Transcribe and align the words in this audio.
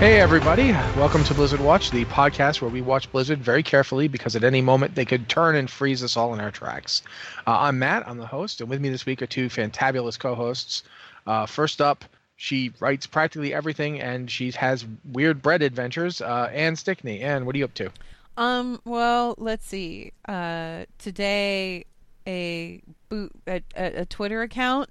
Hey, 0.00 0.18
everybody. 0.18 0.72
Welcome 0.96 1.24
to 1.24 1.34
Blizzard 1.34 1.60
Watch, 1.60 1.90
the 1.90 2.06
podcast 2.06 2.62
where 2.62 2.70
we 2.70 2.80
watch 2.80 3.12
Blizzard 3.12 3.40
very 3.40 3.62
carefully 3.62 4.08
because 4.08 4.34
at 4.34 4.42
any 4.42 4.62
moment 4.62 4.94
they 4.94 5.04
could 5.04 5.28
turn 5.28 5.56
and 5.56 5.68
freeze 5.68 6.02
us 6.02 6.16
all 6.16 6.32
in 6.32 6.40
our 6.40 6.50
tracks. 6.50 7.02
Uh, 7.46 7.58
I'm 7.58 7.78
Matt, 7.78 8.08
I'm 8.08 8.16
the 8.16 8.26
host, 8.26 8.62
and 8.62 8.70
with 8.70 8.80
me 8.80 8.88
this 8.88 9.04
week 9.04 9.20
are 9.20 9.26
two 9.26 9.50
fantabulous 9.50 10.18
co 10.18 10.34
hosts. 10.34 10.84
Uh, 11.26 11.44
first 11.44 11.82
up, 11.82 12.06
she 12.36 12.72
writes 12.80 13.06
practically 13.06 13.52
everything 13.52 14.00
and 14.00 14.30
she 14.30 14.50
has 14.52 14.86
weird 15.12 15.42
bread 15.42 15.60
adventures. 15.60 16.22
Uh, 16.22 16.50
Anne 16.50 16.76
Stickney. 16.76 17.20
Anne, 17.20 17.44
what 17.44 17.54
are 17.54 17.58
you 17.58 17.66
up 17.66 17.74
to? 17.74 17.92
Um, 18.38 18.80
well, 18.86 19.34
let's 19.36 19.66
see. 19.66 20.12
Uh, 20.26 20.86
today, 20.96 21.84
a 22.26 22.80
boot 23.10 23.32
a, 23.46 23.62
a, 23.76 24.00
a 24.00 24.04
Twitter 24.06 24.40
account, 24.40 24.88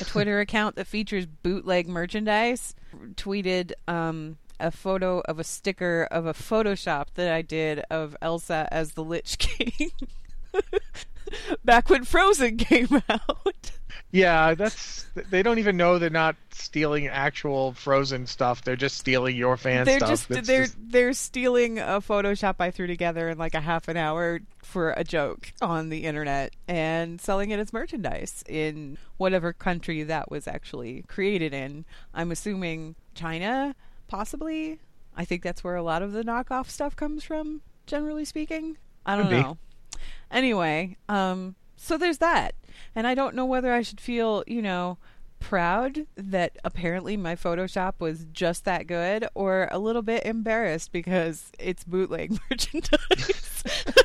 a 0.00 0.04
Twitter 0.04 0.40
account 0.40 0.76
that 0.76 0.86
features 0.86 1.26
bootleg 1.26 1.88
merchandise, 1.88 2.74
tweeted 3.14 3.72
um 3.88 4.38
a 4.58 4.70
photo 4.70 5.20
of 5.20 5.38
a 5.38 5.44
sticker 5.44 6.08
of 6.10 6.26
a 6.26 6.32
Photoshop 6.32 7.06
that 7.14 7.32
I 7.32 7.42
did 7.42 7.80
of 7.90 8.16
Elsa 8.22 8.68
as 8.70 8.92
the 8.92 9.04
Lich 9.04 9.38
King. 9.38 9.90
Back 11.64 11.90
when 11.90 12.04
Frozen 12.04 12.56
came 12.56 13.02
out. 13.08 13.72
Yeah, 14.16 14.54
that's. 14.54 15.04
They 15.30 15.42
don't 15.42 15.58
even 15.58 15.76
know 15.78 15.98
they're 15.98 16.10
not 16.10 16.36
stealing 16.50 17.06
actual 17.06 17.72
Frozen 17.72 18.26
stuff. 18.26 18.62
They're 18.62 18.76
just 18.76 18.98
stealing 18.98 19.34
your 19.36 19.56
fan 19.56 19.84
they're 19.86 19.98
stuff. 19.98 20.08
just 20.10 20.28
they're 20.28 20.42
just- 20.64 20.76
they're 20.90 21.12
stealing 21.14 21.78
a 21.78 22.00
Photoshop 22.00 22.56
I 22.58 22.70
threw 22.70 22.86
together 22.86 23.28
in 23.30 23.38
like 23.38 23.54
a 23.54 23.60
half 23.60 23.88
an 23.88 23.96
hour 23.96 24.40
for 24.62 24.90
a 24.96 25.04
joke 25.04 25.52
on 25.62 25.88
the 25.88 26.04
internet 26.04 26.52
and 26.68 27.18
selling 27.20 27.50
it 27.50 27.58
as 27.58 27.72
merchandise 27.72 28.44
in 28.48 28.98
whatever 29.16 29.52
country 29.54 30.02
that 30.02 30.30
was 30.30 30.46
actually 30.46 31.02
created 31.08 31.54
in. 31.54 31.84
I'm 32.12 32.30
assuming 32.30 32.94
China, 33.14 33.74
possibly. 34.08 34.80
I 35.16 35.24
think 35.24 35.42
that's 35.42 35.64
where 35.64 35.76
a 35.76 35.82
lot 35.82 36.02
of 36.02 36.12
the 36.12 36.22
knockoff 36.24 36.68
stuff 36.68 36.94
comes 36.94 37.24
from, 37.24 37.62
generally 37.86 38.26
speaking. 38.26 38.76
I 39.06 39.16
don't 39.16 39.28
Could 39.28 39.30
be. 39.30 39.42
know. 39.42 39.56
Anyway, 40.30 40.96
um, 41.08 41.54
so 41.76 41.96
there's 41.98 42.18
that. 42.18 42.54
And 42.94 43.06
I 43.06 43.14
don't 43.14 43.34
know 43.34 43.44
whether 43.44 43.72
I 43.72 43.82
should 43.82 44.00
feel, 44.00 44.42
you 44.46 44.62
know, 44.62 44.98
proud 45.38 46.06
that 46.16 46.56
apparently 46.64 47.16
my 47.16 47.36
Photoshop 47.36 47.94
was 47.98 48.26
just 48.32 48.64
that 48.64 48.86
good 48.86 49.26
or 49.34 49.68
a 49.70 49.78
little 49.78 50.02
bit 50.02 50.24
embarrassed 50.24 50.92
because 50.92 51.52
it's 51.58 51.84
bootleg 51.84 52.36
merchandise. 52.50 53.64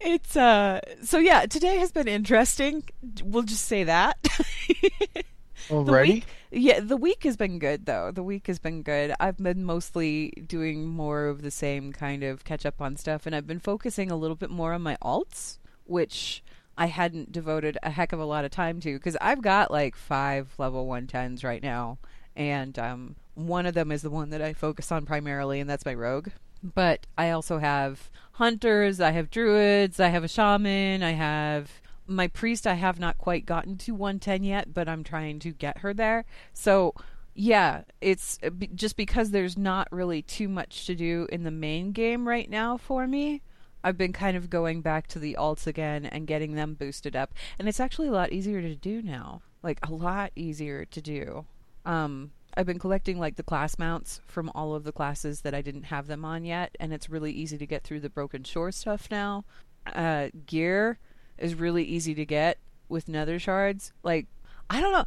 it's 0.00 0.36
uh 0.36 0.80
so 1.02 1.18
yeah, 1.18 1.46
today 1.46 1.76
has 1.78 1.92
been 1.92 2.08
interesting. 2.08 2.84
We'll 3.22 3.42
just 3.42 3.64
say 3.64 3.84
that. 3.84 4.18
The 5.68 5.82
week, 5.82 6.26
yeah, 6.50 6.80
the 6.80 6.96
week 6.96 7.24
has 7.24 7.36
been 7.36 7.58
good 7.58 7.86
though. 7.86 8.10
The 8.10 8.22
week 8.22 8.48
has 8.48 8.58
been 8.58 8.82
good. 8.82 9.14
I've 9.18 9.38
been 9.38 9.64
mostly 9.64 10.30
doing 10.46 10.86
more 10.86 11.26
of 11.26 11.40
the 11.40 11.50
same 11.50 11.92
kind 11.92 12.22
of 12.22 12.44
catch 12.44 12.66
up 12.66 12.82
on 12.82 12.96
stuff, 12.96 13.24
and 13.24 13.34
I've 13.34 13.46
been 13.46 13.60
focusing 13.60 14.10
a 14.10 14.16
little 14.16 14.36
bit 14.36 14.50
more 14.50 14.74
on 14.74 14.82
my 14.82 14.98
alts, 15.02 15.58
which 15.84 16.42
I 16.76 16.86
hadn't 16.86 17.32
devoted 17.32 17.78
a 17.82 17.90
heck 17.90 18.12
of 18.12 18.20
a 18.20 18.24
lot 18.24 18.44
of 18.44 18.50
time 18.50 18.80
to 18.80 18.94
because 18.94 19.16
I've 19.20 19.42
got 19.42 19.70
like 19.70 19.96
five 19.96 20.54
level 20.58 20.86
one 20.86 21.06
tens 21.06 21.44
right 21.44 21.62
now, 21.62 21.98
and 22.34 22.78
um, 22.78 23.16
one 23.34 23.66
of 23.66 23.74
them 23.74 23.92
is 23.92 24.02
the 24.02 24.10
one 24.10 24.30
that 24.30 24.42
I 24.42 24.52
focus 24.52 24.90
on 24.90 25.06
primarily, 25.06 25.60
and 25.60 25.68
that's 25.68 25.86
my 25.86 25.94
rogue. 25.94 26.28
But 26.62 27.06
I 27.18 27.30
also 27.30 27.58
have 27.58 28.10
hunters, 28.32 29.00
I 29.00 29.10
have 29.10 29.30
druids, 29.30 30.00
I 30.00 30.08
have 30.08 30.24
a 30.24 30.28
shaman, 30.28 31.02
I 31.02 31.12
have 31.12 31.70
my 32.06 32.28
priest 32.28 32.66
I 32.66 32.74
have 32.74 32.98
not 32.98 33.18
quite 33.18 33.46
gotten 33.46 33.76
to 33.78 33.92
110 33.92 34.44
yet, 34.44 34.74
but 34.74 34.88
I'm 34.88 35.04
trying 35.04 35.38
to 35.40 35.52
get 35.52 35.78
her 35.78 35.94
there. 35.94 36.24
So, 36.52 36.94
yeah, 37.34 37.82
it's 38.00 38.38
uh, 38.42 38.50
just 38.74 38.96
because 38.96 39.30
there's 39.30 39.56
not 39.56 39.88
really 39.90 40.22
too 40.22 40.48
much 40.48 40.86
to 40.86 40.94
do 40.94 41.26
in 41.32 41.44
the 41.44 41.50
main 41.50 41.92
game 41.92 42.28
right 42.28 42.48
now 42.48 42.76
for 42.76 43.06
me. 43.06 43.42
I've 43.84 43.98
been 43.98 44.14
kind 44.14 44.36
of 44.36 44.48
going 44.48 44.80
back 44.80 45.06
to 45.08 45.18
the 45.18 45.36
alts 45.38 45.66
again 45.66 46.06
and 46.06 46.26
getting 46.26 46.54
them 46.54 46.74
boosted 46.74 47.14
up, 47.14 47.34
and 47.58 47.68
it's 47.68 47.78
actually 47.78 48.08
a 48.08 48.12
lot 48.12 48.32
easier 48.32 48.62
to 48.62 48.74
do 48.74 49.02
now. 49.02 49.42
Like 49.62 49.78
a 49.86 49.92
lot 49.92 50.32
easier 50.34 50.86
to 50.86 51.00
do. 51.00 51.44
Um, 51.84 52.32
I've 52.56 52.66
been 52.66 52.78
collecting 52.78 53.18
like 53.18 53.36
the 53.36 53.42
class 53.42 53.78
mounts 53.78 54.20
from 54.26 54.50
all 54.54 54.74
of 54.74 54.84
the 54.84 54.92
classes 54.92 55.42
that 55.42 55.54
I 55.54 55.60
didn't 55.60 55.84
have 55.84 56.06
them 56.06 56.24
on 56.24 56.44
yet, 56.44 56.74
and 56.80 56.94
it's 56.94 57.10
really 57.10 57.32
easy 57.32 57.58
to 57.58 57.66
get 57.66 57.84
through 57.84 58.00
the 58.00 58.10
Broken 58.10 58.42
Shore 58.42 58.72
stuff 58.72 59.08
now. 59.10 59.44
Uh, 59.86 60.28
gear 60.46 60.98
is 61.36 61.54
really 61.54 61.84
easy 61.84 62.14
to 62.14 62.24
get 62.24 62.58
with 62.88 63.06
nether 63.06 63.38
shards. 63.38 63.92
Like, 64.02 64.26
I 64.70 64.80
don't 64.80 64.92
know. 64.92 65.04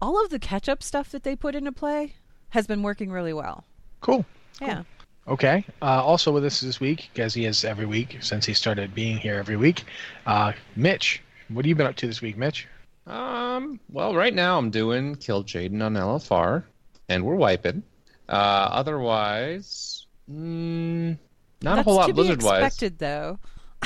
All 0.00 0.22
of 0.22 0.30
the 0.30 0.38
catch 0.38 0.68
up 0.68 0.82
stuff 0.82 1.10
that 1.10 1.24
they 1.24 1.34
put 1.34 1.56
into 1.56 1.72
play 1.72 2.14
has 2.50 2.66
been 2.66 2.82
working 2.82 3.10
really 3.10 3.32
well. 3.32 3.64
Cool. 4.00 4.24
Yeah. 4.60 4.82
Okay. 5.26 5.64
Uh, 5.80 6.02
also 6.02 6.32
with 6.32 6.44
us 6.44 6.60
this 6.60 6.80
week, 6.80 7.10
as 7.16 7.34
he 7.34 7.44
is 7.44 7.64
every 7.64 7.86
week 7.86 8.18
since 8.20 8.44
he 8.44 8.54
started 8.54 8.94
being 8.94 9.16
here 9.16 9.36
every 9.36 9.56
week, 9.56 9.84
uh, 10.26 10.52
Mitch. 10.74 11.22
What 11.48 11.64
have 11.64 11.68
you 11.68 11.74
been 11.74 11.86
up 11.86 11.96
to 11.96 12.06
this 12.06 12.20
week, 12.20 12.36
Mitch? 12.36 12.66
Um, 13.06 13.78
well, 13.90 14.14
right 14.14 14.34
now 14.34 14.58
I'm 14.58 14.70
doing 14.70 15.16
Kil'jaeden 15.16 15.82
on 15.82 15.94
LFR, 15.94 16.64
and 17.08 17.24
we're 17.24 17.34
wiping. 17.34 17.82
Uh, 18.28 18.32
otherwise, 18.70 20.06
mm, 20.30 21.16
not 21.62 21.78
a 21.78 21.82
whole 21.82 21.96
lot 21.96 22.06
to 22.06 22.12
be 22.12 22.16
Blizzard 22.16 22.42
wise. 22.42 22.64
expected, 22.64 22.98
though. 22.98 23.38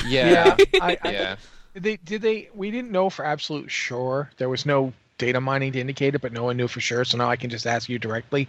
Yeah, 0.07 0.55
I, 0.81 0.97
I, 1.03 1.09
yeah. 1.11 1.35
Did 1.73 1.83
they 1.83 1.97
did 1.97 2.21
they 2.23 2.49
we 2.55 2.71
didn't 2.71 2.91
know 2.91 3.09
for 3.09 3.23
absolute 3.23 3.69
sure 3.69 4.31
there 4.37 4.49
was 4.49 4.65
no 4.65 4.93
data 5.19 5.39
mining 5.39 5.71
to 5.73 5.79
indicate 5.79 6.15
it 6.15 6.21
but 6.21 6.31
no 6.31 6.43
one 6.43 6.57
knew 6.57 6.67
for 6.67 6.79
sure 6.79 7.05
so 7.05 7.17
now 7.17 7.29
i 7.29 7.35
can 7.35 7.49
just 7.49 7.67
ask 7.67 7.87
you 7.87 7.99
directly 7.99 8.47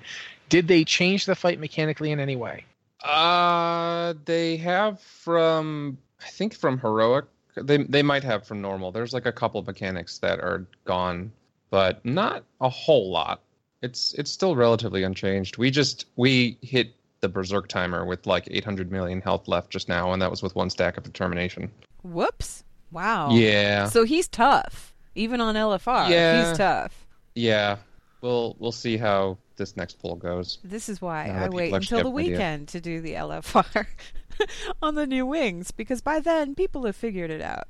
did 0.48 0.66
they 0.66 0.82
change 0.84 1.26
the 1.26 1.34
fight 1.34 1.58
mechanically 1.58 2.10
in 2.10 2.20
any 2.20 2.36
way 2.36 2.64
Uh, 3.04 4.14
they 4.24 4.56
have 4.56 5.00
from 5.00 5.98
I 6.20 6.28
think 6.28 6.54
from 6.54 6.78
heroic. 6.78 7.24
They 7.56 7.78
they 7.78 8.02
might 8.02 8.24
have 8.24 8.46
from 8.46 8.60
normal. 8.60 8.92
There's 8.92 9.12
like 9.12 9.26
a 9.26 9.32
couple 9.32 9.62
mechanics 9.62 10.18
that 10.18 10.40
are 10.40 10.66
gone, 10.84 11.32
but 11.70 12.04
not 12.04 12.44
a 12.60 12.68
whole 12.68 13.10
lot. 13.10 13.40
It's 13.82 14.14
it's 14.14 14.30
still 14.30 14.56
relatively 14.56 15.02
unchanged. 15.02 15.58
We 15.58 15.70
just 15.70 16.06
we 16.16 16.58
hit 16.62 16.94
the 17.20 17.28
berserk 17.28 17.66
timer 17.68 18.04
with 18.04 18.26
like 18.26 18.46
800 18.50 18.92
million 18.92 19.20
health 19.20 19.48
left 19.48 19.70
just 19.70 19.88
now, 19.88 20.12
and 20.12 20.22
that 20.22 20.30
was 20.30 20.42
with 20.42 20.54
one 20.54 20.70
stack 20.70 20.96
of 20.96 21.02
determination. 21.04 21.70
Whoops. 22.02 22.62
Wow. 22.90 23.30
Yeah, 23.32 23.86
So 23.88 24.04
he's 24.04 24.28
tough, 24.28 24.94
even 25.14 25.40
on 25.42 25.56
LFR. 25.56 26.08
Yeah. 26.08 26.48
He's 26.48 26.56
tough. 26.58 27.06
yeah. 27.34 27.76
We'll 28.20 28.56
we'll 28.58 28.72
see 28.72 28.96
how 28.96 29.38
this 29.58 29.76
next 29.76 29.98
poll 29.98 30.16
goes. 30.16 30.58
This 30.64 30.88
is 30.88 31.02
why 31.02 31.28
I 31.28 31.48
wait 31.48 31.74
until 31.74 31.98
the 31.98 32.08
an 32.08 32.16
idea. 32.16 32.30
weekend 32.30 32.68
to 32.68 32.80
do 32.80 33.00
the 33.02 33.14
LFR 33.14 33.86
on 34.82 34.94
the 34.94 35.06
new 35.06 35.26
wings 35.26 35.70
because 35.70 36.00
by 36.00 36.20
then 36.20 36.54
people 36.54 36.86
have 36.86 36.96
figured 36.96 37.30
it 37.30 37.42
out. 37.42 37.68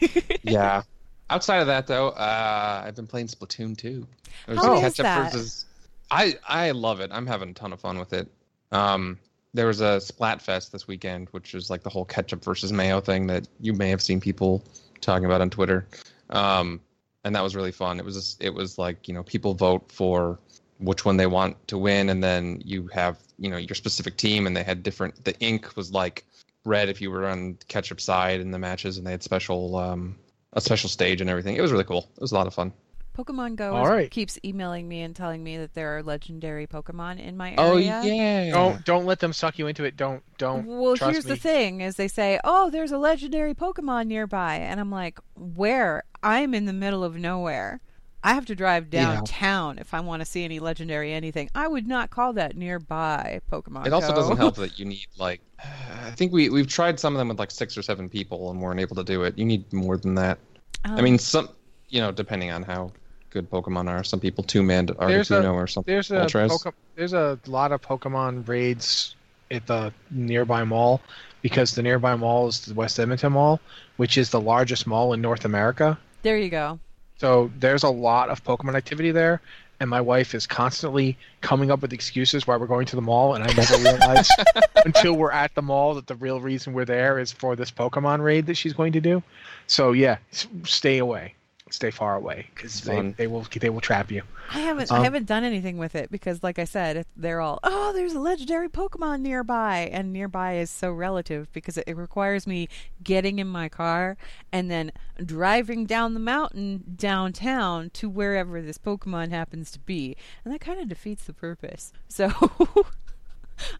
Yeah. 0.42 0.82
Outside 1.28 1.58
of 1.58 1.66
that, 1.68 1.86
though, 1.86 2.08
uh, 2.08 2.82
I've 2.84 2.96
been 2.96 3.06
playing 3.06 3.28
Splatoon 3.28 3.76
2. 3.76 4.06
There's 4.46 4.58
How 4.58 4.82
is 4.82 4.94
that? 4.94 5.32
versus. 5.32 5.66
I 6.10 6.36
I 6.48 6.72
love 6.72 7.00
it. 7.00 7.10
I'm 7.12 7.26
having 7.26 7.50
a 7.50 7.52
ton 7.52 7.72
of 7.72 7.80
fun 7.80 7.98
with 7.98 8.12
it. 8.12 8.28
Um, 8.72 9.18
there 9.54 9.66
was 9.66 9.80
a 9.80 9.98
Splatfest 9.98 10.70
this 10.70 10.88
weekend, 10.88 11.28
which 11.30 11.54
is 11.54 11.70
like 11.70 11.82
the 11.82 11.90
whole 11.90 12.04
ketchup 12.04 12.44
versus 12.44 12.72
mayo 12.72 13.00
thing 13.00 13.26
that 13.28 13.46
you 13.60 13.72
may 13.72 13.90
have 13.90 14.02
seen 14.02 14.20
people 14.20 14.64
talking 15.00 15.24
about 15.24 15.40
on 15.40 15.50
Twitter. 15.50 15.86
Um, 16.30 16.80
and 17.24 17.34
that 17.34 17.42
was 17.42 17.54
really 17.54 17.72
fun. 17.72 17.98
It 17.98 18.04
was 18.04 18.16
just, 18.16 18.42
it 18.42 18.52
was 18.52 18.78
like 18.78 19.06
you 19.06 19.14
know 19.14 19.22
people 19.22 19.54
vote 19.54 19.90
for 19.92 20.38
which 20.80 21.04
one 21.04 21.16
they 21.16 21.26
want 21.26 21.56
to 21.68 21.78
win, 21.78 22.08
and 22.10 22.22
then 22.24 22.60
you 22.64 22.88
have 22.88 23.18
you 23.38 23.50
know 23.50 23.56
your 23.56 23.74
specific 23.74 24.16
team, 24.16 24.46
and 24.46 24.56
they 24.56 24.62
had 24.64 24.82
different. 24.82 25.24
The 25.24 25.38
ink 25.40 25.76
was 25.76 25.92
like 25.92 26.24
red 26.64 26.88
if 26.88 27.00
you 27.00 27.10
were 27.10 27.26
on 27.26 27.56
ketchup 27.68 28.00
side 28.00 28.40
in 28.40 28.50
the 28.50 28.58
matches, 28.58 28.98
and 28.98 29.06
they 29.06 29.12
had 29.12 29.22
special 29.22 29.76
um, 29.76 30.16
a 30.52 30.60
special 30.60 30.88
stage 30.88 31.20
and 31.20 31.30
everything. 31.30 31.56
It 31.56 31.60
was 31.62 31.72
really 31.72 31.84
cool. 31.84 32.08
It 32.16 32.20
was 32.20 32.32
a 32.32 32.34
lot 32.34 32.46
of 32.46 32.54
fun. 32.54 32.72
Pokemon 33.18 33.56
Go 33.56 33.74
All 33.74 33.84
is- 33.84 33.90
right. 33.90 34.10
keeps 34.10 34.38
emailing 34.44 34.88
me 34.88 35.02
and 35.02 35.14
telling 35.14 35.42
me 35.42 35.58
that 35.58 35.74
there 35.74 35.96
are 35.96 36.02
legendary 36.02 36.66
Pokemon 36.66 37.18
in 37.18 37.36
my 37.36 37.50
area. 37.50 37.60
Oh 37.60 37.76
area. 37.76 38.44
yeah. 38.46 38.50
don't 38.52 38.84
don't 38.84 39.04
let 39.04 39.18
them 39.18 39.32
suck 39.32 39.58
you 39.58 39.66
into 39.66 39.84
it 39.84 39.96
don't 39.96 40.22
don't 40.38 40.64
Well, 40.66 40.96
trust 40.96 41.12
here's 41.12 41.24
me. 41.26 41.32
the 41.32 41.36
thing: 41.36 41.80
is 41.82 41.96
they 41.96 42.08
say, 42.08 42.38
"Oh, 42.44 42.70
there's 42.70 42.92
a 42.92 42.98
legendary 42.98 43.54
Pokemon 43.54 44.06
nearby," 44.06 44.56
and 44.56 44.78
I'm 44.80 44.90
like, 44.92 45.18
"Where? 45.34 46.04
I'm 46.22 46.54
in 46.54 46.66
the 46.66 46.72
middle 46.72 47.02
of 47.02 47.16
nowhere. 47.16 47.80
I 48.22 48.34
have 48.34 48.46
to 48.46 48.54
drive 48.54 48.88
Yeah. 48.90 49.14
downtown 49.14 49.78
if 49.78 49.94
I 49.94 50.00
want 50.00 50.20
to 50.20 50.26
see 50.26 50.44
any 50.44 50.58
legendary 50.60 51.12
anything. 51.12 51.48
I 51.54 51.66
would 51.68 51.86
not 51.86 52.10
call 52.10 52.32
that 52.34 52.56
nearby 52.56 53.40
Pokemon." 53.50 53.86
It 53.86 53.92
also 53.92 54.08
Go. 54.08 54.14
doesn't 54.16 54.36
help 54.36 54.56
that 54.56 54.78
you 54.78 54.84
need 54.84 55.06
like 55.18 55.40
I 56.04 56.10
think 56.12 56.32
we 56.32 56.48
we've 56.50 56.68
tried 56.68 56.98
some 57.00 57.14
of 57.14 57.18
them 57.18 57.28
with 57.28 57.38
like 57.38 57.50
six 57.50 57.76
or 57.78 57.82
seven 57.82 58.08
people 58.08 58.50
and 58.50 58.60
weren't 58.60 58.80
able 58.80 58.96
to 58.96 59.04
do 59.04 59.22
it. 59.24 59.36
You 59.38 59.44
need 59.44 59.70
more 59.72 59.96
than 59.96 60.14
that. 60.16 60.38
I 60.84 60.96
Um, 60.98 61.04
mean, 61.04 61.18
some 61.18 61.48
you 61.88 62.00
know, 62.00 62.12
depending 62.12 62.50
on 62.50 62.62
how 62.62 62.92
good 63.30 63.50
Pokemon 63.50 63.88
are, 63.88 64.02
some 64.04 64.20
people 64.20 64.44
two 64.44 64.62
man 64.62 64.86
There's 64.86 65.30
a- 65.30 65.34
Articuno 65.34 65.54
or 65.54 65.66
something. 65.66 65.92
there's 65.92 66.10
a 66.10 66.26
Poke- 66.48 66.74
there's 66.96 67.12
a 67.12 67.38
lot 67.46 67.72
of 67.72 67.80
pokemon 67.80 68.46
raids 68.48 69.14
at 69.50 69.66
the 69.66 69.92
nearby 70.10 70.62
mall 70.64 71.00
because 71.40 71.72
the 71.74 71.82
nearby 71.82 72.14
mall 72.16 72.48
is 72.48 72.60
the 72.60 72.74
west 72.74 72.98
edmonton 73.00 73.32
mall 73.32 73.58
which 73.96 74.18
is 74.18 74.30
the 74.30 74.40
largest 74.40 74.86
mall 74.86 75.12
in 75.12 75.20
north 75.20 75.44
america 75.44 75.96
there 76.22 76.36
you 76.36 76.50
go. 76.50 76.78
So 77.20 77.50
there's 77.58 77.82
a 77.82 77.90
lot 77.90 78.30
of 78.30 78.42
Pokemon 78.42 78.76
activity 78.76 79.10
there, 79.10 79.42
and 79.78 79.90
my 79.90 80.00
wife 80.00 80.34
is 80.34 80.46
constantly 80.46 81.18
coming 81.42 81.70
up 81.70 81.82
with 81.82 81.92
excuses 81.92 82.46
why 82.46 82.56
we're 82.56 82.66
going 82.66 82.86
to 82.86 82.96
the 82.96 83.02
mall, 83.02 83.34
and 83.34 83.44
I 83.44 83.52
never 83.52 83.76
realize 83.76 84.30
until 84.86 85.12
we're 85.12 85.30
at 85.30 85.54
the 85.54 85.60
mall 85.60 85.92
that 85.96 86.06
the 86.06 86.14
real 86.14 86.40
reason 86.40 86.72
we're 86.72 86.86
there 86.86 87.18
is 87.18 87.30
for 87.30 87.56
this 87.56 87.70
Pokemon 87.70 88.24
raid 88.24 88.46
that 88.46 88.54
she's 88.54 88.72
going 88.72 88.94
to 88.94 89.02
do. 89.02 89.22
So 89.66 89.92
yeah, 89.92 90.16
stay 90.64 90.96
away, 90.96 91.34
stay 91.72 91.90
far 91.90 92.16
away 92.16 92.46
because 92.54 92.82
they, 92.82 93.00
they 93.16 93.26
will 93.26 93.46
they 93.58 93.70
will 93.70 93.80
trap 93.80 94.10
you. 94.10 94.22
I 94.52 94.60
haven't 94.60 94.90
I 94.90 94.98
Um, 94.98 95.04
haven't 95.04 95.26
done 95.26 95.44
anything 95.44 95.78
with 95.78 95.94
it 95.94 96.10
because, 96.10 96.42
like 96.42 96.58
I 96.58 96.64
said, 96.64 97.06
they're 97.16 97.40
all 97.40 97.60
oh, 97.62 97.92
there's 97.92 98.14
a 98.14 98.20
legendary 98.20 98.68
Pokemon 98.68 99.20
nearby, 99.20 99.88
and 99.92 100.12
nearby 100.12 100.56
is 100.56 100.70
so 100.70 100.90
relative 100.92 101.52
because 101.52 101.78
it, 101.78 101.84
it 101.86 101.96
requires 101.96 102.46
me 102.46 102.68
getting 103.02 103.38
in 103.38 103.46
my 103.46 103.68
car 103.68 104.16
and 104.52 104.70
then 104.70 104.92
driving 105.24 105.86
down 105.86 106.14
the 106.14 106.20
mountain 106.20 106.82
downtown 106.96 107.90
to 107.90 108.08
wherever 108.08 108.60
this 108.60 108.78
Pokemon 108.78 109.30
happens 109.30 109.70
to 109.72 109.78
be, 109.80 110.16
and 110.44 110.52
that 110.52 110.60
kind 110.60 110.80
of 110.80 110.88
defeats 110.88 111.24
the 111.24 111.32
purpose. 111.32 111.92
So. 112.08 112.30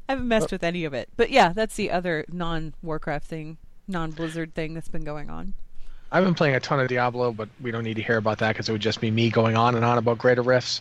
I 0.09 0.13
haven't 0.13 0.29
messed 0.29 0.53
with 0.53 0.63
any 0.63 0.85
of 0.85 0.93
it, 0.93 1.09
but 1.17 1.31
yeah, 1.31 1.55
that's 1.55 1.75
the 1.77 1.91
other 1.91 2.27
non-Warcraft 2.29 3.27
thing, 3.27 3.57
non-Blizzard 3.89 4.55
thing 4.55 4.75
that's 4.75 4.89
been 4.91 5.05
going 5.05 5.31
on. 5.31 5.55
I've 6.13 6.25
been 6.25 6.35
playing 6.35 6.57
a 6.57 6.61
ton 6.61 6.81
of 6.81 6.89
Diablo, 6.89 7.31
but 7.33 7.49
we 7.61 7.71
don't 7.71 7.85
need 7.85 7.95
to 7.95 8.03
hear 8.03 8.17
about 8.17 8.39
that 8.39 8.49
because 8.49 8.69
it 8.69 8.73
would 8.73 8.81
just 8.81 9.01
be 9.01 9.11
me 9.11 9.31
going 9.31 9.57
on 9.57 9.77
and 9.77 9.85
on 9.85 9.97
about 9.99 10.19
greater 10.19 10.43
rifts. 10.43 10.81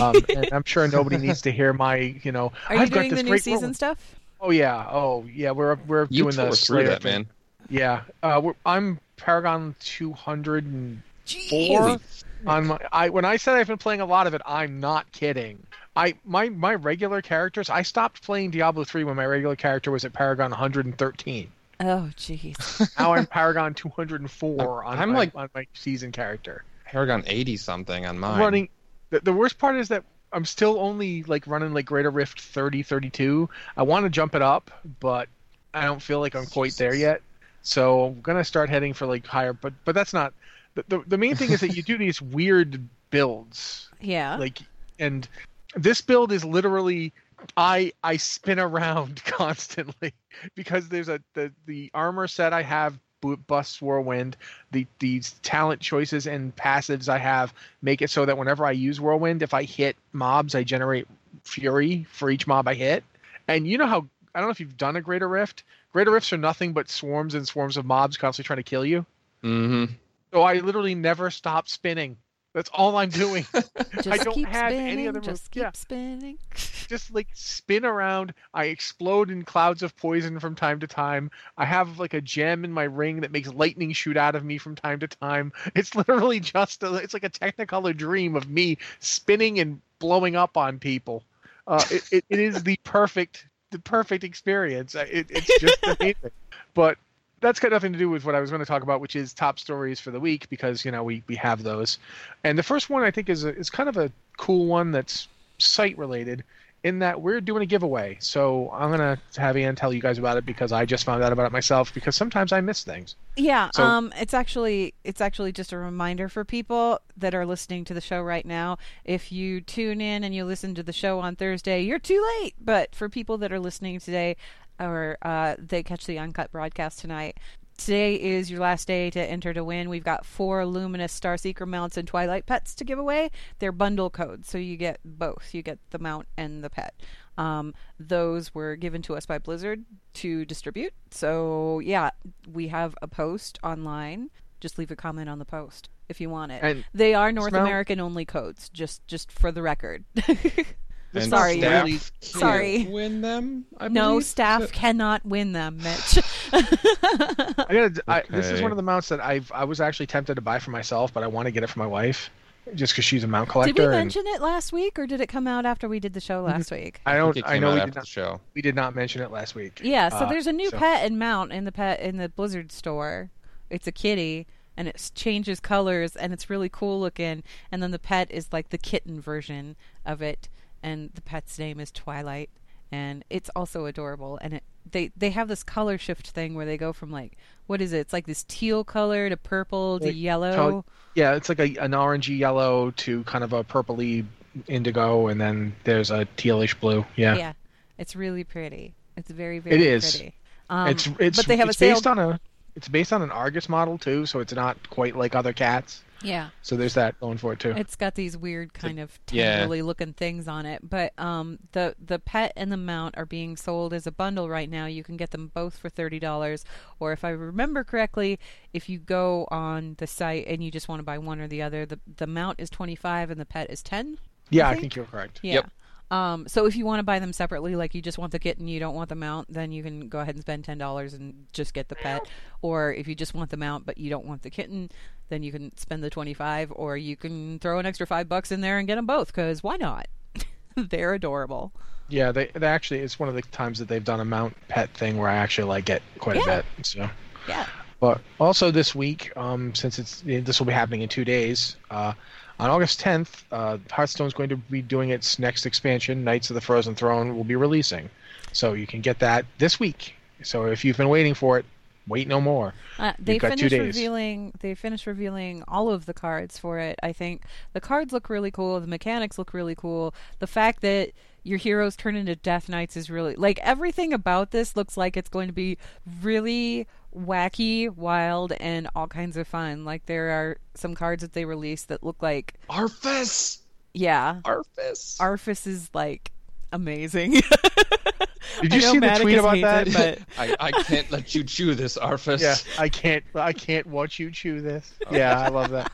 Um, 0.00 0.14
and 0.28 0.48
I'm 0.52 0.62
sure 0.64 0.86
nobody 0.86 1.16
needs 1.18 1.42
to 1.42 1.50
hear 1.52 1.72
my, 1.72 1.96
you 2.22 2.30
know, 2.32 2.52
Are 2.68 2.76
you 2.76 2.82
I've 2.82 2.90
got 2.90 3.00
doing 3.00 3.10
this 3.10 3.18
the 3.22 3.30
new 3.30 3.38
season 3.38 3.52
whirlpool- 3.60 3.74
stuff? 3.74 4.14
Oh 4.40 4.50
yeah, 4.50 4.86
oh 4.88 5.24
yeah, 5.34 5.50
we're 5.50 5.74
we're 5.88 6.06
You 6.10 6.22
doing 6.22 6.34
tore 6.36 6.44
the 6.44 6.50
through 6.50 6.54
Slayer 6.56 6.86
that, 6.90 7.02
thing. 7.02 7.12
man. 7.12 7.26
Yeah, 7.70 8.02
uh, 8.22 8.40
we're, 8.42 8.54
I'm 8.64 9.00
Paragon 9.16 9.74
204 9.80 11.02
Jeez. 11.26 12.24
on 12.46 12.66
my. 12.68 12.78
I 12.92 13.08
when 13.08 13.24
I 13.24 13.36
said 13.36 13.56
I've 13.56 13.66
been 13.66 13.78
playing 13.78 14.00
a 14.00 14.06
lot 14.06 14.26
of 14.28 14.34
it, 14.34 14.42
I'm 14.46 14.78
not 14.80 15.10
kidding. 15.10 15.58
I 15.96 16.14
my 16.24 16.50
my 16.50 16.74
regular 16.74 17.20
characters. 17.20 17.68
I 17.68 17.82
stopped 17.82 18.22
playing 18.22 18.52
Diablo 18.52 18.84
3 18.84 19.02
when 19.04 19.16
my 19.16 19.26
regular 19.26 19.56
character 19.56 19.90
was 19.90 20.04
at 20.04 20.12
Paragon 20.12 20.50
113. 20.52 21.50
Oh, 21.80 22.10
jeez. 22.16 22.90
Now 22.98 23.14
I'm 23.14 23.26
Paragon 23.26 23.74
204 23.74 24.84
on 24.84 24.98
I'm 24.98 25.10
my, 25.10 25.18
like- 25.18 25.34
on 25.34 25.48
my 25.54 25.66
season 25.74 26.12
character. 26.12 26.64
Paragon 26.84 27.22
80 27.26 27.56
something 27.58 28.06
on 28.06 28.18
mine. 28.18 28.40
running 28.40 28.68
the, 29.10 29.20
the 29.20 29.32
worst 29.32 29.58
part 29.58 29.76
is 29.76 29.88
that 29.88 30.04
i'm 30.32 30.44
still 30.46 30.78
only 30.80 31.22
like 31.24 31.46
running 31.46 31.72
like 31.74 31.84
greater 31.86 32.10
rift 32.10 32.40
30 32.40 32.82
32 32.82 33.48
i 33.76 33.82
want 33.82 34.04
to 34.04 34.10
jump 34.10 34.34
it 34.34 34.40
up 34.42 34.70
but 35.00 35.28
i 35.74 35.84
don't 35.84 36.00
feel 36.00 36.18
like 36.20 36.34
i'm 36.34 36.46
quite 36.46 36.74
there 36.76 36.94
yet 36.94 37.20
so 37.62 38.06
i'm 38.06 38.20
gonna 38.22 38.42
start 38.44 38.70
heading 38.70 38.94
for 38.94 39.06
like 39.06 39.26
higher 39.26 39.52
but 39.52 39.72
but 39.84 39.94
that's 39.94 40.12
not 40.14 40.32
the, 40.76 40.84
the, 40.88 41.02
the 41.08 41.18
main 41.18 41.34
thing 41.36 41.50
is 41.50 41.60
that 41.60 41.76
you 41.76 41.82
do 41.82 41.96
these 41.98 42.20
weird 42.36 42.86
builds 43.10 43.90
Yeah. 44.00 44.36
like 44.36 44.58
and 44.98 45.28
this 45.74 46.00
build 46.00 46.32
is 46.32 46.42
literally 46.42 47.12
i 47.56 47.92
i 48.02 48.16
spin 48.16 48.58
around 48.58 49.22
constantly 49.26 50.12
because 50.54 50.88
there's 50.88 51.08
a 51.08 51.20
the 51.34 51.52
the 51.66 51.90
armor 51.94 52.26
set 52.26 52.52
i 52.52 52.62
have 52.62 52.98
bu- 53.20 53.36
busts 53.36 53.80
whirlwind 53.80 54.36
the 54.72 54.86
these 54.98 55.32
talent 55.42 55.80
choices 55.80 56.26
and 56.26 56.54
passives 56.56 57.08
i 57.08 57.18
have 57.18 57.52
make 57.82 58.02
it 58.02 58.10
so 58.10 58.24
that 58.24 58.38
whenever 58.38 58.66
i 58.66 58.70
use 58.70 59.00
whirlwind 59.00 59.42
if 59.42 59.54
i 59.54 59.62
hit 59.62 59.96
mobs 60.12 60.54
i 60.54 60.62
generate 60.62 61.06
fury 61.44 62.06
for 62.10 62.30
each 62.30 62.46
mob 62.46 62.68
i 62.68 62.74
hit. 62.74 63.04
And 63.46 63.66
you 63.66 63.78
know 63.78 63.86
how 63.86 64.06
i 64.34 64.40
don't 64.40 64.48
know 64.48 64.52
if 64.52 64.60
you've 64.60 64.76
done 64.76 64.96
a 64.96 65.00
greater 65.00 65.28
rift. 65.28 65.64
Greater 65.92 66.10
rifts 66.10 66.32
are 66.32 66.38
nothing 66.38 66.72
but 66.72 66.90
swarms 66.90 67.34
and 67.34 67.46
swarms 67.46 67.76
of 67.76 67.86
mobs 67.86 68.16
constantly 68.16 68.46
trying 68.46 68.58
to 68.58 68.62
kill 68.62 68.84
you. 68.84 69.06
Mm-hmm. 69.42 69.92
so 70.32 70.42
i 70.42 70.54
literally 70.54 70.94
never 70.94 71.30
stop 71.30 71.68
spinning 71.68 72.16
that's 72.58 72.70
all 72.74 72.96
i'm 72.96 73.08
doing 73.08 73.46
Just 74.02 74.24
don't 74.24 74.34
keep 74.34 74.48
have 74.48 74.70
spinning, 74.72 74.88
any 74.88 75.08
other 75.08 75.18
move- 75.18 75.26
Just 75.26 75.50
keep 75.50 75.62
yeah. 75.62 75.70
spinning. 75.72 76.38
just 76.88 77.12
like 77.14 77.28
spin 77.34 77.84
around. 77.84 78.32
I 78.54 78.66
explode 78.66 79.30
in 79.30 79.44
clouds 79.44 79.82
of 79.82 79.96
poison 79.96 80.38
from 80.40 80.54
time 80.54 80.80
to 80.80 80.86
time. 80.86 81.30
I 81.56 81.64
have 81.64 81.98
like 81.98 82.14
a 82.14 82.20
gem 82.20 82.64
in 82.64 82.72
my 82.72 82.84
ring 82.84 83.20
that 83.20 83.30
makes 83.32 83.52
lightning 83.52 83.92
shoot 83.92 84.16
out 84.16 84.34
of 84.34 84.44
me 84.44 84.58
from 84.58 84.74
time 84.74 85.00
to 85.00 85.08
time. 85.08 85.52
It's 85.74 85.94
literally 85.94 86.40
just 86.40 86.82
a, 86.82 86.96
it's 86.96 87.14
like 87.14 87.24
a 87.24 87.30
technicolor 87.30 87.96
dream 87.96 88.34
of 88.34 88.48
me 88.48 88.78
spinning 89.00 89.60
and 89.60 89.80
blowing 89.98 90.34
up 90.34 90.56
on 90.56 90.78
people. 90.78 91.22
Uh, 91.66 91.84
it, 91.90 92.08
it, 92.10 92.24
it 92.28 92.38
is 92.40 92.62
the 92.62 92.78
perfect 92.84 93.46
the 93.70 93.78
perfect 93.78 94.24
experience. 94.24 94.94
It, 94.94 95.26
it's 95.28 95.60
just 95.60 95.78
amazing. 95.82 96.30
But 96.74 96.98
that's 97.40 97.60
got 97.60 97.70
nothing 97.72 97.92
to 97.92 97.98
do 97.98 98.10
with 98.10 98.24
what 98.24 98.34
I 98.34 98.40
was 98.40 98.50
going 98.50 98.60
to 98.60 98.66
talk 98.66 98.82
about, 98.82 99.00
which 99.00 99.16
is 99.16 99.32
top 99.32 99.58
stories 99.58 100.00
for 100.00 100.10
the 100.10 100.20
week 100.20 100.48
because 100.48 100.84
you 100.84 100.90
know 100.90 101.02
we 101.02 101.22
we 101.26 101.36
have 101.36 101.62
those. 101.62 101.98
And 102.44 102.58
the 102.58 102.62
first 102.62 102.90
one 102.90 103.02
I 103.02 103.10
think 103.10 103.28
is 103.28 103.44
a, 103.44 103.54
is 103.56 103.70
kind 103.70 103.88
of 103.88 103.96
a 103.96 104.10
cool 104.36 104.66
one 104.66 104.90
that's 104.90 105.28
site 105.58 105.96
related 105.98 106.44
in 106.84 107.00
that 107.00 107.20
we're 107.20 107.40
doing 107.40 107.60
a 107.62 107.66
giveaway. 107.66 108.16
So 108.20 108.70
I'm 108.72 108.90
gonna 108.90 109.18
have 109.36 109.56
Ann 109.56 109.74
tell 109.74 109.92
you 109.92 110.00
guys 110.00 110.18
about 110.18 110.36
it 110.36 110.46
because 110.46 110.70
I 110.70 110.84
just 110.84 111.04
found 111.04 111.24
out 111.24 111.32
about 111.32 111.46
it 111.46 111.52
myself 111.52 111.92
because 111.92 112.14
sometimes 112.14 112.52
I 112.52 112.60
miss 112.60 112.84
things. 112.84 113.16
Yeah, 113.36 113.70
So- 113.74 113.82
um, 113.82 114.12
it's 114.16 114.32
actually 114.32 114.94
it's 115.02 115.20
actually 115.20 115.50
just 115.52 115.72
a 115.72 115.78
reminder 115.78 116.28
for 116.28 116.44
people 116.44 117.00
that 117.16 117.34
are 117.34 117.44
listening 117.44 117.84
to 117.86 117.94
the 117.94 118.00
show 118.00 118.22
right 118.22 118.46
now. 118.46 118.78
If 119.04 119.32
you 119.32 119.60
tune 119.60 120.00
in 120.00 120.22
and 120.22 120.32
you 120.34 120.44
listen 120.44 120.74
to 120.76 120.84
the 120.84 120.92
show 120.92 121.18
on 121.18 121.34
Thursday, 121.34 121.80
you're 121.82 121.98
too 121.98 122.24
late. 122.40 122.54
But 122.60 122.94
for 122.94 123.08
people 123.08 123.38
that 123.38 123.52
are 123.52 123.60
listening 123.60 123.98
today, 123.98 124.36
or 124.80 125.18
uh, 125.22 125.56
they 125.58 125.82
catch 125.82 126.06
the 126.06 126.18
uncut 126.18 126.52
broadcast 126.52 127.00
tonight, 127.00 127.38
today 127.78 128.14
is 128.16 128.50
your 128.50 128.60
last 128.60 128.86
day 128.86 129.08
to 129.10 129.20
enter 129.20 129.54
to 129.54 129.64
win. 129.64 129.88
We've 129.88 130.04
got 130.04 130.26
four 130.26 130.66
luminous 130.66 131.18
Starseeker 131.18 131.66
mounts 131.66 131.96
and 131.96 132.06
Twilight 132.06 132.46
pets 132.46 132.74
to 132.76 132.84
give 132.84 132.98
away. 132.98 133.30
They're 133.58 133.72
bundle 133.72 134.10
codes, 134.10 134.50
so 134.50 134.58
you 134.58 134.76
get 134.76 135.00
both. 135.04 135.50
You 135.52 135.62
get 135.62 135.78
the 135.90 135.98
mount 135.98 136.26
and 136.36 136.62
the 136.62 136.70
pet. 136.70 136.94
Um, 137.38 137.72
those 138.00 138.52
were 138.54 138.76
given 138.76 139.00
to 139.02 139.16
us 139.16 139.24
by 139.24 139.38
Blizzard 139.38 139.84
to 140.14 140.44
distribute. 140.44 140.92
So 141.10 141.78
yeah, 141.78 142.10
we 142.52 142.68
have 142.68 142.94
a 143.00 143.06
post 143.06 143.58
online. 143.62 144.30
Just 144.60 144.76
leave 144.76 144.90
a 144.90 144.96
comment 144.96 145.28
on 145.28 145.38
the 145.38 145.44
post 145.44 145.88
if 146.08 146.20
you 146.20 146.28
want 146.28 146.50
it. 146.50 146.62
And 146.62 146.84
they 146.92 147.14
are 147.14 147.30
North 147.30 147.50
Smell- 147.50 147.62
American 147.64 148.00
only 148.00 148.24
codes, 148.24 148.68
just 148.70 149.06
just 149.06 149.30
for 149.30 149.52
the 149.52 149.62
record. 149.62 150.04
This 151.12 151.24
And 151.24 151.30
Sorry. 151.30 151.58
staff 151.58 151.84
really- 151.84 151.92
can't 151.98 152.22
Sorry. 152.22 152.86
Win 152.86 153.20
them. 153.22 153.64
I 153.78 153.88
no 153.88 154.10
believe? 154.10 154.24
staff 154.26 154.70
cannot 154.72 155.24
win 155.24 155.52
them, 155.52 155.78
Mitch. 155.78 156.18
I 156.52 157.66
gotta. 157.70 158.02
I, 158.06 158.22
this 158.30 158.50
is 158.50 158.60
one 158.60 158.70
of 158.70 158.76
the 158.76 158.82
mounts 158.82 159.08
that 159.08 159.20
I've 159.20 159.50
I 159.52 159.64
was 159.64 159.80
actually 159.80 160.06
tempted 160.06 160.34
to 160.34 160.40
buy 160.40 160.58
for 160.58 160.70
myself, 160.70 161.12
but 161.12 161.22
I 161.22 161.26
want 161.26 161.46
to 161.46 161.50
get 161.50 161.62
it 161.62 161.68
for 161.68 161.78
my 161.78 161.86
wife 161.86 162.30
just 162.74 162.92
because 162.92 163.04
she's 163.06 163.24
a 163.24 163.26
mount 163.26 163.48
collector. 163.48 163.72
did 163.72 163.80
we 163.80 163.86
and 163.86 163.94
mention 163.94 164.26
it 164.26 164.42
last 164.42 164.72
week, 164.72 164.98
or 164.98 165.06
did 165.06 165.20
it 165.22 165.28
come 165.28 165.46
out 165.46 165.64
after 165.64 165.88
we 165.88 165.98
did 166.00 166.12
the 166.12 166.20
show 166.20 166.42
last 166.42 166.70
week? 166.70 167.00
I 167.06 167.14
I 167.14 167.16
don't. 167.16 167.32
think 167.32 167.46
it 167.46 167.48
I, 167.48 167.58
know 167.58 167.72
we 167.74 167.80
did 167.80 167.94
not. 167.94 168.06
show. 168.06 168.40
We 168.54 168.60
did 168.62 168.74
not 168.74 168.94
mention 168.94 169.22
it 169.22 169.30
last 169.30 169.54
week. 169.54 169.80
Yeah, 169.82 170.10
so 170.10 170.16
Uh, 170.18 170.28
there's 170.28 170.46
a 170.46 170.52
new 170.52 170.68
so- 170.70 170.78
pet 170.78 171.04
and 171.04 171.18
mount 171.18 171.52
in 171.52 171.64
the 171.64 171.72
pet 171.72 172.00
in 172.00 172.18
the 172.18 172.28
Blizzard 172.28 172.70
store. 172.70 173.30
It's 173.70 173.86
a 173.86 173.92
kitty 173.92 174.46
and 174.76 174.86
it 174.88 175.10
changes 175.14 175.60
colors 175.60 176.14
and 176.16 176.32
it's 176.32 176.48
really 176.50 176.68
cool 176.68 177.00
looking. 177.00 177.42
And 177.72 177.82
then 177.82 177.90
the 177.90 177.98
pet 177.98 178.30
is 178.30 178.48
like 178.52 178.68
the 178.70 178.78
kitten 178.78 179.20
version 179.20 179.76
of 180.06 180.22
it, 180.22 180.48
and 180.82 181.10
the 181.14 181.22
pet's 181.22 181.58
name 181.58 181.80
is 181.80 181.90
Twilight, 181.90 182.50
and 182.90 183.24
it's 183.30 183.50
also 183.54 183.86
adorable. 183.86 184.38
And 184.40 184.54
it 184.54 184.62
they 184.90 185.10
they 185.16 185.30
have 185.30 185.48
this 185.48 185.62
color 185.62 185.98
shift 185.98 186.30
thing 186.30 186.54
where 186.54 186.66
they 186.66 186.76
go 186.76 186.92
from 186.92 187.10
like 187.10 187.36
what 187.66 187.80
is 187.80 187.92
it? 187.92 187.98
It's 187.98 188.12
like 188.12 188.26
this 188.26 188.44
teal 188.48 188.82
color 188.82 189.28
to 189.28 189.36
purple 189.36 190.00
to 190.00 190.06
Like, 190.06 190.16
yellow. 190.16 190.84
Yeah, 191.14 191.34
it's 191.34 191.48
like 191.48 191.58
a, 191.58 191.76
an 191.76 191.92
orangey 191.92 192.38
yellow 192.38 192.92
to 192.92 193.22
kind 193.24 193.44
of 193.44 193.52
a 193.52 193.62
purpley 193.62 194.24
indigo, 194.66 195.28
and 195.28 195.40
then 195.40 195.74
there's 195.84 196.10
a 196.10 196.26
tealish 196.36 196.78
blue. 196.80 197.04
Yeah, 197.16 197.36
yeah, 197.36 197.52
it's 197.98 198.16
really 198.16 198.44
pretty. 198.44 198.94
It's 199.16 199.30
very 199.30 199.58
very 199.58 199.86
is. 199.86 200.16
pretty. 200.16 200.34
Um, 200.70 200.88
it's 200.88 201.08
it's 201.18 201.36
but 201.36 201.46
they 201.46 201.56
have 201.56 201.68
it's 201.68 201.76
a 201.76 201.78
sale. 201.78 201.94
based 201.94 202.06
on 202.06 202.18
a 202.18 202.40
it's 202.76 202.88
based 202.88 203.12
on 203.12 203.22
an 203.22 203.30
Argus 203.30 203.68
model 203.68 203.98
too, 203.98 204.26
so 204.26 204.40
it's 204.40 204.52
not 204.52 204.88
quite 204.90 205.16
like 205.16 205.34
other 205.34 205.52
cats. 205.52 206.02
Yeah. 206.22 206.50
So 206.62 206.76
there's 206.76 206.94
that 206.94 207.18
going 207.20 207.38
for 207.38 207.52
it 207.52 207.60
too. 207.60 207.70
It's 207.70 207.96
got 207.96 208.14
these 208.14 208.36
weird 208.36 208.74
kind 208.74 208.98
of 208.98 209.18
yeah. 209.30 209.66
looking 209.68 210.12
things 210.12 210.48
on 210.48 210.66
it. 210.66 210.88
But 210.88 211.12
um, 211.18 211.58
the 211.72 211.94
the 212.04 212.18
pet 212.18 212.52
and 212.56 212.72
the 212.72 212.76
mount 212.76 213.16
are 213.16 213.26
being 213.26 213.56
sold 213.56 213.92
as 213.92 214.06
a 214.06 214.12
bundle 214.12 214.48
right 214.48 214.68
now. 214.68 214.86
You 214.86 215.04
can 215.04 215.16
get 215.16 215.30
them 215.30 215.50
both 215.54 215.76
for 215.76 215.88
thirty 215.88 216.18
dollars, 216.18 216.64
or 217.00 217.12
if 217.12 217.24
I 217.24 217.30
remember 217.30 217.84
correctly, 217.84 218.38
if 218.72 218.88
you 218.88 218.98
go 218.98 219.46
on 219.50 219.94
the 219.98 220.06
site 220.06 220.46
and 220.46 220.62
you 220.62 220.70
just 220.70 220.88
want 220.88 221.00
to 221.00 221.04
buy 221.04 221.18
one 221.18 221.40
or 221.40 221.48
the 221.48 221.62
other, 221.62 221.86
the 221.86 222.00
the 222.16 222.26
mount 222.26 222.60
is 222.60 222.70
twenty 222.70 222.96
five 222.96 223.30
and 223.30 223.40
the 223.40 223.46
pet 223.46 223.70
is 223.70 223.82
ten. 223.82 224.18
yeah, 224.50 224.66
I 224.66 224.72
think? 224.72 224.80
think 224.80 224.96
you're 224.96 225.04
correct. 225.06 225.40
Yeah. 225.42 225.54
Yep. 225.54 225.70
Um, 226.10 226.48
so 226.48 226.64
if 226.64 226.74
you 226.74 226.86
want 226.86 227.00
to 227.00 227.04
buy 227.04 227.18
them 227.18 227.34
separately, 227.34 227.76
like 227.76 227.94
you 227.94 228.00
just 228.00 228.16
want 228.16 228.32
the 228.32 228.38
kitten, 228.38 228.66
you 228.66 228.80
don't 228.80 228.94
want 228.94 229.10
the 229.10 229.14
mount, 229.14 229.52
then 229.52 229.72
you 229.72 229.82
can 229.82 230.08
go 230.08 230.20
ahead 230.20 230.34
and 230.36 230.42
spend 230.42 230.64
ten 230.64 230.78
dollars 230.78 231.12
and 231.12 231.46
just 231.52 231.74
get 231.74 231.88
the 231.88 231.96
pet. 231.96 232.26
Or 232.62 232.92
if 232.94 233.06
you 233.06 233.14
just 233.14 233.34
want 233.34 233.50
the 233.50 233.56
mount 233.56 233.84
but 233.84 233.98
you 233.98 234.08
don't 234.08 234.24
want 234.24 234.42
the 234.42 234.50
kitten, 234.50 234.90
then 235.28 235.42
you 235.42 235.52
can 235.52 235.76
spend 235.76 236.02
the 236.02 236.10
twenty 236.10 236.34
five, 236.34 236.72
or 236.74 236.96
you 236.96 237.16
can 237.16 237.58
throw 237.58 237.78
an 237.78 237.86
extra 237.86 238.06
five 238.06 238.28
bucks 238.28 238.50
in 238.52 238.60
there 238.60 238.78
and 238.78 238.86
get 238.86 238.96
them 238.96 239.06
both. 239.06 239.28
Because 239.28 239.62
why 239.62 239.76
not? 239.76 240.06
They're 240.76 241.14
adorable. 241.14 241.72
Yeah, 242.08 242.32
they, 242.32 242.46
they 242.54 242.66
actually 242.66 243.00
it's 243.00 243.18
one 243.18 243.28
of 243.28 243.34
the 243.34 243.42
times 243.42 243.78
that 243.80 243.88
they've 243.88 244.02
done 244.04 244.20
a 244.20 244.24
mount 244.24 244.56
pet 244.68 244.90
thing 244.94 245.18
where 245.18 245.28
I 245.28 245.36
actually 245.36 245.68
like 245.68 245.90
it 245.90 246.02
quite 246.18 246.36
Yeah. 246.36 246.42
a 246.42 246.56
bit. 246.56 246.64
So, 246.86 247.10
Yeah. 247.46 247.66
but 248.00 248.20
also 248.40 248.70
this 248.70 248.94
week, 248.94 249.30
um, 249.36 249.74
since 249.74 249.98
it's 249.98 250.22
this 250.22 250.58
will 250.58 250.66
be 250.66 250.72
happening 250.72 251.02
in 251.02 251.08
two 251.10 251.24
days, 251.26 251.76
uh, 251.90 252.14
on 252.60 252.70
August 252.70 253.00
10th, 253.00 253.44
uh, 253.52 253.76
Hearthstone's 253.90 254.32
going 254.32 254.48
to 254.48 254.56
be 254.56 254.80
doing 254.82 255.10
its 255.10 255.38
next 255.38 255.66
expansion. 255.66 256.24
Knights 256.24 256.48
of 256.50 256.54
the 256.54 256.60
Frozen 256.62 256.94
Throne 256.94 257.36
will 257.36 257.44
be 257.44 257.56
releasing, 257.56 258.08
so 258.52 258.72
you 258.72 258.86
can 258.86 259.00
get 259.02 259.18
that 259.18 259.44
this 259.58 259.78
week. 259.78 260.14
So 260.42 260.64
if 260.64 260.84
you've 260.86 260.96
been 260.96 261.08
waiting 261.10 261.34
for 261.34 261.58
it, 261.58 261.66
wait 262.08 262.26
no 262.28 262.40
more. 262.40 262.74
Uh, 262.98 263.12
they 263.18 263.34
You've 263.34 263.42
got 263.42 263.48
two 263.58 263.68
finished 263.68 263.70
days. 263.70 263.96
revealing. 263.96 264.52
They 264.60 264.74
finished 264.74 265.06
revealing 265.06 265.62
all 265.68 265.90
of 265.90 266.06
the 266.06 266.14
cards 266.14 266.58
for 266.58 266.78
it. 266.78 266.98
I 267.02 267.12
think 267.12 267.42
the 267.72 267.80
cards 267.80 268.12
look 268.12 268.28
really 268.28 268.50
cool. 268.50 268.80
The 268.80 268.86
mechanics 268.86 269.38
look 269.38 269.52
really 269.54 269.74
cool. 269.74 270.14
The 270.38 270.46
fact 270.46 270.80
that 270.82 271.10
your 271.44 271.58
heroes 271.58 271.96
turn 271.96 272.16
into 272.16 272.34
Death 272.36 272.68
Knights 272.68 272.96
is 272.96 273.08
really 273.08 273.34
like 273.36 273.58
everything 273.60 274.12
about 274.12 274.50
this 274.50 274.76
looks 274.76 274.96
like 274.96 275.16
it's 275.16 275.30
going 275.30 275.46
to 275.46 275.52
be 275.54 275.78
really 276.22 276.86
wacky, 277.16 277.88
wild, 277.94 278.52
and 278.60 278.88
all 278.94 279.06
kinds 279.06 279.36
of 279.36 279.46
fun. 279.48 279.84
Like 279.84 280.06
there 280.06 280.28
are 280.30 280.58
some 280.74 280.94
cards 280.94 281.22
that 281.22 281.32
they 281.32 281.44
released 281.44 281.88
that 281.88 282.02
look 282.02 282.22
like 282.22 282.54
Arfus. 282.68 283.58
yeah, 283.94 284.40
Arfus. 284.44 285.18
Arfus 285.18 285.66
is 285.66 285.88
like 285.94 286.32
amazing. 286.72 287.40
Did 288.62 288.74
you 288.74 288.80
know 288.80 288.92
see 288.92 288.98
the 288.98 289.06
Maticus 289.06 289.20
tweet 289.22 289.38
about 289.38 289.60
that? 289.60 289.88
it, 289.88 289.94
but 289.94 290.18
I, 290.38 290.56
I 290.68 290.82
can't 290.82 291.10
let 291.10 291.34
you 291.34 291.44
chew 291.44 291.74
this, 291.74 291.96
Arfus. 291.98 292.40
Yeah, 292.40 292.56
I 292.78 292.88
can't. 292.88 293.24
I 293.34 293.52
can't 293.52 293.86
watch 293.86 294.18
you 294.18 294.30
chew 294.30 294.60
this. 294.60 294.92
Yeah, 295.10 295.38
I 295.40 295.48
love 295.48 295.70
that. 295.70 295.90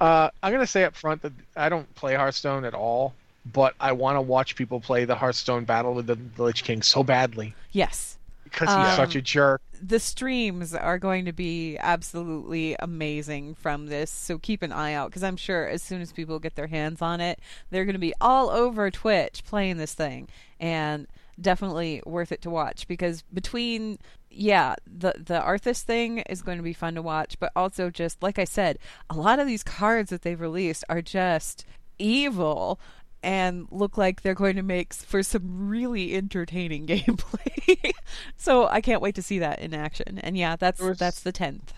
Uh, 0.00 0.30
I'm 0.42 0.52
gonna 0.52 0.66
say 0.66 0.84
up 0.84 0.94
front 0.96 1.22
that 1.22 1.32
I 1.56 1.68
don't 1.68 1.92
play 1.94 2.14
Hearthstone 2.14 2.64
at 2.64 2.74
all, 2.74 3.14
but 3.52 3.74
I 3.80 3.92
want 3.92 4.16
to 4.16 4.20
watch 4.20 4.56
people 4.56 4.80
play 4.80 5.04
the 5.04 5.14
Hearthstone 5.14 5.64
battle 5.64 5.94
with 5.94 6.06
the, 6.06 6.16
the 6.36 6.42
Lich 6.42 6.64
King 6.64 6.82
so 6.82 7.02
badly 7.02 7.54
yes. 7.72 8.18
because 8.44 8.68
he's 8.68 8.76
Um, 8.76 8.96
such 8.96 9.14
a 9.16 9.22
jerk. 9.22 9.60
the 9.82 9.98
streams 10.00 10.74
are 10.74 10.98
going 10.98 11.24
to 11.24 11.32
be 11.32 11.76
absolutely 11.78 12.76
amazing 12.78 13.54
from 13.54 13.86
this 13.86 14.10
so 14.10 14.38
keep 14.38 14.62
an 14.62 14.70
eye 14.72 14.92
out 14.92 15.08
because 15.10 15.24
i'm 15.24 15.36
sure 15.36 15.66
as 15.68 15.82
soon 15.82 16.00
as 16.00 16.12
people 16.12 16.38
get 16.38 16.54
their 16.54 16.66
hands 16.68 17.00
on 17.02 17.20
it 17.20 17.40
they're 17.70 17.84
going 17.84 17.94
to 17.94 17.98
be 17.98 18.14
all 18.20 18.50
over 18.50 18.90
twitch 18.92 19.42
playing 19.44 19.76
this 19.78 19.94
thing 19.94 20.28
and 20.60 21.06
definitely 21.40 22.02
worth 22.04 22.32
it 22.32 22.42
to 22.42 22.50
watch 22.50 22.86
because 22.86 23.22
between 23.32 23.98
yeah 24.30 24.74
the 24.86 25.12
the 25.16 25.40
arthas 25.40 25.82
thing 25.82 26.18
is 26.20 26.42
going 26.42 26.56
to 26.56 26.62
be 26.62 26.72
fun 26.72 26.94
to 26.94 27.02
watch 27.02 27.38
but 27.38 27.50
also 27.56 27.90
just 27.90 28.22
like 28.22 28.38
i 28.38 28.44
said 28.44 28.78
a 29.10 29.14
lot 29.14 29.38
of 29.38 29.46
these 29.46 29.62
cards 29.62 30.10
that 30.10 30.22
they've 30.22 30.40
released 30.40 30.84
are 30.88 31.02
just 31.02 31.64
evil 31.98 32.78
and 33.22 33.68
look 33.70 33.96
like 33.96 34.22
they're 34.22 34.34
going 34.34 34.56
to 34.56 34.62
make 34.62 34.92
for 34.92 35.22
some 35.22 35.68
really 35.68 36.14
entertaining 36.14 36.86
gameplay. 36.88 37.92
so 38.36 38.66
I 38.66 38.80
can't 38.80 39.00
wait 39.00 39.14
to 39.14 39.22
see 39.22 39.38
that 39.38 39.60
in 39.60 39.74
action. 39.74 40.18
And 40.18 40.36
yeah, 40.36 40.56
that's 40.56 40.80
was- 40.80 40.98
that's 40.98 41.20
the 41.20 41.30
tenth. 41.32 41.72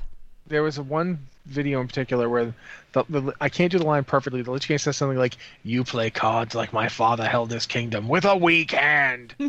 There 0.47 0.63
was 0.63 0.79
a 0.79 0.83
one 0.83 1.19
video 1.47 1.81
in 1.81 1.89
particular 1.89 2.29
where 2.29 2.55
the, 2.93 3.05
the 3.09 3.35
I 3.41 3.49
can't 3.49 3.71
do 3.73 3.79
the 3.79 3.87
line 3.87 4.05
perfectly. 4.05 4.43
The 4.43 4.51
Lich 4.51 4.69
King 4.69 4.79
says 4.79 4.97
something 4.97 5.19
like, 5.19 5.37
"You 5.63 5.85
play 5.85 6.11
cards 6.11 6.55
like 6.55 6.73
my 6.73 6.89
father 6.89 7.27
held 7.27 7.51
his 7.51 7.67
kingdom 7.67 8.09
with 8.09 8.25
a 8.25 8.37
weak 8.37 8.73
hand." 8.73 9.35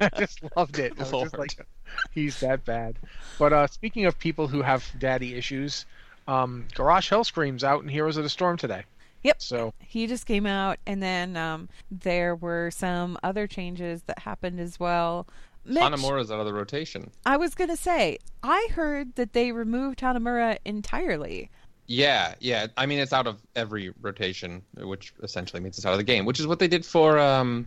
I 0.00 0.10
just 0.16 0.40
loved 0.56 0.78
it. 0.78 0.92
I 0.96 1.02
was 1.02 1.10
just 1.10 1.38
like, 1.38 1.66
he's 2.12 2.40
that 2.40 2.64
bad. 2.64 2.96
But 3.38 3.52
uh, 3.52 3.66
speaking 3.66 4.06
of 4.06 4.18
people 4.18 4.48
who 4.48 4.62
have 4.62 4.88
daddy 4.98 5.34
issues, 5.34 5.86
um, 6.26 6.66
Garrosh 6.74 7.10
Hellscream's 7.10 7.64
out 7.64 7.82
in 7.82 7.88
Heroes 7.88 8.16
of 8.16 8.22
the 8.22 8.30
Storm 8.30 8.56
today. 8.56 8.84
Yep. 9.24 9.42
So 9.42 9.74
He 9.80 10.06
just 10.06 10.26
came 10.26 10.46
out, 10.46 10.78
and 10.86 11.02
then 11.02 11.36
um, 11.36 11.68
there 11.90 12.36
were 12.36 12.70
some 12.70 13.18
other 13.22 13.46
changes 13.46 14.02
that 14.02 14.20
happened 14.20 14.60
as 14.60 14.78
well. 14.78 15.26
Mitch, 15.68 15.82
Hanamura's 15.82 16.30
out 16.30 16.40
of 16.40 16.46
the 16.46 16.52
rotation. 16.52 17.10
I 17.26 17.36
was 17.36 17.54
gonna 17.54 17.76
say, 17.76 18.18
I 18.42 18.68
heard 18.72 19.14
that 19.16 19.32
they 19.32 19.52
removed 19.52 20.00
Hanamura 20.00 20.58
entirely. 20.64 21.50
Yeah, 21.86 22.34
yeah. 22.40 22.66
I 22.76 22.86
mean, 22.86 22.98
it's 22.98 23.14
out 23.14 23.26
of 23.26 23.40
every 23.56 23.92
rotation, 24.00 24.62
which 24.76 25.14
essentially 25.22 25.60
means 25.60 25.78
it's 25.78 25.86
out 25.86 25.92
of 25.92 25.98
the 25.98 26.04
game, 26.04 26.26
which 26.26 26.38
is 26.38 26.46
what 26.46 26.58
they 26.58 26.68
did 26.68 26.84
for 26.84 27.18
um, 27.18 27.66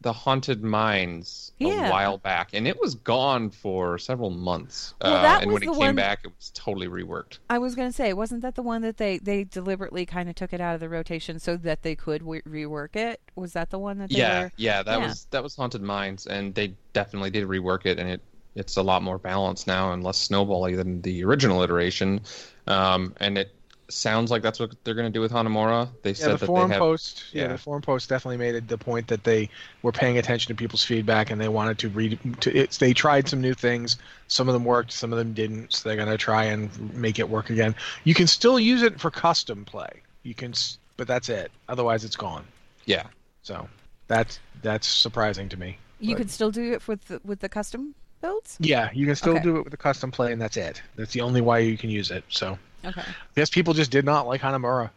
the 0.00 0.12
Haunted 0.12 0.62
Mines 0.62 1.52
Yeah. 1.58 1.88
a 1.88 1.90
while 1.90 2.18
back, 2.18 2.50
and 2.52 2.68
it 2.68 2.80
was 2.80 2.94
gone 2.94 3.50
for 3.50 3.98
several 3.98 4.30
months. 4.30 4.94
Well, 5.02 5.12
uh, 5.26 5.40
and 5.40 5.52
when 5.52 5.62
it 5.62 5.66
came 5.66 5.76
one- 5.76 5.94
back, 5.96 6.20
it 6.24 6.30
was 6.36 6.50
totally 6.54 6.86
reworked. 6.86 7.38
I 7.50 7.58
was 7.58 7.74
gonna 7.74 7.92
say, 7.92 8.12
wasn't 8.12 8.42
that 8.42 8.54
the 8.54 8.62
one 8.62 8.82
that 8.82 8.96
they 8.96 9.18
they 9.18 9.44
deliberately 9.44 10.06
kind 10.06 10.28
of 10.28 10.34
took 10.36 10.52
it 10.52 10.60
out 10.60 10.74
of 10.74 10.80
the 10.80 10.88
rotation 10.88 11.38
so 11.40 11.56
that 11.58 11.82
they 11.82 11.96
could 11.96 12.20
w- 12.20 12.42
rework 12.42 12.94
it? 12.94 13.20
Was 13.34 13.52
that 13.54 13.70
the 13.70 13.78
one 13.78 13.98
that 13.98 14.10
they 14.10 14.18
Yeah, 14.18 14.42
were? 14.44 14.52
yeah. 14.56 14.82
That 14.84 15.00
Yeah. 15.00 15.06
was 15.08 15.26
that 15.30 15.42
was 15.42 15.56
Haunted 15.56 15.82
Mines, 15.82 16.26
and 16.26 16.54
they 16.54 16.74
definitely 16.92 17.30
did 17.30 17.46
rework 17.48 17.84
it, 17.86 17.98
and 17.98 18.08
it 18.08 18.20
it's 18.54 18.76
a 18.76 18.82
lot 18.82 19.02
more 19.02 19.18
balanced 19.18 19.66
now 19.68 19.92
and 19.92 20.02
less 20.02 20.26
snowbally 20.28 20.74
than 20.76 21.00
the 21.02 21.22
original 21.24 21.62
iteration. 21.62 22.20
Um, 22.66 23.14
and 23.18 23.38
it 23.38 23.54
sounds 23.90 24.30
like 24.30 24.42
that's 24.42 24.60
what 24.60 24.72
they're 24.84 24.94
going 24.94 25.06
to 25.06 25.12
do 25.12 25.20
with 25.20 25.32
Hanamura. 25.32 25.88
They 26.02 26.10
yeah, 26.10 26.14
said 26.16 26.32
the 26.32 26.36
that 26.38 26.46
forum 26.46 26.68
they 26.68 26.74
have. 26.74 26.80
post, 26.80 27.24
yeah. 27.32 27.42
yeah. 27.42 27.48
the 27.48 27.58
forum 27.58 27.82
post 27.82 28.08
definitely 28.08 28.36
made 28.36 28.54
it 28.54 28.68
the 28.68 28.78
point 28.78 29.08
that 29.08 29.24
they 29.24 29.48
were 29.82 29.92
paying 29.92 30.18
attention 30.18 30.48
to 30.48 30.54
people's 30.54 30.84
feedback 30.84 31.30
and 31.30 31.40
they 31.40 31.48
wanted 31.48 31.78
to 31.78 31.88
read. 31.88 32.18
To, 32.42 32.54
it's, 32.56 32.78
they 32.78 32.92
tried 32.92 33.28
some 33.28 33.40
new 33.40 33.54
things. 33.54 33.96
Some 34.28 34.48
of 34.48 34.52
them 34.54 34.64
worked, 34.64 34.92
some 34.92 35.12
of 35.12 35.18
them 35.18 35.32
didn't. 35.32 35.72
So 35.72 35.88
they're 35.88 35.96
going 35.96 36.08
to 36.08 36.18
try 36.18 36.44
and 36.44 36.94
make 36.94 37.18
it 37.18 37.28
work 37.28 37.50
again. 37.50 37.74
You 38.04 38.14
can 38.14 38.26
still 38.26 38.58
use 38.60 38.82
it 38.82 39.00
for 39.00 39.10
custom 39.10 39.64
play. 39.64 39.88
You 40.22 40.34
can, 40.34 40.52
but 40.96 41.06
that's 41.08 41.28
it. 41.28 41.50
Otherwise, 41.68 42.04
it's 42.04 42.16
gone. 42.16 42.44
Yeah, 42.84 43.06
So 43.42 43.68
that's 44.06 44.40
that's 44.62 44.86
surprising 44.86 45.48
to 45.50 45.56
me. 45.58 45.78
You 46.00 46.14
But- 46.14 46.18
could 46.18 46.30
still 46.30 46.50
do 46.50 46.72
it 46.72 46.86
with 46.88 47.04
the, 47.06 47.20
with 47.24 47.40
the 47.40 47.48
custom 47.48 47.94
builds. 48.20 48.56
Yeah, 48.60 48.90
you 48.92 49.06
can 49.06 49.14
still 49.14 49.34
Okay. 49.34 49.42
do 49.42 49.56
it 49.56 49.62
with 49.64 49.70
the 49.70 49.76
custom 49.76 50.10
play, 50.10 50.32
and 50.32 50.40
that's 50.40 50.56
it. 50.56 50.82
That's 50.96 51.12
the 51.12 51.20
only 51.20 51.40
way 51.40 51.66
you 51.66 51.76
can 51.78 51.90
use 51.90 52.10
it. 52.10 52.24
So 52.28 52.58
Okay. 52.84 53.00
I 53.00 53.04
guess 53.36 53.50
people 53.50 53.74
just 53.74 53.90
did 53.90 54.04
not 54.04 54.26
like 54.26 54.40
Hanamura. 54.40 54.90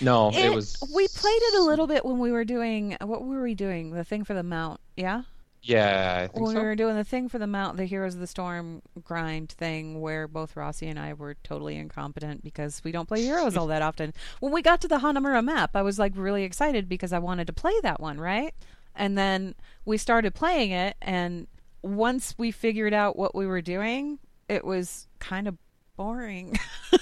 no, 0.00 0.30
it, 0.30 0.36
It- 0.46 0.54
was. 0.54 0.76
We 0.94 1.06
played 1.08 1.40
it 1.42 1.60
a 1.60 1.62
little 1.62 1.86
bit 1.86 2.04
when 2.04 2.18
we 2.18 2.32
were 2.32 2.44
doing 2.44 2.96
what 3.00 3.24
were 3.24 3.42
we 3.42 3.54
doing? 3.54 3.90
The 3.92 4.04
thing 4.04 4.24
for 4.24 4.34
the 4.34 4.42
mount, 4.42 4.80
yeah. 4.96 5.22
Yeah, 5.62 6.18
I 6.22 6.26
think 6.28 6.44
When 6.46 6.54
so. 6.54 6.60
we 6.60 6.64
were 6.66 6.76
doing 6.76 6.94
the 6.94 7.02
thing 7.02 7.28
for 7.28 7.38
the 7.40 7.46
mount, 7.48 7.76
the 7.76 7.86
Heroes 7.86 8.14
of 8.14 8.20
the 8.20 8.26
Storm 8.28 8.82
grind 9.02 9.50
thing, 9.50 10.00
where 10.00 10.28
both 10.28 10.54
Rossi 10.54 10.86
and 10.86 10.96
I 10.96 11.12
were 11.14 11.34
totally 11.42 11.74
incompetent 11.74 12.44
because 12.44 12.82
we 12.84 12.92
don't 12.92 13.08
play 13.08 13.22
heroes 13.22 13.56
all 13.56 13.66
that 13.66 13.82
often. 13.82 14.14
When 14.38 14.52
we 14.52 14.62
got 14.62 14.80
to 14.82 14.88
the 14.88 14.98
Hanamura 14.98 15.42
map, 15.44 15.74
I 15.74 15.82
was 15.82 15.98
like 15.98 16.12
really 16.14 16.44
excited 16.44 16.88
because 16.88 17.12
I 17.12 17.18
wanted 17.18 17.48
to 17.48 17.52
play 17.52 17.72
that 17.82 17.98
one, 18.00 18.20
right? 18.20 18.54
And 18.94 19.18
then 19.18 19.56
we 19.84 19.98
started 19.98 20.34
playing 20.34 20.70
it, 20.70 20.96
and 21.02 21.48
once 21.82 22.34
we 22.38 22.52
figured 22.52 22.94
out 22.94 23.16
what 23.16 23.34
we 23.34 23.44
were 23.46 23.60
doing, 23.62 24.20
it 24.48 24.64
was 24.64 25.08
kind 25.18 25.48
of 25.48 25.56
boring. 25.96 26.58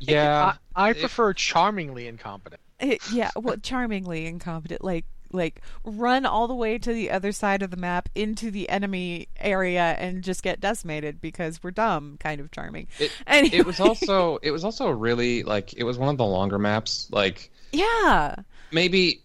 Yeah, 0.00 0.54
I, 0.76 0.90
I 0.90 0.92
prefer 0.92 1.32
charmingly 1.32 2.06
incompetent. 2.08 2.60
It- 2.78 3.00
yeah, 3.10 3.30
well, 3.36 3.56
charmingly 3.56 4.26
incompetent. 4.26 4.84
Like, 4.84 5.06
like 5.32 5.60
run 5.84 6.24
all 6.26 6.46
the 6.46 6.54
way 6.54 6.78
to 6.78 6.92
the 6.92 7.10
other 7.10 7.32
side 7.32 7.62
of 7.62 7.70
the 7.70 7.76
map 7.76 8.08
into 8.14 8.50
the 8.50 8.68
enemy 8.68 9.28
area 9.38 9.96
and 9.98 10.22
just 10.22 10.42
get 10.42 10.60
decimated 10.60 11.20
because 11.20 11.62
we're 11.62 11.70
dumb. 11.70 12.16
Kind 12.20 12.40
of 12.40 12.50
charming. 12.50 12.86
It, 12.98 13.10
Anyway. 13.26 13.56
it 13.58 13.66
was 13.66 13.80
also 13.80 14.38
it 14.42 14.50
was 14.50 14.64
also 14.64 14.88
really 14.90 15.42
like 15.42 15.74
it 15.74 15.84
was 15.84 15.98
one 15.98 16.08
of 16.10 16.16
the 16.18 16.24
longer 16.26 16.58
maps. 16.58 17.08
Like 17.10 17.50
Yeah, 17.72 18.36
maybe 18.72 19.22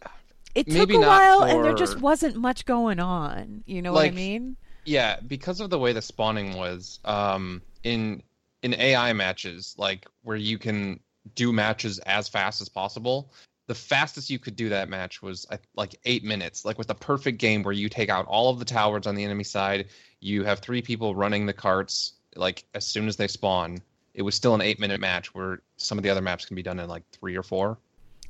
it 0.55 0.65
took 0.67 0.75
Maybe 0.89 0.95
a 0.95 0.99
not 0.99 1.07
while, 1.07 1.43
and 1.43 1.63
there 1.63 1.73
just 1.73 1.99
wasn't 1.99 2.35
much 2.37 2.65
going 2.65 2.99
on. 2.99 3.63
You 3.65 3.81
know 3.81 3.93
what 3.93 4.05
I 4.05 4.11
mean? 4.11 4.55
yeah 4.85 5.17
because 5.25 5.61
of 5.61 5.69
the 5.69 5.79
way 5.79 5.93
the 5.93 6.01
spawning 6.01 6.57
was 6.57 6.99
um 7.05 7.61
in 7.83 8.21
in 8.63 8.73
ai 8.75 9.13
matches 9.13 9.75
like 9.77 10.07
where 10.23 10.37
you 10.37 10.57
can 10.57 10.99
do 11.35 11.53
matches 11.53 11.99
as 11.99 12.27
fast 12.27 12.61
as 12.61 12.69
possible 12.69 13.31
the 13.67 13.75
fastest 13.75 14.29
you 14.29 14.39
could 14.39 14.57
do 14.57 14.69
that 14.69 14.89
match 14.89 15.21
was 15.21 15.45
like 15.75 15.95
eight 16.05 16.23
minutes 16.23 16.65
like 16.65 16.77
with 16.77 16.87
the 16.87 16.95
perfect 16.95 17.37
game 17.37 17.63
where 17.63 17.73
you 17.73 17.87
take 17.87 18.09
out 18.09 18.25
all 18.25 18.49
of 18.49 18.59
the 18.59 18.65
towers 18.65 19.07
on 19.07 19.15
the 19.15 19.23
enemy 19.23 19.43
side 19.43 19.87
you 20.19 20.43
have 20.43 20.59
three 20.59 20.81
people 20.81 21.15
running 21.15 21.45
the 21.45 21.53
carts 21.53 22.13
like 22.35 22.63
as 22.73 22.85
soon 22.85 23.07
as 23.07 23.17
they 23.17 23.27
spawn. 23.27 23.79
It 24.13 24.21
was 24.21 24.35
still 24.35 24.53
an 24.55 24.61
eight 24.61 24.79
minute 24.79 24.99
match 24.99 25.33
where 25.33 25.61
some 25.77 25.97
of 25.97 26.03
the 26.03 26.09
other 26.09 26.21
maps 26.21 26.45
can 26.45 26.55
be 26.55 26.63
done 26.63 26.79
in 26.79 26.87
like 26.87 27.03
three 27.11 27.35
or 27.35 27.43
four. 27.43 27.77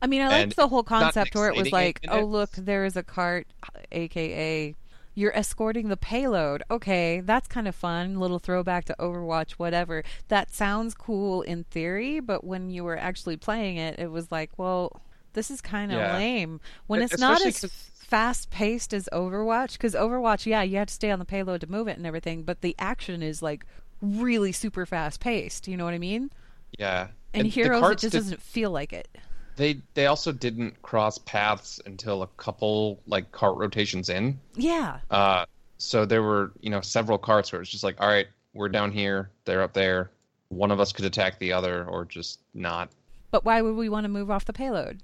I 0.01 0.07
mean, 0.07 0.21
I 0.21 0.25
and 0.25 0.31
liked 0.49 0.55
the 0.55 0.67
whole 0.67 0.83
concept 0.83 1.35
where 1.35 1.49
it 1.49 1.55
was 1.55 1.71
like, 1.71 2.01
oh, 2.09 2.21
look, 2.21 2.51
there 2.51 2.85
is 2.85 2.97
a 2.97 3.03
cart, 3.03 3.47
aka 3.91 4.75
you're 5.15 5.35
escorting 5.37 5.89
the 5.89 5.97
payload. 5.97 6.63
Okay, 6.71 7.19
that's 7.21 7.47
kind 7.47 7.67
of 7.67 7.75
fun. 7.75 8.19
Little 8.19 8.39
throwback 8.39 8.85
to 8.85 8.95
Overwatch, 8.99 9.51
whatever. 9.53 10.03
That 10.27 10.53
sounds 10.53 10.93
cool 10.95 11.41
in 11.43 11.63
theory, 11.65 12.19
but 12.19 12.43
when 12.43 12.69
you 12.69 12.83
were 12.83 12.97
actually 12.97 13.37
playing 13.37 13.77
it, 13.77 13.99
it 13.99 14.11
was 14.11 14.31
like, 14.31 14.51
well, 14.57 15.01
this 15.33 15.49
is 15.51 15.61
kind 15.61 15.91
of 15.91 15.97
Yeah. 15.99 16.13
lame. 16.15 16.61
When 16.87 17.01
it's 17.01 17.17
not 17.19 17.45
as 17.45 17.59
fast 17.95 18.49
paced 18.51 18.93
as 18.93 19.09
Overwatch, 19.11 19.73
because 19.73 19.93
Overwatch, 19.95 20.45
yeah, 20.45 20.61
you 20.61 20.77
have 20.77 20.87
to 20.87 20.93
stay 20.93 21.09
on 21.11 21.19
the 21.19 21.25
payload 21.25 21.61
to 21.61 21.67
move 21.67 21.87
it 21.87 21.97
and 21.97 22.05
everything, 22.05 22.43
but 22.43 22.61
the 22.61 22.75
action 22.77 23.23
is 23.23 23.41
like 23.41 23.65
really 24.01 24.51
super 24.51 24.85
fast 24.85 25.19
paced. 25.19 25.67
You 25.67 25.77
know 25.77 25.85
what 25.85 25.93
I 25.93 25.99
mean? 25.99 26.29
yeah 26.79 27.07
And, 27.33 27.45
the 27.45 27.49
Heroes, 27.49 27.83
it 27.91 27.97
just 27.99 28.11
did- 28.13 28.17
doesn't 28.19 28.41
feel 28.41 28.71
like 28.71 28.93
it. 28.93 29.07
They 29.55 29.81
they 29.93 30.07
also 30.07 30.31
didn't 30.31 30.81
cross 30.81 31.17
paths 31.19 31.79
until 31.85 32.21
a 32.23 32.27
couple 32.37 32.99
like 33.07 33.31
cart 33.31 33.57
rotations 33.57 34.09
in 34.09 34.39
Yeah. 34.55 34.99
Uh, 35.09 35.45
so 35.77 36.05
there 36.05 36.23
were, 36.23 36.51
you 36.61 36.69
know, 36.69 36.81
several 36.81 37.17
carts 37.17 37.51
where 37.51 37.61
it's 37.61 37.69
just 37.69 37.83
like, 37.83 37.99
all 37.99 38.07
right, 38.07 38.27
we're 38.53 38.69
down 38.69 38.91
here, 38.91 39.29
they're 39.45 39.61
up 39.61 39.73
there. 39.73 40.11
One 40.49 40.71
of 40.71 40.79
us 40.79 40.93
could 40.93 41.05
attack 41.05 41.39
the 41.39 41.53
other, 41.53 41.85
or 41.85 42.05
just 42.05 42.39
not. 42.53 42.89
But 43.31 43.43
why 43.43 43.61
would 43.61 43.75
we 43.75 43.89
want 43.89 44.05
to 44.05 44.09
move 44.09 44.29
off 44.29 44.45
the 44.45 44.53
payload? 44.53 45.01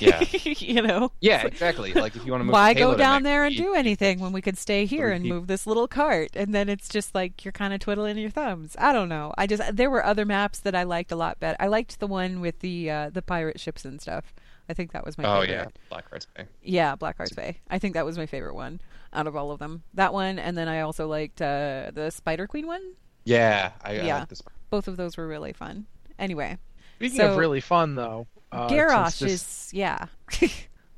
Yeah. 0.00 0.20
you 0.44 0.82
know. 0.82 1.12
Yeah, 1.20 1.46
exactly. 1.46 1.92
Like 1.92 2.16
if 2.16 2.24
you 2.24 2.32
want 2.32 2.40
to 2.42 2.44
move 2.46 2.52
Why 2.52 2.74
go 2.74 2.94
down 2.94 3.22
there 3.22 3.44
and 3.44 3.56
do 3.56 3.74
anything 3.74 4.20
when 4.20 4.32
we 4.32 4.40
could 4.40 4.58
stay 4.58 4.84
here 4.86 5.10
and 5.10 5.24
move 5.24 5.46
this 5.46 5.66
little 5.66 5.88
cart? 5.88 6.30
And 6.34 6.54
then 6.54 6.68
it's 6.68 6.88
just 6.88 7.14
like 7.14 7.44
you're 7.44 7.52
kind 7.52 7.72
of 7.74 7.80
twiddling 7.80 8.18
your 8.18 8.30
thumbs. 8.30 8.76
I 8.78 8.92
don't 8.92 9.08
know. 9.08 9.32
I 9.38 9.46
just 9.46 9.62
there 9.76 9.90
were 9.90 10.04
other 10.04 10.24
maps 10.24 10.60
that 10.60 10.74
I 10.74 10.82
liked 10.84 11.12
a 11.12 11.16
lot 11.16 11.40
better. 11.40 11.56
I 11.60 11.66
liked 11.66 12.00
the 12.00 12.06
one 12.06 12.40
with 12.40 12.60
the 12.60 12.90
uh, 12.90 13.10
the 13.10 13.22
pirate 13.22 13.60
ships 13.60 13.84
and 13.84 14.00
stuff. 14.00 14.34
I 14.70 14.74
think 14.74 14.92
that 14.92 15.04
was 15.04 15.16
my 15.16 15.24
favorite. 15.24 15.36
Oh 15.36 15.40
favorite. 15.42 15.54
yeah, 15.74 15.88
Black 15.88 16.08
Hearts 16.10 16.26
Bay. 16.36 16.44
Yeah, 16.62 16.94
Black 16.96 17.16
Hearts 17.16 17.32
Bay. 17.32 17.58
I 17.70 17.78
think 17.78 17.94
that 17.94 18.04
was 18.04 18.18
my 18.18 18.26
favorite 18.26 18.54
one 18.54 18.80
out 19.14 19.26
of 19.26 19.34
all 19.34 19.50
of 19.50 19.58
them. 19.58 19.82
That 19.94 20.12
one, 20.12 20.38
and 20.38 20.58
then 20.58 20.68
I 20.68 20.80
also 20.82 21.08
liked 21.08 21.40
uh, 21.40 21.90
the 21.94 22.10
Spider 22.10 22.46
Queen 22.46 22.66
one. 22.66 22.82
Yeah, 23.24 23.72
I, 23.82 23.92
I 23.92 23.92
Yeah. 24.02 24.18
like 24.20 24.28
this. 24.28 24.42
Both 24.68 24.86
of 24.86 24.98
those 24.98 25.16
were 25.16 25.26
really 25.26 25.54
fun. 25.54 25.86
Anyway, 26.18 26.58
Speaking 26.96 27.16
So- 27.18 27.30
of 27.32 27.36
really 27.38 27.60
fun, 27.62 27.94
though, 27.94 28.26
uh, 28.52 28.68
Garrosh 28.68 29.18
this- 29.20 29.32
is 29.32 29.70
yeah. 29.72 30.06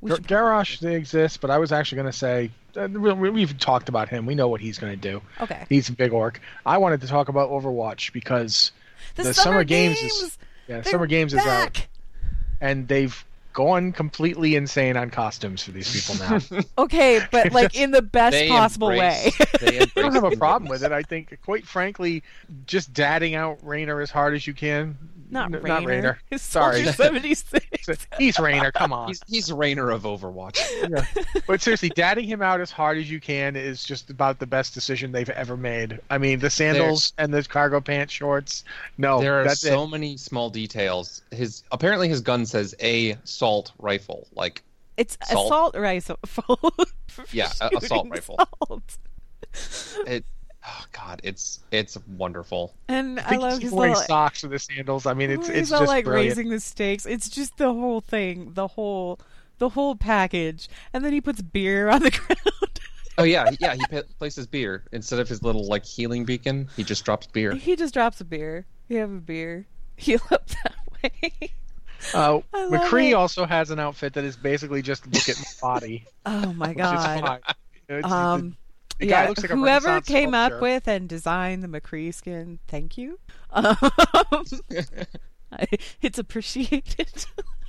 we 0.01 0.09
Gar- 0.09 0.17
should- 0.17 0.27
Garrosh 0.27 0.79
they 0.79 0.95
exist, 0.95 1.41
but 1.41 1.49
I 1.51 1.57
was 1.57 1.71
actually 1.71 1.97
going 1.97 2.11
to 2.11 2.17
say 2.17 2.51
uh, 2.75 2.87
we- 2.91 3.29
we've 3.29 3.57
talked 3.59 3.89
about 3.89 4.09
him. 4.09 4.25
We 4.25 4.35
know 4.35 4.47
what 4.47 4.61
he's 4.61 4.79
going 4.79 4.93
to 4.93 5.09
do. 5.11 5.21
okay. 5.41 5.65
He's 5.69 5.89
a 5.89 5.93
big 5.93 6.13
orc. 6.13 6.39
I 6.65 6.77
wanted 6.77 7.01
to 7.01 7.07
talk 7.07 7.29
about 7.29 7.49
Overwatch 7.49 8.13
because 8.13 8.71
The, 9.15 9.23
the 9.23 9.33
summer, 9.33 9.43
Summer 9.55 9.63
Games 9.63 9.99
games. 9.99 10.11
is- 10.21 10.37
yeah, 10.67 10.75
they're 10.81 10.91
Summer 10.91 11.07
Games 11.07 11.33
is 11.33 11.45
out, 11.45 11.85
and 12.61 12.87
they've 12.87 13.25
gone 13.53 13.91
completely 13.91 14.55
insane 14.55 14.95
on 14.95 15.09
costumes 15.09 15.61
for 15.61 15.71
these 15.71 15.91
people 15.91 16.15
now. 16.25 16.61
Okay, 16.77 17.19
but 17.31 17.51
like 17.51 17.75
in 17.75 17.91
the 17.91 18.01
best 18.01 18.31
They 18.33 18.47
possible 18.47 18.87
way. 18.87 19.25
embrace- 19.25 19.59
they 19.59 19.79
I 19.81 19.85
don't 20.01 20.13
have 20.13 20.23
a 20.23 20.37
problem 20.37 20.69
with 20.69 20.83
it. 20.83 20.93
I 20.93 21.01
think, 21.03 21.37
quite 21.43 21.67
frankly, 21.67 22.23
just 22.65 22.93
dadding 22.93 23.35
out 23.35 23.59
Rainer 23.63 23.99
as 23.99 24.09
hard 24.11 24.35
as 24.35 24.47
you 24.47 24.53
can. 24.53 24.97
Not 25.31 25.45
N- 25.45 25.61
Rainer. 25.61 25.67
Not 25.67 25.85
Rainer. 25.85 26.19
It's 26.29 26.43
Sorry. 26.51 26.83
Soldier 26.83 26.91
seventy 27.03 27.33
six. 27.33 28.07
He's 28.17 28.37
Rainer. 28.37 28.71
Come 28.71 28.93
on. 28.93 29.07
He's 29.07 29.21
he's 29.27 29.51
Rainer 29.51 29.89
of 29.89 30.03
Overwatch. 30.03 30.59
Yeah. 30.91 31.05
But 31.47 31.61
seriously, 31.61 31.89
dadding 31.89 32.25
him 32.25 32.41
out 32.41 32.59
as 32.59 32.71
hard 32.71 32.97
as 32.97 33.09
you 33.09 33.19
can 33.21 33.55
is 33.55 33.83
just 33.83 34.09
about 34.09 34.39
the 34.39 34.47
best 34.47 34.73
decision 34.73 35.11
they've 35.11 35.29
ever 35.29 35.55
made. 35.55 35.99
I 36.09 36.17
mean, 36.17 36.39
the 36.39 36.49
sandals 36.49 37.13
and 37.17 37.33
the 37.33 37.43
cargo 37.43 37.79
pants 37.81 38.11
shorts. 38.13 38.63
No, 38.97 39.21
there 39.21 39.39
are 39.41 39.43
that's 39.45 39.61
so 39.61 39.83
it. 39.83 39.87
many 39.87 40.17
small 40.17 40.49
details. 40.49 41.21
His 41.31 41.63
apparently 41.71 42.09
his 42.09 42.19
gun 42.21 42.45
says 42.45 42.75
a 42.81 43.11
assault 43.23 43.71
rifle. 43.79 44.27
Like 44.35 44.63
It's 44.97 45.17
Salt. 45.23 45.45
assault 45.47 45.75
rifle. 45.77 46.19
Yeah, 47.31 47.51
assault 47.75 48.07
rifle. 48.09 48.37
salt. 48.67 48.97
it. 50.07 50.25
Oh 50.65 50.85
God, 50.91 51.21
it's 51.23 51.59
it's 51.71 51.97
wonderful. 52.17 52.75
And 52.87 53.19
I 53.19 53.33
I, 53.33 53.37
love 53.37 53.53
he's 53.53 53.63
his 53.63 53.71
wearing 53.71 53.93
little. 53.93 54.05
socks 54.07 54.43
with 54.43 54.51
the 54.51 54.59
sandals. 54.59 55.05
I 55.07 55.13
mean, 55.15 55.31
it's 55.31 55.47
he's 55.47 55.57
it's 55.57 55.71
all 55.71 55.79
just 55.81 55.89
like 55.89 56.05
brilliant. 56.05 56.37
raising 56.37 56.49
the 56.51 56.59
stakes. 56.59 57.05
It's 57.05 57.29
just 57.29 57.57
the 57.57 57.73
whole 57.73 57.99
thing, 58.01 58.53
the 58.53 58.67
whole, 58.67 59.19
the 59.57 59.69
whole 59.69 59.95
package. 59.95 60.69
And 60.93 61.03
then 61.03 61.13
he 61.13 61.21
puts 61.21 61.41
beer 61.41 61.89
on 61.89 62.01
the 62.03 62.11
ground. 62.27 62.79
Oh 63.17 63.23
yeah, 63.23 63.49
yeah. 63.59 63.73
He 63.73 63.83
pa- 63.89 64.03
places 64.19 64.45
beer 64.45 64.83
instead 64.91 65.19
of 65.19 65.27
his 65.27 65.41
little 65.41 65.65
like 65.67 65.83
healing 65.83 66.25
beacon. 66.25 66.69
He 66.75 66.83
just 66.83 67.03
drops 67.05 67.25
beer. 67.27 67.53
he 67.55 67.75
just 67.75 67.93
drops 67.93 68.21
a 68.21 68.25
beer. 68.25 68.65
You 68.87 68.99
have 68.99 69.11
a 69.11 69.15
beer. 69.19 69.65
Heal 69.97 70.21
up 70.31 70.47
that 70.63 70.75
way. 71.03 71.53
Uh, 72.13 72.39
McCree 72.53 73.09
it. 73.11 73.13
also 73.13 73.45
has 73.45 73.69
an 73.71 73.79
outfit 73.79 74.13
that 74.13 74.23
is 74.23 74.35
basically 74.35 74.81
just 74.81 75.05
look 75.13 75.27
at 75.29 75.37
my 75.37 75.43
body. 75.79 76.05
Oh 76.25 76.53
my 76.53 76.69
which 76.69 76.77
is 76.77 76.81
god. 76.83 77.21
fine. 77.21 77.39
It's- 77.99 78.11
Um, 78.11 78.57
the 79.01 79.07
guy 79.07 79.23
yeah, 79.23 79.29
looks 79.29 79.41
like 79.41 79.51
a 79.51 79.55
whoever 79.55 79.87
Renaissance 79.87 80.07
came 80.07 80.33
up 80.33 80.61
with 80.61 80.87
and 80.87 81.09
designed 81.09 81.63
the 81.63 81.67
McCree 81.67 82.13
skin, 82.13 82.59
thank 82.67 82.97
you. 82.97 83.19
Um, 83.51 83.75
I- 85.51 85.67
it's 86.01 86.17
appreciated 86.17 87.25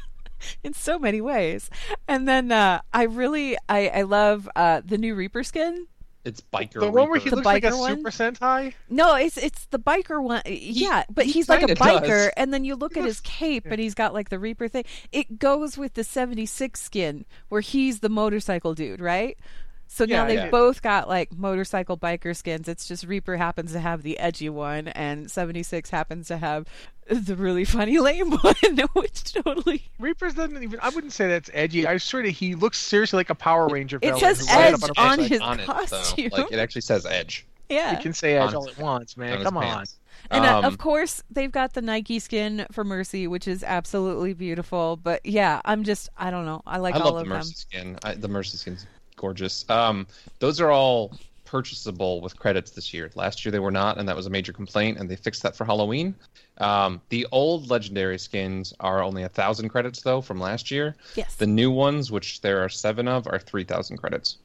in 0.64 0.73
so 0.75 0.99
many 0.99 1.21
ways. 1.21 1.68
And 2.07 2.29
then 2.29 2.53
uh, 2.53 2.81
I 2.92 3.05
really, 3.05 3.57
I, 3.68 3.88
I 3.88 4.03
love 4.03 4.49
uh, 4.55 4.83
the 4.85 4.99
new 4.99 5.14
Reaper 5.14 5.42
skin. 5.42 5.87
It's 6.25 6.40
biker. 6.40 6.79
the 6.79 6.88
one 6.88 7.11
where 7.11 7.18
he 7.18 7.31
The 7.31 7.35
looks 7.37 7.47
like 7.47 7.64
a 7.64 7.71
biker 7.73 7.79
one? 7.81 7.97
Super 7.97 8.11
Sentai. 8.11 8.75
No, 8.88 9.16
it's 9.16 9.37
it's 9.37 9.66
the 9.66 9.81
biker 9.81 10.23
one. 10.23 10.40
Yeah, 10.47 11.03
but 11.11 11.25
he 11.27 11.33
he's 11.33 11.49
like 11.49 11.64
a 11.64 11.75
biker, 11.75 12.07
does. 12.27 12.31
and 12.37 12.55
then 12.55 12.64
you 12.64 12.77
look 12.77 12.95
He 12.95 13.01
at 13.01 13.07
his 13.07 13.16
looks- 13.18 13.29
cape, 13.29 13.66
and 13.66 13.81
he's 13.81 13.95
got 13.95 14.14
like 14.14 14.29
the 14.29 14.38
Reaper 14.38 14.68
thing. 14.68 14.85
It 15.11 15.40
goes 15.40 15.77
with 15.77 15.95
the 15.95 16.05
'76 16.05 16.81
skin, 16.81 17.25
where 17.49 17.61
he's 17.61 17.99
the 17.99 18.09
motorcycle 18.09 18.73
dude, 18.73 19.01
right? 19.01 19.37
So 19.94 20.07
now 20.07 20.22
Yeah, 20.22 20.26
they've 20.26 20.38
yeah. 20.38 20.48
both 20.50 20.81
got 20.81 21.07
like 21.07 21.37
motorcycle 21.37 21.98
biker 21.98 22.35
skins. 22.35 22.66
It's 22.66 22.88
just 22.88 23.05
Reaper 23.05 23.37
happens 23.37 23.72
to 23.72 23.81
have 23.81 24.02
the 24.02 24.18
edgy 24.18 24.48
one, 24.48 24.88
and 24.88 25.31
'76 25.31 25.90
happens 25.90 26.28
to 26.28 26.38
have 26.38 26.66
the 27.11 27.37
really 27.37 27.66
funny 27.66 27.98
lame 27.98 28.31
one, 28.40 28.55
which 28.94 29.35
totally. 29.35 29.85
Reapers 29.98 30.33
doesn't 30.33 30.62
even. 30.62 30.81
I 30.81 30.88
wouldn't 30.88 31.12
say 31.12 31.28
that's 31.28 31.50
edgy. 31.52 31.87
I 31.87 31.98
swear 31.98 32.22
that 32.22 32.31
he 32.31 32.55
looks 32.55 32.78
seriously 32.78 33.18
like 33.18 33.28
a 33.28 33.35
Power 33.35 33.68
Ranger. 33.68 33.98
It 34.00 34.14
villain 34.14 34.20
says 34.35 34.46
Edge 34.50 34.74
up 34.83 34.83
a 34.96 35.00
on 35.00 35.18
his 35.18 35.40
on 35.42 35.61
it, 35.61 35.66
though. 35.66 35.72
costume. 35.74 36.31
Like 36.33 36.50
it 36.52 36.59
actually 36.59 36.81
says 36.81 37.05
Edge. 37.05 37.44
Yeah. 37.68 37.94
He 37.96 38.02
can 38.02 38.14
say 38.14 38.37
Edge 38.37 38.48
on 38.48 38.55
all 38.57 38.66
his- 38.68 38.78
at 38.78 38.83
once, 38.83 39.14
on 39.18 39.24
man. 39.24 39.42
Come 39.42 39.59
on. 39.59 39.62
pants. 39.64 39.98
And 40.31 40.44
uh, 40.46 40.59
Um, 40.61 40.64
of 40.64 40.78
course, 40.78 41.22
they've 41.31 41.52
got 41.52 41.74
the 41.74 41.83
Nike 41.83 42.18
skin 42.18 42.64
for 42.72 42.83
Mercy, 42.85 43.26
which 43.26 43.46
is 43.46 43.62
absolutely 43.62 44.33
beautiful. 44.33 44.96
But 44.96 45.24
yeah, 45.26 45.61
I'm 45.66 45.85
just, 45.85 46.09
I 46.16 46.31
don't 46.31 46.46
know. 46.46 46.62
I 46.66 46.78
like 46.78 46.94
I 46.94 47.00
all 47.00 47.12
love 47.12 47.22
of 47.22 47.24
the 47.24 47.28
them. 47.31 47.38
Mercy 47.40 47.55
skin. 47.55 47.98
I, 48.05 48.14
the 48.14 48.28
Mercy 48.28 48.57
skin's 48.57 48.87
gorgeous. 49.22 49.64
Um, 49.70 50.06
those 50.40 50.61
are 50.61 50.70
all 50.70 51.16
purchasable 51.44 52.20
with 52.20 52.37
credits 52.38 52.72
this 52.72 52.92
year. 52.92 53.11
Last 53.14 53.44
year 53.44 53.52
they 53.52 53.61
were 53.61 53.70
not, 53.70 53.98
and 53.98 54.08
that 54.08 54.16
was 54.16 54.26
a 54.26 54.30
major 54.30 54.52
complaint, 54.52 54.98
and 54.98 55.08
they 55.08 55.16
fixed 55.16 55.42
that 55.44 55.54
for 55.54 55.64
Halloween. 55.64 56.14
Um, 56.58 57.00
the 57.08 57.26
old 57.30 57.70
legendary 57.70 58.18
skins 58.18 58.74
are 58.80 59.02
only 59.02 59.22
a 59.22 59.28
thousand 59.28 59.68
credits 59.68 60.02
though 60.02 60.20
from 60.20 60.40
last 60.40 60.70
year. 60.70 60.96
Yes. 61.14 61.37
The 61.37 61.46
new 61.46 61.70
ones, 61.70 62.11
which 62.11 62.40
there 62.40 62.62
are 62.64 62.68
seven 62.68 63.06
of, 63.06 63.26
are 63.26 63.38
three 63.38 63.64
thousand 63.64 63.98
credits. 63.98 64.38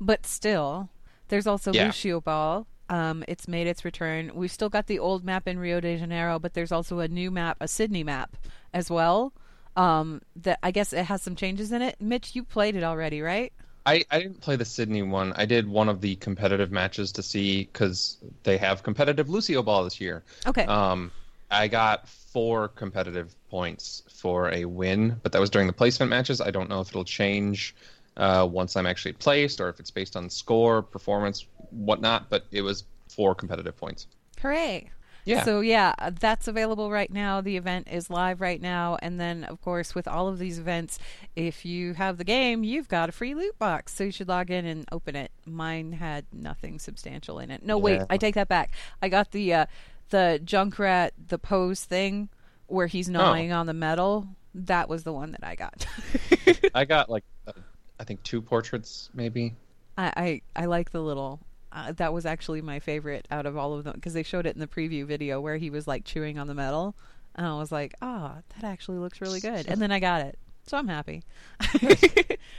But 0.00 0.24
still, 0.24 0.88
there's 1.28 1.46
also 1.46 1.72
Yeah. 1.72 1.86
Lucio 1.86 2.20
Ball. 2.20 2.66
Um, 2.88 3.24
it's 3.26 3.48
made 3.48 3.66
its 3.66 3.84
return. 3.84 4.30
We've 4.34 4.52
still 4.52 4.68
got 4.68 4.86
the 4.86 4.98
old 4.98 5.24
map 5.24 5.48
in 5.48 5.58
Rio 5.58 5.80
de 5.80 5.96
Janeiro, 5.96 6.38
but 6.38 6.54
there's 6.54 6.72
also 6.72 6.98
a 6.98 7.08
new 7.08 7.30
map, 7.30 7.56
a 7.60 7.66
Sydney 7.66 8.04
map 8.04 8.36
as 8.72 8.90
well. 8.90 9.32
Um, 9.74 10.20
that 10.36 10.58
I 10.62 10.70
guess 10.70 10.92
it 10.92 11.06
has 11.06 11.22
some 11.22 11.34
changes 11.34 11.72
in 11.72 11.80
it. 11.80 11.96
Mitch, 11.98 12.36
you 12.36 12.44
played 12.44 12.76
it 12.76 12.84
already, 12.84 13.22
right? 13.22 13.52
I, 13.84 14.04
I 14.10 14.20
didn't 14.20 14.40
play 14.40 14.56
the 14.56 14.64
Sydney 14.64 15.02
one. 15.02 15.32
I 15.36 15.44
did 15.44 15.68
one 15.68 15.88
of 15.88 16.00
the 16.00 16.14
competitive 16.16 16.70
matches 16.70 17.12
to 17.12 17.22
see 17.22 17.64
because 17.64 18.16
they 18.44 18.56
have 18.58 18.82
competitive 18.82 19.28
Lucio 19.28 19.62
Ball 19.62 19.84
this 19.84 20.00
year. 20.00 20.22
Okay. 20.46 20.64
Um, 20.64 21.10
I 21.50 21.68
got 21.68 22.08
four 22.08 22.68
competitive 22.68 23.34
points 23.50 24.02
for 24.08 24.52
a 24.52 24.64
win, 24.64 25.20
but 25.22 25.32
that 25.32 25.40
was 25.40 25.50
during 25.50 25.66
the 25.66 25.72
placement 25.72 26.10
matches. 26.10 26.40
I 26.40 26.50
don't 26.50 26.68
know 26.68 26.80
if 26.80 26.88
it'll 26.88 27.04
change 27.04 27.74
uh, 28.16 28.48
once 28.50 28.76
I'm 28.76 28.86
actually 28.86 29.12
placed 29.12 29.60
or 29.60 29.68
if 29.68 29.80
it's 29.80 29.90
based 29.90 30.16
on 30.16 30.30
score, 30.30 30.82
performance, 30.82 31.46
whatnot. 31.70 32.30
But 32.30 32.46
it 32.52 32.62
was 32.62 32.84
four 33.08 33.34
competitive 33.34 33.76
points. 33.76 34.06
Hooray! 34.40 34.90
Yeah. 35.24 35.44
So 35.44 35.60
yeah, 35.60 35.94
uh, 35.98 36.10
that's 36.18 36.48
available 36.48 36.90
right 36.90 37.10
now. 37.10 37.40
The 37.40 37.56
event 37.56 37.88
is 37.90 38.10
live 38.10 38.40
right 38.40 38.60
now, 38.60 38.98
and 39.00 39.20
then 39.20 39.44
of 39.44 39.60
course 39.60 39.94
with 39.94 40.08
all 40.08 40.28
of 40.28 40.38
these 40.38 40.58
events, 40.58 40.98
if 41.36 41.64
you 41.64 41.94
have 41.94 42.18
the 42.18 42.24
game, 42.24 42.64
you've 42.64 42.88
got 42.88 43.08
a 43.08 43.12
free 43.12 43.34
loot 43.34 43.58
box. 43.58 43.94
So 43.94 44.04
you 44.04 44.10
should 44.10 44.28
log 44.28 44.50
in 44.50 44.66
and 44.66 44.86
open 44.90 45.14
it. 45.16 45.30
Mine 45.46 45.92
had 45.92 46.26
nothing 46.32 46.78
substantial 46.78 47.38
in 47.38 47.50
it. 47.50 47.64
No, 47.64 47.78
wait, 47.78 48.00
I 48.10 48.16
take 48.16 48.34
that 48.34 48.48
back. 48.48 48.72
I 49.00 49.08
got 49.08 49.30
the 49.30 49.54
uh, 49.54 49.66
the 50.10 50.40
Junkrat 50.44 51.10
the 51.28 51.38
pose 51.38 51.84
thing 51.84 52.28
where 52.66 52.86
he's 52.86 53.08
gnawing 53.08 53.52
on 53.52 53.66
the 53.66 53.74
metal. 53.74 54.26
That 54.54 54.88
was 54.88 55.04
the 55.04 55.12
one 55.12 55.32
that 55.32 55.44
I 55.44 55.54
got. 55.54 55.86
I 56.74 56.84
got 56.84 57.08
like 57.08 57.24
uh, 57.46 57.52
I 58.00 58.04
think 58.04 58.22
two 58.22 58.42
portraits 58.42 59.08
maybe. 59.14 59.54
I, 59.96 60.40
I 60.54 60.62
I 60.62 60.66
like 60.66 60.90
the 60.90 61.00
little. 61.00 61.40
Uh, 61.74 61.92
that 61.92 62.12
was 62.12 62.26
actually 62.26 62.60
my 62.60 62.78
favorite 62.78 63.26
out 63.30 63.46
of 63.46 63.56
all 63.56 63.72
of 63.74 63.84
them 63.84 63.94
because 63.94 64.12
they 64.12 64.22
showed 64.22 64.46
it 64.46 64.54
in 64.54 64.60
the 64.60 64.66
preview 64.66 65.06
video 65.06 65.40
where 65.40 65.56
he 65.56 65.70
was 65.70 65.86
like 65.86 66.04
chewing 66.04 66.38
on 66.38 66.46
the 66.46 66.54
metal, 66.54 66.94
and 67.34 67.46
I 67.46 67.54
was 67.54 67.72
like, 67.72 67.94
ah, 68.02 68.36
that 68.54 68.64
actually 68.64 68.98
looks 68.98 69.20
really 69.20 69.40
good. 69.40 69.66
And 69.66 69.80
then 69.80 69.90
I 69.90 69.98
got 69.98 70.20
it, 70.20 70.38
so 70.66 70.76
I'm 70.76 70.88
happy. 70.88 71.22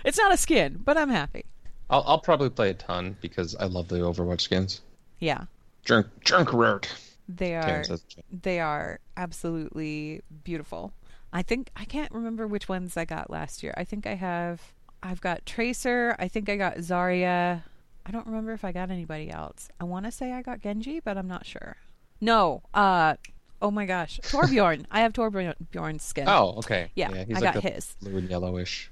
it's 0.04 0.18
not 0.18 0.34
a 0.34 0.38
skin, 0.38 0.82
but 0.84 0.98
I'm 0.98 1.10
happy. 1.10 1.46
I'll 1.90 2.04
I'll 2.08 2.20
probably 2.20 2.50
play 2.50 2.72
a 2.72 2.74
ton 2.74 3.16
because 3.22 3.56
I 3.56 3.66
love 3.66 3.88
the 3.88 3.98
Overwatch 3.98 4.42
skins. 4.42 4.82
Yeah, 5.20 5.46
Junk 5.86 6.08
Junkrat. 6.26 6.88
they 7.30 7.56
are 7.56 7.84
they 8.32 8.60
are 8.60 9.00
absolutely 9.16 10.22
beautiful. 10.44 10.92
I 11.32 11.42
think 11.42 11.70
I 11.76 11.86
can't 11.86 12.12
remember 12.12 12.48
which 12.48 12.68
ones 12.68 12.98
I 12.98 13.06
got 13.06 13.30
last 13.30 13.64
year. 13.64 13.74
I 13.78 13.84
think 13.84 14.08
I 14.08 14.16
have 14.16 14.74
I've 15.04 15.22
got 15.22 15.46
Tracer. 15.46 16.16
I 16.18 16.28
think 16.28 16.50
I 16.50 16.56
got 16.56 16.78
Zarya. 16.78 17.64
I 18.06 18.12
don't 18.12 18.26
remember 18.28 18.52
if 18.54 18.66
I 18.66 18.72
got 18.72 18.92
anybody 18.92 19.30
else. 19.32 19.70
I 19.80 19.86
want 19.86 20.06
to 20.06 20.12
say 20.12 20.32
I 20.34 20.42
got 20.42 20.60
Genji, 20.62 21.00
but 21.00 21.18
I'm 21.18 21.28
not 21.28 21.46
sure. 21.46 21.78
No. 22.22 22.64
Uh 22.74 23.16
oh 23.62 23.72
my 23.72 23.86
gosh. 23.86 24.20
Torbjorn. 24.24 24.86
I 24.92 25.02
have 25.02 25.14
Torbjorn's 25.14 26.04
skin. 26.04 26.26
Oh, 26.28 26.56
okay. 26.58 26.92
Yeah, 26.96 27.24
he's 27.26 27.38
I 27.38 27.40
like 27.40 27.54
got 27.56 27.64
his. 27.64 27.96
blue 28.02 28.18
and 28.18 28.30
yellowish. 28.30 28.90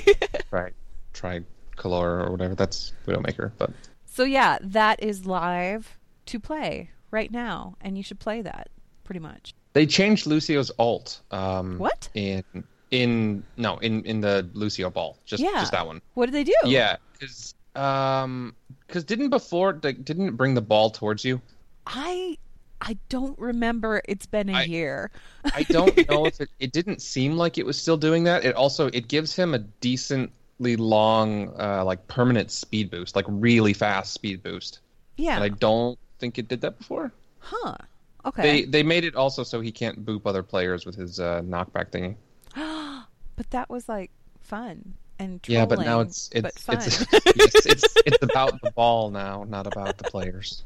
right. 0.50 0.72
Tricolor 1.12 2.24
or 2.26 2.30
whatever. 2.30 2.54
That's 2.54 2.92
Widowmaker, 3.06 3.52
but 3.58 3.70
So 4.06 4.24
yeah, 4.24 4.58
that 4.62 5.02
is 5.02 5.26
live 5.26 5.98
to 6.26 6.38
play 6.38 6.90
right 7.10 7.30
now 7.30 7.76
and 7.80 7.96
you 7.96 8.02
should 8.04 8.20
play 8.20 8.42
that 8.42 8.68
pretty 9.04 9.20
much. 9.20 9.54
They 9.74 9.86
changed 9.86 10.26
Lucio's 10.26 10.70
alt. 10.78 11.20
Um, 11.30 11.78
What? 11.78 12.08
In 12.14 12.44
in 12.90 13.42
no 13.56 13.78
in 13.78 14.04
in 14.04 14.20
the 14.20 14.48
Lucio 14.52 14.90
ball. 14.90 15.18
Just 15.24 15.42
Yeah. 15.42 15.52
just 15.52 15.72
that 15.72 15.86
one. 15.86 16.00
What 16.14 16.26
did 16.26 16.34
they 16.34 16.44
do? 16.44 16.54
Yeah, 16.64 16.96
because 17.12 17.54
um 17.74 18.54
because 18.86 19.04
didn't 19.04 19.30
before 19.30 19.78
like, 19.82 20.04
didn't 20.04 20.28
it 20.28 20.36
bring 20.36 20.54
the 20.54 20.60
ball 20.62 20.90
towards 20.90 21.24
you? 21.24 21.40
I 21.86 22.36
I 22.80 22.98
don't 23.08 23.38
remember. 23.38 24.02
It's 24.06 24.26
been 24.26 24.48
a 24.48 24.58
I- 24.58 24.62
year. 24.64 25.10
I 25.54 25.62
don't 25.64 25.96
know 26.10 26.26
if 26.26 26.40
it 26.40 26.50
it 26.58 26.72
didn't 26.72 27.00
seem 27.00 27.36
like 27.36 27.58
it 27.58 27.64
was 27.66 27.80
still 27.80 27.96
doing 27.96 28.24
that. 28.24 28.44
It 28.44 28.54
also 28.54 28.88
it 28.88 29.08
gives 29.08 29.34
him 29.34 29.54
a 29.54 29.58
decently 29.58 30.76
long 30.76 31.52
uh 31.58 31.84
like 31.84 32.06
permanent 32.08 32.50
speed 32.50 32.90
boost, 32.90 33.16
like 33.16 33.24
really 33.28 33.72
fast 33.72 34.12
speed 34.12 34.42
boost. 34.42 34.80
Yeah. 35.16 35.36
And 35.36 35.44
I 35.44 35.48
don't 35.48 35.98
think 36.18 36.38
it 36.38 36.48
did 36.48 36.60
that 36.62 36.78
before. 36.78 37.12
huh. 37.38 37.76
Okay. 38.24 38.42
They 38.42 38.64
they 38.66 38.82
made 38.84 39.04
it 39.04 39.16
also 39.16 39.42
so 39.42 39.60
he 39.60 39.72
can't 39.72 40.04
boop 40.04 40.22
other 40.26 40.42
players 40.44 40.86
with 40.86 40.94
his 40.94 41.18
uh, 41.18 41.40
knockback 41.42 41.90
thingy. 41.90 42.14
but 43.36 43.50
that 43.50 43.68
was 43.68 43.88
like 43.88 44.10
fun 44.40 44.94
and 45.22 45.40
Yeah, 45.46 45.66
but 45.66 45.80
now 45.80 46.00
it's 46.00 46.28
it's 46.32 46.68
it's, 46.68 47.00
it's 47.02 47.12
it's 47.66 47.86
it's 48.06 48.22
about 48.22 48.60
the 48.62 48.70
ball 48.72 49.10
now, 49.10 49.44
not 49.44 49.66
about 49.66 49.98
the 49.98 50.04
players. 50.04 50.64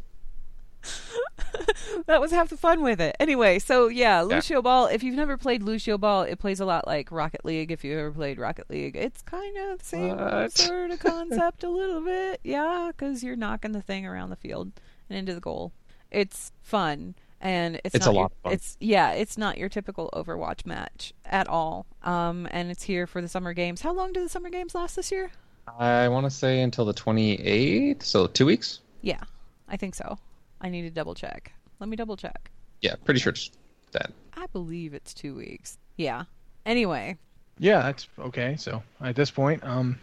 that 2.07 2.21
was 2.21 2.31
half 2.31 2.49
the 2.49 2.57
fun 2.57 2.83
with 2.83 3.01
it. 3.01 3.17
Anyway, 3.19 3.59
so 3.59 3.89
yeah, 3.89 4.23
Lucio 4.23 4.63
Ball. 4.63 4.87
If 4.87 5.03
you've 5.03 5.17
never 5.17 5.37
played 5.37 5.63
Lucio 5.63 5.99
Ball, 5.99 6.23
it 6.23 6.39
plays 6.39 6.61
a 6.61 6.65
lot 6.65 6.87
like 6.87 7.11
Rocket 7.11 7.45
League. 7.45 7.71
If 7.71 7.85
you 7.85 7.99
ever 7.99 8.13
played 8.13 8.39
Rocket 8.39 8.71
League, 8.71 8.97
it's 8.97 9.23
kind 9.23 9.57
of 9.57 9.79
the 9.81 9.85
same 9.85 10.17
What? 10.17 10.53
sort 10.53 10.91
of 10.91 11.01
concept 11.01 11.65
a 11.65 11.69
little 11.69 12.03
bit. 12.03 12.41
Yeah, 12.45 12.91
because 12.97 13.23
you're 13.25 13.37
knocking 13.37 13.73
the 13.73 13.83
thing 13.83 14.07
around 14.07 14.31
the 14.31 14.37
field 14.37 14.73
and 15.09 15.19
into 15.19 15.35
the 15.35 15.41
goal. 15.41 15.73
It's 16.11 16.53
fun. 16.63 17.15
And 17.41 17.81
it's, 17.85 17.95
It's 17.95 18.07
not 18.07 18.13
a 18.13 18.15
lot 18.15 18.21
your, 18.21 18.25
of 18.27 18.33
fun. 18.45 18.53
It's 18.55 18.77
yeah, 18.81 19.13
it's 19.13 19.37
not 19.37 19.59
your 19.59 19.69
typical 19.69 20.11
Overwatch 20.15 20.65
match 20.67 21.13
at 21.25 21.49
all. 21.49 21.87
Um, 22.03 22.49
and 22.51 22.71
it's 22.71 22.83
here 22.83 23.07
for 23.07 23.21
the 23.21 23.29
summer 23.29 23.53
games. 23.53 23.81
How 23.83 23.93
long 23.93 24.13
do 24.13 24.23
the 24.23 24.29
summer 24.29 24.49
games 24.49 24.75
last 24.75 24.97
this 24.97 25.13
year? 25.13 25.31
I 25.79 26.09
want 26.09 26.25
to 26.25 26.31
say 26.31 26.61
until 26.63 26.85
the 26.85 26.95
28th, 26.95 28.03
so 28.03 28.27
two 28.27 28.47
weeks. 28.47 28.81
Yeah, 29.03 29.21
I 29.69 29.77
think 29.77 29.95
so. 29.95 30.19
I 30.61 30.69
need 30.69 30.83
to 30.83 30.91
double 30.91 31.15
check. 31.15 31.53
Let 31.81 31.89
me 31.89 31.97
double 31.97 32.17
check. 32.17 32.51
Yeah, 32.81 32.95
pretty 33.05 33.21
sure 33.21 33.31
it's 33.31 33.51
that. 33.93 34.13
I 34.35 34.47
believe 34.47 34.95
it's 34.95 35.13
two 35.13 35.35
weeks. 35.35 35.79
Yeah. 35.97 36.25
Anyway, 36.65 37.17
Yeah, 37.59 37.83
that's 37.83 38.09
okay. 38.19 38.57
So 38.57 38.83
at 39.01 39.17
this 39.17 39.31
point, 39.31 39.63
um, 39.65 39.99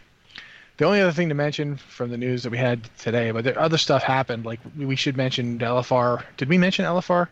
the 0.76 0.84
only 0.84 1.00
other 1.00 1.12
thing 1.12 1.28
to 1.28 1.34
mention 1.34 1.76
from 1.76 2.10
the 2.10 2.16
news 2.16 2.42
that 2.42 2.50
we 2.50 2.58
had 2.58 2.88
today, 2.98 3.30
but 3.30 3.44
there, 3.44 3.58
other 3.58 3.78
stuff 3.78 4.02
happened. 4.02 4.44
Like 4.44 4.60
we 4.76 4.96
should 4.96 5.16
mention 5.16 5.58
LFR. 5.58 6.24
Did 6.36 6.48
we 6.48 6.58
mention 6.58 6.84
LFR? 6.84 7.28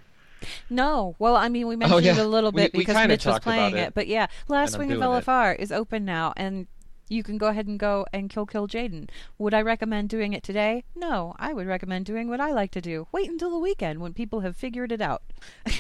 no. 0.71 1.15
Well, 1.19 1.37
I 1.37 1.49
mean, 1.49 1.69
we 1.69 1.75
oh, 1.75 1.79
mentioned 1.79 1.95
Oh, 1.95 1.99
yeah. 2.05 2.13
it 2.13 2.19
a 2.19 2.27
little 2.27 2.53
bit 2.53 2.73
we 2.73 2.81
because 2.81 2.97
kinda 2.97 3.09
Mitch 3.09 3.27
was 3.27 3.39
playing 3.41 3.77
it. 3.77 3.89
it, 3.89 3.95
But 3.95 4.07
yeah, 4.09 4.27
Last 4.49 4.75
and 4.75 4.81
Wing 4.81 4.93
of 4.93 4.99
doing. 4.99 5.09
LFR 5.23 5.57
is 5.59 5.71
open 5.73 6.05
now, 6.05 6.33
and 6.37 6.67
you 7.09 7.23
can 7.23 7.37
go 7.39 7.49
ahead 7.49 7.67
and 7.67 7.79
go 7.79 8.07
and 8.13 8.31
kill 8.31 8.47
Kil'jaeden. 8.47 9.09
Would 9.39 9.55
I 9.55 9.61
recommend 9.63 10.09
doing 10.09 10.33
it 10.33 10.43
today? 10.43 10.83
No, 10.97 11.35
I 11.39 11.53
would 11.53 11.67
recommend 11.67 12.07
doing 12.07 12.29
what 12.29 12.41
I 12.41 12.53
like 12.53 12.71
to 12.73 12.81
do. 12.81 13.07
Wait 13.13 13.29
until 13.29 13.51
the 13.51 13.59
weekend 13.59 14.01
when 14.01 14.15
people 14.15 14.41
have 14.41 14.57
figured 14.57 14.91
it 14.93 15.01
out. 15.01 15.23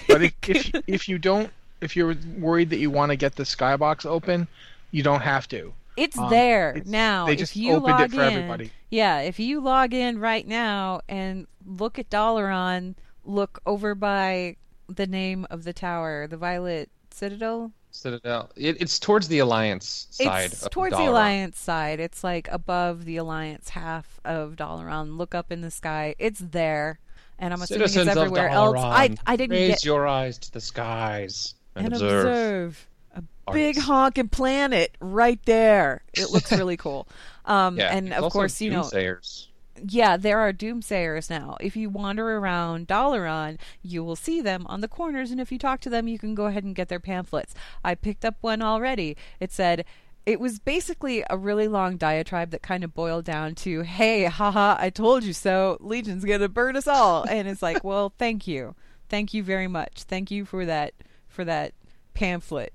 But 0.09 0.23
if, 0.23 0.35
if 0.49 0.71
if 0.87 1.09
you 1.09 1.19
don't, 1.19 1.51
if 1.81 1.97
you're 1.97 2.15
worried 2.39 2.71
that 2.71 2.79
you 2.79 2.91
want 2.91 3.11
to 3.11 3.17
get 3.17 3.35
the 3.37 3.45
skybox 3.45 4.05
open, 4.07 4.47
you 4.91 5.03
don't 5.03 5.23
have 5.23 5.49
to. 5.49 5.73
It's 6.03 6.19
Um, 6.19 6.31
there 6.31 6.71
it's- 6.71 6.87
now. 6.87 7.27
they 7.27 7.35
if 7.35 7.57
you 7.57 7.75
opened 7.75 7.89
it 7.89 8.01
log 8.01 8.11
for 8.11 8.23
in, 8.23 8.33
everybody. 8.33 8.71
Yeah, 8.91 9.21
if 9.21 9.39
you 9.39 9.61
log 9.61 9.95
in 9.95 10.19
right 10.19 10.47
now 10.47 11.01
and 11.09 11.47
look 11.65 11.99
at 11.99 12.11
Dalaran, 12.11 12.97
look 13.25 13.61
over 13.65 13.95
by 13.95 14.57
the 14.89 15.07
name 15.07 15.47
of 15.49 15.63
the 15.65 15.73
tower, 15.73 16.27
the 16.27 16.37
Violet 16.37 16.91
Citadel. 17.11 17.71
Citadel. 17.93 18.51
It, 18.57 18.81
it's 18.81 18.99
towards 18.99 19.29
the 19.29 19.39
Alliance 19.39 20.09
side. 20.11 20.47
it's 20.53 20.65
of 20.65 20.71
towards 20.73 20.97
the 20.97 21.05
Alliance 21.07 21.59
side. 21.59 22.01
It's 22.01 22.25
like 22.25 22.49
above 22.51 23.05
the 23.05 23.17
Alliance 23.19 23.69
half 23.71 24.19
of 24.25 24.57
Dalaran. 24.57 25.19
Look 25.19 25.35
up 25.35 25.53
in 25.53 25.61
the 25.61 25.71
sky. 25.71 26.15
It's 26.19 26.41
there. 26.41 26.99
And 27.39 27.53
I'm 27.53 27.63
assuming 27.63 27.89
Citizens 27.89 28.09
it's 28.09 28.17
of 28.17 28.23
everywhere 28.23 28.49
else. 28.49 28.77
I 28.79 29.15
I 29.27 29.37
didn't 29.37 29.53
raise 29.57 29.69
get 29.71 29.85
your 29.85 30.07
eyes 30.07 30.39
to 30.39 30.53
the 30.53 30.61
skies 30.61 31.55
and, 31.77 31.87
and 31.87 31.95
observe. 31.95 32.27
observe. 32.27 32.89
Big 33.51 33.77
honking 33.79 34.29
planet 34.29 34.97
right 35.01 35.41
there. 35.47 36.03
It 36.15 36.31
looks 36.31 36.53
really 36.59 36.77
cool. 36.77 37.09
Um, 37.45 37.79
Yeah, 37.79 37.95
and 37.95 38.13
of 38.13 38.33
course, 38.33 38.61
you 38.61 38.71
know, 38.71 38.83
Doomsayers. 38.83 39.49
yeah, 39.89 40.17
there 40.17 40.39
are 40.39 40.53
doomsayers 40.53 41.29
now. 41.29 41.57
If 41.61 41.75
you 41.75 41.91
wander 41.91 42.37
around 42.37 42.87
Dalaran, 42.87 43.59
you 43.83 44.05
will 44.05 44.15
see 44.17 44.41
them 44.41 44.65
on 44.69 44.81
the 44.81 44.89
corners, 44.89 45.31
and 45.33 45.41
if 45.41 45.51
you 45.51 45.59
talk 45.59 45.81
to 45.81 45.91
them, 45.91 46.07
you 46.07 46.19
can 46.19 46.35
go 46.35 46.47
ahead 46.47 46.63
and 46.63 46.75
get 46.75 46.89
their 46.89 47.01
pamphlets. 47.01 47.55
I 47.83 47.95
picked 47.97 48.25
up 48.25 48.37
one 48.43 48.63
already. 48.63 49.17
It 49.41 49.51
said 49.51 49.85
it 50.25 50.39
was 50.39 50.61
basically 50.61 51.25
a 51.29 51.37
really 51.37 51.67
long 51.67 51.97
diatribe 51.97 52.51
that 52.51 52.63
kind 52.63 52.85
of 52.85 52.95
boiled 52.95 53.25
down 53.25 53.57
to, 53.57 53.81
"Hey, 53.83 54.27
haha, 54.27 54.77
I 54.79 54.89
told 54.91 55.25
you 55.25 55.33
so. 55.33 55.79
Legion's 55.81 56.25
gonna 56.25 56.49
burn 56.49 56.77
us 56.77 56.87
all." 56.87 57.25
and 57.29 57.49
it's 57.49 57.61
like, 57.63 57.83
well, 57.83 58.13
thank 58.19 58.47
you, 58.47 58.77
thank 59.09 59.35
you 59.35 59.43
very 59.43 59.67
much, 59.67 60.05
thank 60.05 60.31
you 60.31 60.45
for 60.45 60.65
that 60.65 60.95
for 61.27 61.45
that 61.45 61.75
pamphlet. 62.15 62.73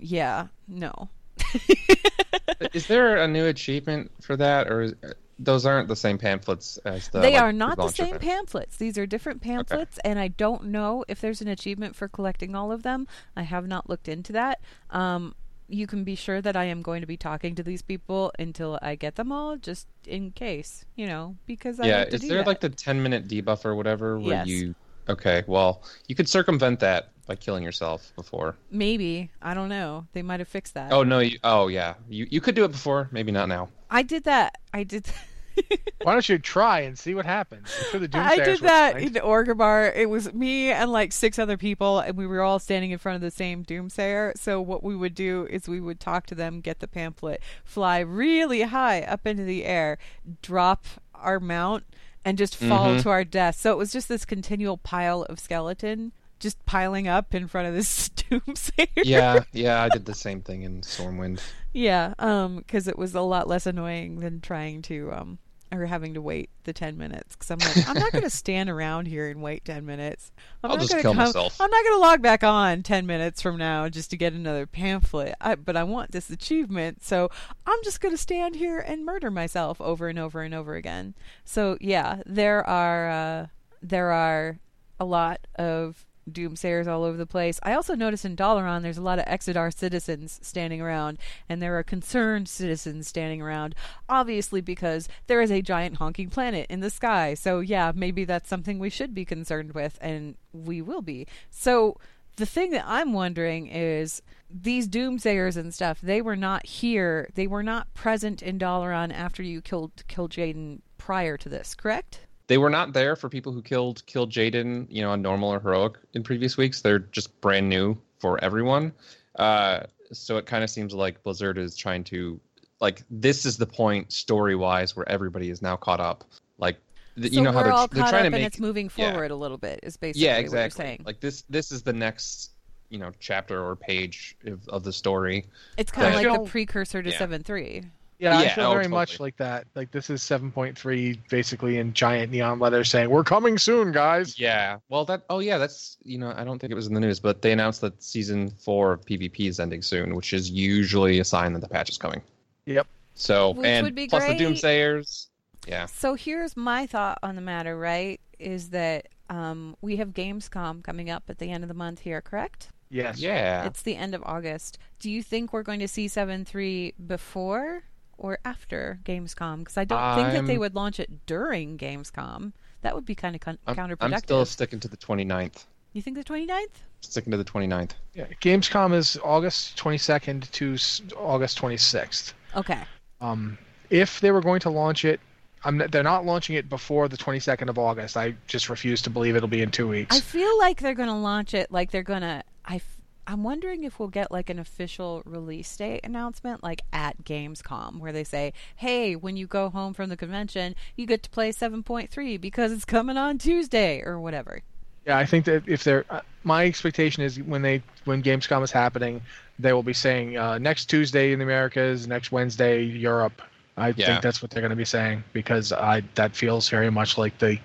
Yeah, 0.00 0.48
no. 0.66 1.08
Is 2.74 2.86
there 2.86 3.16
a 3.16 3.28
new 3.28 3.46
achievement 3.46 4.10
for 4.20 4.36
that, 4.36 4.68
or 4.70 4.82
is, 4.82 4.94
those 5.38 5.64
aren't 5.64 5.86
the 5.88 5.96
same 5.96 6.18
pamphlets 6.18 6.76
as 6.84 7.08
the? 7.08 7.20
they 7.20 7.34
like, 7.34 7.42
are 7.42 7.52
not 7.52 7.76
the 7.76 7.88
same 7.88 8.12
pack? 8.14 8.20
pamphlets. 8.22 8.76
These 8.76 8.98
are 8.98 9.06
different 9.06 9.40
pamphlets, 9.40 9.98
and 10.04 10.18
I 10.18 10.28
don't 10.28 10.66
know 10.66 11.04
if 11.08 11.20
there's 11.20 11.40
an 11.40 11.48
achievement 11.48 11.94
for 11.94 12.08
collecting 12.08 12.54
all 12.56 12.72
of 12.72 12.82
them. 12.82 13.06
I 13.36 13.42
have 13.42 13.66
not 13.68 13.88
looked 13.88 14.08
into 14.08 14.32
that. 14.32 14.60
Um, 14.90 15.34
you 15.68 15.86
can 15.86 16.02
be 16.02 16.14
sure 16.16 16.40
that 16.40 16.56
I 16.56 16.64
am 16.64 16.82
going 16.82 17.00
to 17.02 17.06
be 17.06 17.16
talking 17.16 17.54
to 17.54 17.62
these 17.62 17.82
people 17.82 18.32
until 18.38 18.78
I 18.82 18.94
get 18.96 19.14
them 19.16 19.30
all, 19.30 19.56
just 19.56 19.86
in 20.06 20.32
case, 20.32 20.84
you 20.96 21.06
know, 21.06 21.36
because 21.46 21.78
I 21.78 21.86
Yeah, 21.86 22.04
is 22.04 22.22
there 22.22 22.38
that. 22.38 22.46
like 22.46 22.60
the 22.60 22.70
ten 22.70 23.02
minute 23.02 23.28
debuff 23.28 23.64
or 23.64 23.74
whatever 23.76 24.18
where 24.18 24.34
Yes. 24.34 24.48
you? 24.48 24.74
Okay, 25.08 25.44
well, 25.46 25.82
you 26.08 26.14
could 26.14 26.28
circumvent 26.28 26.80
that 26.80 27.10
by 27.28 27.36
killing 27.36 27.62
yourself 27.62 28.12
before. 28.16 28.56
maybe 28.72 29.30
I 29.40 29.54
don't 29.54 29.68
know. 29.68 30.06
They 30.14 30.22
might 30.22 30.40
have 30.40 30.48
fixed 30.48 30.74
that. 30.74 30.92
Oh 30.92 31.04
no! 31.04 31.20
You, 31.20 31.38
oh 31.44 31.68
yeah, 31.68 31.94
you 32.08 32.26
you 32.28 32.40
could 32.40 32.56
do 32.56 32.64
it 32.64 32.72
before, 32.72 33.08
maybe 33.12 33.30
not 33.30 33.48
now. 33.48 33.68
I 33.88 34.02
did 34.02 34.24
that. 34.24 34.58
I 34.74 34.82
did. 34.82 35.06
Why 36.02 36.12
don't 36.12 36.28
you 36.28 36.38
try 36.38 36.80
and 36.80 36.96
see 36.96 37.14
what 37.16 37.26
happens? 37.26 37.68
I'm 37.78 37.90
sure 37.90 38.00
the 38.00 38.18
I 38.18 38.36
did 38.36 38.60
that 38.60 38.94
nice. 38.94 39.06
in 39.08 39.12
Orgrimmar. 39.14 39.92
It 39.94 40.08
was 40.08 40.32
me 40.32 40.70
and 40.70 40.90
like 40.92 41.12
six 41.12 41.36
other 41.38 41.56
people, 41.56 41.98
and 41.98 42.16
we 42.16 42.26
were 42.28 42.40
all 42.42 42.58
standing 42.60 42.92
in 42.92 42.98
front 42.98 43.16
of 43.16 43.22
the 43.22 43.30
same 43.32 43.64
Doomsayer. 43.64 44.38
So 44.38 44.60
what 44.60 44.84
we 44.84 44.94
would 44.94 45.14
do 45.16 45.46
is 45.50 45.68
we 45.68 45.80
would 45.80 45.98
talk 46.00 46.26
to 46.26 46.34
them, 46.36 46.60
get 46.60 46.78
the 46.78 46.86
pamphlet, 46.86 47.40
fly 47.64 47.98
really 47.98 48.62
high 48.62 49.02
up 49.02 49.26
into 49.26 49.42
the 49.42 49.64
air, 49.64 49.98
drop 50.42 50.84
our 51.12 51.40
mount, 51.40 51.84
and 52.24 52.38
just 52.38 52.54
fall 52.54 52.94
Mhm. 52.94 53.02
to 53.02 53.08
our 53.10 53.24
death. 53.24 53.56
So 53.58 53.72
it 53.72 53.78
was 53.78 53.92
just 53.92 54.08
this 54.08 54.24
continual 54.24 54.76
pile 54.76 55.22
of 55.24 55.40
skeleton 55.40 56.12
just 56.38 56.64
piling 56.66 57.08
up 57.08 57.34
in 57.34 57.48
front 57.48 57.68
of 57.68 57.74
this 57.74 58.08
Doomsayer. 58.30 58.88
Yeah, 58.96 59.44
yeah, 59.52 59.82
I 59.82 59.88
did 59.88 60.04
the 60.04 60.14
same 60.14 60.40
thing 60.40 60.62
in 60.62 60.82
Stormwind. 60.82 61.40
Yeah, 61.72 62.14
um, 62.18 62.56
because 62.58 62.88
it 62.88 62.98
was 62.98 63.14
a 63.14 63.20
lot 63.20 63.48
less 63.48 63.66
annoying 63.66 64.20
than 64.20 64.40
trying 64.40 64.82
to, 64.82 65.12
um, 65.12 65.38
or 65.70 65.84
having 65.86 66.14
to 66.14 66.22
wait 66.22 66.50
the 66.64 66.72
ten 66.72 66.96
minutes. 66.96 67.36
Because 67.36 67.50
I'm 67.50 67.58
like, 67.58 67.88
I'm 67.88 67.98
not 67.98 68.12
going 68.12 68.24
to 68.24 68.30
stand 68.30 68.70
around 68.70 69.06
here 69.06 69.28
and 69.28 69.42
wait 69.42 69.64
ten 69.64 69.84
minutes. 69.84 70.32
I'm 70.62 70.70
I'll 70.70 70.76
not 70.76 70.82
just 70.82 70.92
gonna 70.92 71.02
kill 71.02 71.14
come, 71.14 71.26
myself. 71.26 71.60
I'm 71.60 71.70
not 71.70 71.84
going 71.84 71.96
to 71.96 72.00
log 72.00 72.22
back 72.22 72.42
on 72.42 72.82
ten 72.82 73.06
minutes 73.06 73.42
from 73.42 73.58
now 73.58 73.88
just 73.88 74.10
to 74.10 74.16
get 74.16 74.32
another 74.32 74.66
pamphlet. 74.66 75.34
I, 75.40 75.54
but 75.54 75.76
I 75.76 75.84
want 75.84 76.12
this 76.12 76.30
achievement, 76.30 77.04
so 77.04 77.30
I'm 77.66 77.78
just 77.84 78.00
going 78.00 78.14
to 78.14 78.20
stand 78.20 78.56
here 78.56 78.78
and 78.78 79.04
murder 79.04 79.30
myself 79.30 79.80
over 79.80 80.08
and 80.08 80.18
over 80.18 80.42
and 80.42 80.54
over 80.54 80.74
again. 80.74 81.14
So 81.44 81.76
yeah, 81.80 82.22
there 82.26 82.66
are 82.68 83.10
uh, 83.10 83.46
there 83.82 84.10
are 84.12 84.58
a 85.00 85.04
lot 85.04 85.46
of 85.56 86.04
doomsayers 86.28 86.86
all 86.86 87.04
over 87.04 87.16
the 87.16 87.26
place. 87.26 87.58
I 87.62 87.74
also 87.74 87.94
noticed 87.94 88.24
in 88.24 88.36
Dalaran 88.36 88.82
there's 88.82 88.98
a 88.98 89.02
lot 89.02 89.18
of 89.18 89.24
Exodar 89.26 89.74
citizens 89.74 90.38
standing 90.42 90.80
around, 90.80 91.18
and 91.48 91.60
there 91.60 91.78
are 91.78 91.82
concerned 91.82 92.48
citizens 92.48 93.08
standing 93.08 93.42
around, 93.42 93.74
obviously 94.08 94.60
because 94.60 95.08
there 95.26 95.40
is 95.40 95.50
a 95.50 95.62
giant 95.62 95.96
honking 95.96 96.30
planet 96.30 96.66
in 96.70 96.80
the 96.80 96.90
sky. 96.90 97.34
So 97.34 97.60
yeah, 97.60 97.92
maybe 97.94 98.24
that's 98.24 98.48
something 98.48 98.78
we 98.78 98.90
should 98.90 99.14
be 99.14 99.24
concerned 99.24 99.72
with, 99.72 99.98
and 100.00 100.36
we 100.52 100.82
will 100.82 101.02
be. 101.02 101.26
So 101.50 101.98
the 102.36 102.46
thing 102.46 102.70
that 102.70 102.84
I'm 102.86 103.12
wondering 103.12 103.66
is 103.66 104.22
these 104.48 104.88
doomsayers 104.88 105.56
and 105.56 105.74
stuff, 105.74 106.00
they 106.00 106.22
were 106.22 106.36
not 106.36 106.64
here, 106.64 107.28
they 107.34 107.46
were 107.46 107.64
not 107.64 107.92
present 107.94 108.42
in 108.42 108.58
Dalaran 108.58 109.12
after 109.12 109.42
you 109.42 109.60
killed 109.60 110.04
Kil'jaeden 110.08 110.80
prior 110.96 111.36
to 111.36 111.48
this, 111.48 111.74
correct? 111.74 112.20
They 112.48 112.58
were 112.58 112.70
not 112.70 112.92
there 112.92 113.14
for 113.14 113.28
people 113.28 113.52
who 113.52 113.62
killed 113.62 114.02
Kil'jaeden, 114.06 114.86
you 114.90 115.02
know, 115.02 115.10
on 115.10 115.22
normal 115.22 115.50
or 115.50 115.60
heroic 115.60 115.96
in 116.14 116.22
previous 116.22 116.56
weeks. 116.56 116.80
They're 116.80 116.98
just 116.98 117.40
brand 117.40 117.68
new 117.68 117.96
for 118.18 118.42
everyone. 118.42 118.92
Uh, 119.36 119.80
so 120.12 120.38
it 120.38 120.46
kind 120.46 120.64
of 120.64 120.70
seems 120.70 120.94
like 120.94 121.22
Blizzard 121.22 121.58
is 121.58 121.76
trying 121.76 122.04
to 122.04 122.40
like 122.80 123.02
this 123.10 123.44
is 123.44 123.56
the 123.56 123.66
point 123.66 124.12
story 124.12 124.54
wise 124.54 124.96
where 124.96 125.08
everybody 125.08 125.50
is 125.50 125.62
now 125.62 125.76
caught 125.76 126.00
up. 126.00 126.24
Like 126.58 126.78
th- 127.16 127.32
so 127.32 127.38
you 127.38 127.44
know 127.44 127.52
how 127.52 127.58
we're 127.58 127.64
they're, 127.64 127.72
all 127.72 127.88
they're 127.88 128.02
trying 128.02 128.14
up 128.14 128.20
to 128.20 128.26
and 128.26 128.32
make 128.32 128.44
it's 128.46 128.60
moving 128.60 128.90
yeah. 128.96 129.12
forward 129.12 129.30
a 129.30 129.36
little 129.36 129.58
bit. 129.58 129.80
Is 129.82 129.96
basically 129.96 130.22
yeah 130.22 130.32
what 130.32 130.36
you're 130.36 130.44
exactly 130.44 130.84
saying. 130.84 131.02
like 131.04 131.20
this 131.20 131.44
this 131.50 131.70
is 131.70 131.82
the 131.82 131.92
next 131.92 132.52
you 132.88 132.98
know 132.98 133.12
chapter 133.20 133.62
or 133.62 133.76
page 133.76 134.36
of, 134.46 134.66
of 134.68 134.82
the 134.82 134.92
story 134.92 135.44
it's 135.76 135.90
kind 135.90 136.14
of 136.14 136.22
like 136.22 136.40
the 136.40 136.48
precursor 136.48 137.02
to 137.02 137.10
Yeah. 137.10 137.18
seven 137.18 137.42
three. 137.42 137.84
Yeah, 138.18 138.36
I 138.36 138.48
feel 138.48 138.66
oh, 138.66 138.72
very 138.72 138.88
much 138.88 139.20
like 139.20 139.36
that. 139.36 139.66
Like 139.74 139.92
this 139.92 140.10
is 140.10 140.22
7.3 140.22 141.18
basically 141.30 141.78
in 141.78 141.92
giant 141.92 142.32
neon 142.32 142.58
letters 142.58 142.90
saying, 142.90 143.10
"We're 143.10 143.22
coming 143.24 143.58
soon, 143.58 143.92
guys." 143.92 144.38
yeah 144.38 144.78
well 144.88 145.04
that 145.04 145.22
oh 145.30 145.38
yeah 145.38 145.58
that's 145.58 145.96
you 146.04 146.18
know 146.18 146.32
i 146.36 146.44
don't 146.44 146.58
think 146.58 146.70
it 146.70 146.74
was 146.74 146.86
in 146.86 146.94
the 146.94 147.00
news 147.00 147.18
but 147.20 147.42
they 147.42 147.52
announced 147.52 147.80
that 147.80 148.00
season 148.02 148.50
four 148.50 148.92
of 148.92 149.00
pvp 149.04 149.48
is 149.48 149.58
ending 149.60 149.82
soon 149.82 150.14
which 150.14 150.32
is 150.32 150.50
usually 150.50 151.18
a 151.20 151.24
sign 151.24 151.52
that 151.52 151.60
the 151.60 151.68
patch 151.68 151.88
is 151.90 151.98
coming 151.98 152.20
Yep. 152.66 152.86
so 153.14 153.50
Which 153.50 153.66
and 153.66 153.84
would 153.84 153.94
be 153.94 154.06
plus 154.08 154.24
great. 154.24 154.38
the 154.38 154.44
doomsayers 154.44 155.26
yeah 155.66 155.86
So 155.86 156.14
here's 156.14 156.56
my 156.56 156.86
thought 156.86 157.18
on 157.22 157.34
the 157.36 157.40
matter. 157.42 157.76
Right, 157.78 158.20
is 158.38 158.70
that 158.70 159.08
um, 159.30 159.76
we 159.82 159.96
have 159.96 160.10
Gamescom 160.10 160.82
coming 160.82 161.10
up 161.10 161.24
at 161.28 161.38
the 161.38 161.50
end 161.50 161.62
of 161.64 161.68
the 161.68 161.74
month 161.74 162.00
here, 162.00 162.20
correct? 162.20 162.68
Yes. 162.90 163.18
yeah 163.18 163.64
It's 163.66 163.82
the 163.82 163.96
end 163.96 164.14
of 164.14 164.22
August. 164.24 164.78
Do 164.98 165.10
you 165.10 165.22
think 165.22 165.52
we're 165.52 165.62
going 165.62 165.80
to 165.80 165.88
see 165.88 166.08
seven 166.08 166.44
three 166.44 166.94
before 167.06 167.82
or 168.18 168.38
after 168.44 168.98
Gamescom? 169.04 169.60
Because 169.60 169.78
I 169.78 169.84
don't 169.84 170.14
think 170.16 170.32
that 170.32 170.46
they 170.46 170.58
would 170.58 170.74
launch 170.74 171.00
it 171.00 171.26
during 171.26 171.78
Gamescom. 171.78 172.52
That 172.82 172.94
would 172.94 173.04
be 173.06 173.14
kind 173.14 173.34
of 173.34 173.40
con- 173.40 173.58
counterproductive. 173.66 173.96
I'm 174.12 174.18
still 174.18 174.44
sticking 174.44 174.80
to 174.80 174.88
the 174.88 174.96
29th 174.96 175.64
You 175.92 176.02
think 176.02 176.16
the 176.16 176.24
29th? 176.24 176.66
sticking 177.00 177.30
to 177.30 177.36
the 177.36 177.44
29th 177.44 177.92
Yeah. 178.14 178.26
Gamescom 178.40 178.92
is 178.94 179.18
August 179.24 179.76
22nd 179.78 180.50
to 180.52 180.76
August 181.16 181.58
26th. 181.60 182.32
Okay. 182.56 182.80
Um, 183.20 183.56
if 183.90 184.20
they 184.20 184.30
were 184.30 184.40
going 184.40 184.60
to 184.60 184.70
launch 184.70 185.04
it, 185.04 185.20
I'm 185.64 185.78
not, 185.78 185.90
they're 185.90 186.02
not 186.04 186.24
launching 186.24 186.54
it 186.56 186.68
before 186.68 187.08
the 187.08 187.16
22nd 187.16 187.68
of 187.68 187.78
August. 187.78 188.16
I 188.16 188.34
just 188.46 188.68
refuse 188.70 189.02
to 189.02 189.10
believe 189.10 189.34
it'll 189.34 189.48
be 189.48 189.62
in 189.62 189.70
two 189.72 189.88
weeks. 189.88 190.16
I 190.16 190.20
feel 190.20 190.56
like 190.58 190.80
they're 190.80 190.94
going 190.94 191.08
to 191.08 191.14
launch 191.14 191.52
it 191.54 191.70
like 191.72 191.90
they're 191.90 192.02
going 192.04 192.20
to. 192.22 192.42
I 192.64 192.76
f- 192.76 192.97
I'm 193.28 193.44
wondering 193.44 193.84
if 193.84 193.98
we'll 193.98 194.08
get 194.08 194.32
like 194.32 194.48
an 194.48 194.58
official 194.58 195.22
release 195.26 195.76
date 195.76 196.00
announcement, 196.02 196.64
like 196.64 196.80
at 196.94 197.24
Gamescom, 197.24 197.98
where 197.98 198.10
they 198.10 198.24
say, 198.24 198.54
"Hey, 198.76 199.14
when 199.16 199.36
you 199.36 199.46
go 199.46 199.68
home 199.68 199.92
from 199.92 200.08
the 200.08 200.16
convention, 200.16 200.74
you 200.96 201.04
get 201.04 201.22
to 201.24 201.30
play 201.30 201.52
7.3 201.52 202.38
because 202.38 202.72
it's 202.72 202.86
coming 202.86 203.18
on 203.18 203.36
Tuesday 203.36 204.02
or 204.02 204.18
whatever." 204.18 204.62
Yeah, 205.04 205.18
I 205.18 205.26
think 205.26 205.44
that 205.44 205.68
if 205.68 205.84
they're, 205.84 206.06
uh, 206.08 206.22
my 206.42 206.64
expectation 206.64 207.22
is 207.22 207.38
when 207.42 207.60
they 207.60 207.82
when 208.06 208.22
Gamescom 208.22 208.62
is 208.64 208.70
happening, 208.70 209.20
they 209.58 209.74
will 209.74 209.82
be 209.82 209.92
saying 209.92 210.38
uh, 210.38 210.56
next 210.56 210.86
Tuesday 210.86 211.32
in 211.32 211.38
the 211.38 211.44
Americas, 211.44 212.08
next 212.08 212.32
Wednesday 212.32 212.82
Europe. 212.82 213.42
I 213.76 213.88
Yeah. 213.88 214.06
think 214.06 214.22
that's 214.22 214.40
what 214.40 214.50
they're 214.50 214.62
going 214.62 214.70
to 214.70 214.76
be 214.76 214.86
saying 214.86 215.22
because 215.34 215.70
I 215.70 216.02
that 216.14 216.34
feels 216.34 216.68
very 216.70 216.90
much 216.90 217.18
like 217.18 217.36
the. 217.38 217.58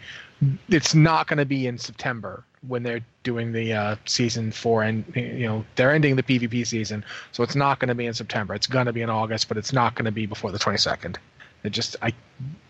It's 0.70 0.94
not 0.96 1.28
going 1.28 1.38
to 1.40 1.46
be 1.46 1.68
in 1.68 1.78
September 1.78 2.44
when 2.68 2.82
they're 2.84 3.02
doing 3.24 3.52
the 3.52 3.74
uh, 3.74 3.96
season 4.06 4.52
four 4.52 4.84
and 4.84 5.04
you 5.16 5.46
know 5.48 5.66
they're 5.76 5.92
ending 5.92 6.16
the 6.16 6.24
PvP 6.24 6.66
season, 6.66 7.04
so 7.32 7.44
it's 7.44 7.56
not 7.56 7.80
going 7.80 7.90
to 7.90 7.96
be 7.96 8.06
in 8.06 8.14
September. 8.14 8.54
It's 8.54 8.68
going 8.68 8.86
to 8.86 8.94
be 8.94 9.02
in 9.02 9.10
August, 9.10 9.48
but 9.48 9.58
it's 9.58 9.74
not 9.74 9.96
going 9.96 10.06
to 10.06 10.12
be 10.12 10.26
before 10.26 10.52
the 10.52 10.60
twenty 10.60 10.78
second. 10.78 11.20
It 11.64 11.72
just 11.72 11.96
I, 12.02 12.14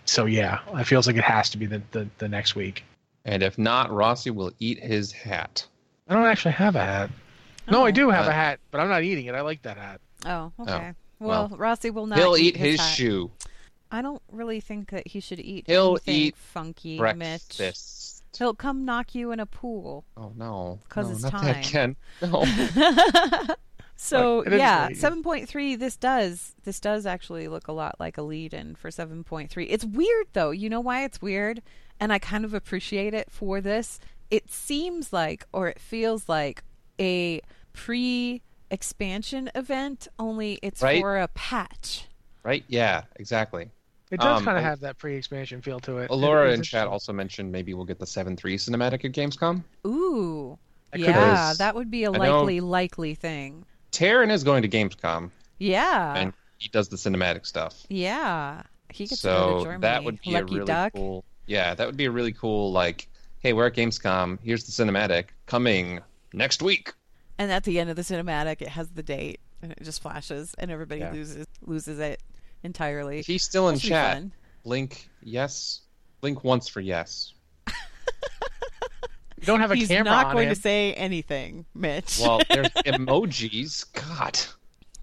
so 0.06 0.26
yeah, 0.26 0.60
it 0.76 0.86
feels 0.86 1.08
like 1.08 1.16
it 1.16 1.24
has 1.24 1.50
to 1.52 1.58
be 1.58 1.66
the 1.66 1.82
the, 1.92 2.08
the 2.18 2.28
next 2.28 2.56
week. 2.56 2.84
and 3.26 3.42
if 3.44 3.58
not 3.58 3.90
rossi 3.92 4.30
will 4.32 4.52
eat 4.60 4.80
his 4.84 5.12
hat 5.12 5.66
I 6.10 6.14
don't 6.16 6.26
actually 6.26 6.52
have 6.52 6.76
a 6.76 6.84
hat. 6.84 7.10
No, 7.72 7.86
I 7.86 7.90
Oh. 7.90 7.92
do 7.92 8.10
have 8.10 8.26
Uh, 8.28 8.32
a 8.32 8.34
hat, 8.34 8.60
but 8.72 8.82
I'm 8.82 8.90
not 8.90 9.04
eating 9.04 9.26
it. 9.28 9.36
I 9.36 9.42
like 9.42 9.62
that 9.62 9.78
hat. 9.78 10.02
Oh, 10.26 10.52
okay. 10.60 10.92
well, 11.20 11.48
well, 11.50 11.58
Rossi 11.58 11.90
will 11.92 12.06
not. 12.08 12.18
he'll 12.20 12.36
eat 12.36 12.56
eat 12.56 12.58
his 12.58 12.80
hat. 12.82 12.96
shoe 12.96 13.32
I 13.94 14.02
don't 14.02 14.22
really 14.32 14.60
think 14.60 14.90
that 14.90 15.08
he 15.08 15.20
should 15.22 15.40
eat. 15.40 15.66
He'll 15.68 15.92
anything 15.92 16.16
eat 16.16 16.36
funky, 16.38 17.00
Mitch. 17.00 17.62
He'll 18.38 18.56
come 18.56 18.84
knock 18.84 19.14
you 19.14 19.32
in 19.32 19.40
a 19.40 19.46
pool. 19.46 20.04
oh 20.18 20.34
no 20.36 20.80
'Cause 20.90 21.08
no, 21.08 21.14
it's 21.14 21.22
not 21.24 21.32
time. 21.32 21.46
that 21.46 21.70
again 21.70 21.96
no 22.22 23.56
so 23.96 24.44
Right, 24.44 24.54
yeah, 24.54 24.90
seven 24.94 25.22
point 25.22 25.48
three. 25.48 25.76
This 25.76 25.96
does 25.98 26.56
this 26.64 26.80
does 26.80 27.06
actually 27.06 27.48
look 27.48 27.68
a 27.68 27.72
lot 27.72 28.00
like 28.00 28.18
a 28.18 28.24
lead-in 28.24 28.74
for 28.76 28.90
seven 28.90 29.24
point 29.24 29.52
three. 29.52 29.66
It's 29.66 29.86
weird 29.86 30.26
though. 30.34 30.50
You 30.50 30.70
know 30.70 30.80
why 30.82 31.04
it's 31.04 31.22
weird, 31.22 31.62
and 32.00 32.12
I 32.12 32.18
kind 32.18 32.44
of 32.44 32.56
appreciate 32.56 33.14
it 33.14 33.30
for 33.32 33.62
this. 33.62 34.00
It 34.32 34.50
seems 34.52 35.14
like, 35.14 35.46
or 35.54 35.68
it 35.68 35.80
feels 35.80 36.28
like, 36.28 36.64
a 37.00 37.42
pre-expansion 37.74 39.52
event. 39.56 40.08
Only 40.18 40.58
it's 40.64 40.82
Right. 40.82 41.02
for 41.02 41.18
a 41.18 41.28
patch. 41.30 42.08
right 42.44 42.64
yeah 42.68 43.04
exactly 43.18 43.70
It 44.12 44.20
does 44.20 44.40
Um, 44.40 44.46
kind 44.46 44.58
of 44.58 44.64
have 44.64 44.80
that 44.82 44.98
pre-expansion 44.98 45.62
feel 45.62 45.80
to 45.82 45.98
it. 46.00 46.12
Alora 46.12 46.52
It- 46.52 46.56
in 46.56 46.64
chat 46.64 46.88
also 46.88 47.12
mentioned 47.14 47.52
maybe 47.52 47.74
we'll 47.74 47.86
get 47.86 48.00
the 48.00 48.06
7-3 48.06 48.56
cinematic 48.56 49.06
at 49.06 49.12
Gamescom. 49.14 49.64
Ooh, 49.88 50.58
That 50.92 51.00
yeah, 51.00 51.54
be. 51.54 51.58
that 51.58 51.74
would 51.76 51.90
be 51.90 52.04
a 52.04 52.12
I 52.12 52.18
know- 52.18 52.40
likely 52.40 52.60
likely 52.62 53.16
thing. 53.16 53.66
Taryn 53.92 54.32
is 54.32 54.44
going 54.44 54.62
to 54.64 54.70
Gamescom, 54.70 55.32
Yeah, 55.60 56.14
and 56.16 56.34
he 56.58 56.68
does 56.70 56.90
the 56.90 56.96
cinematic 56.98 57.46
stuff. 57.46 57.86
yeah. 57.90 58.62
He 58.90 59.08
gets 59.08 59.22
to 59.22 59.28
go 59.28 59.34
so 59.34 59.58
to 59.60 59.64
Germany. 59.66 59.82
that 59.82 60.04
would 60.04 60.22
be 60.22 60.32
Lucky 60.32 60.42
a 60.54 60.58
really 60.58 60.66
duck. 60.66 60.94
cool. 60.94 61.24
Yeah, 61.48 61.74
that 61.74 61.88
would 61.88 61.98
be 61.98 62.06
a 62.06 62.12
really 62.12 62.32
cool. 62.34 62.72
Like, 62.72 63.08
hey, 63.40 63.54
we're 63.54 63.66
at 63.66 63.74
Gamescom. 63.74 64.38
Here's 64.44 64.66
the 64.66 64.72
cinematic 64.72 65.26
coming 65.48 66.00
next 66.32 66.62
week. 66.62 66.94
And 67.40 67.52
at 67.52 67.64
the 67.64 67.80
end 67.80 67.90
of 67.90 67.96
the 67.96 68.04
cinematic, 68.04 68.62
it 68.62 68.68
has 68.70 68.90
the 68.90 69.02
date, 69.02 69.40
and 69.64 69.72
it 69.72 69.80
just 69.82 70.02
flashes, 70.02 70.54
and 70.60 70.70
everybody 70.70 71.02
Yeah. 71.02 71.12
loses 71.12 71.48
loses 71.66 71.98
it 71.98 72.22
entirely. 72.64 73.20
If 73.20 73.28
he's 73.28 73.44
still 73.44 73.70
in 73.70 73.76
That 73.76 73.82
should 73.82 73.88
be 73.88 73.90
chat, 73.92 74.14
fun. 74.16 74.32
blink 74.64 75.10
yes. 75.22 75.82
Blink 76.22 76.44
once 76.44 76.68
for 76.68 76.80
yes. 76.82 77.34
You 79.40 79.48
don't 79.48 79.60
have 79.60 79.72
a 79.72 79.76
He's 79.76 79.90
camera 79.90 80.04
He's 80.10 80.16
not 80.16 80.26
on 80.28 80.34
going 80.34 80.48
him. 80.48 80.56
to 80.56 80.62
say 80.62 80.94
anything, 80.94 81.66
Mitch. 81.76 82.18
Well, 82.22 82.40
there's 82.50 82.70
emojis. 82.70 83.86
God. 83.94 84.40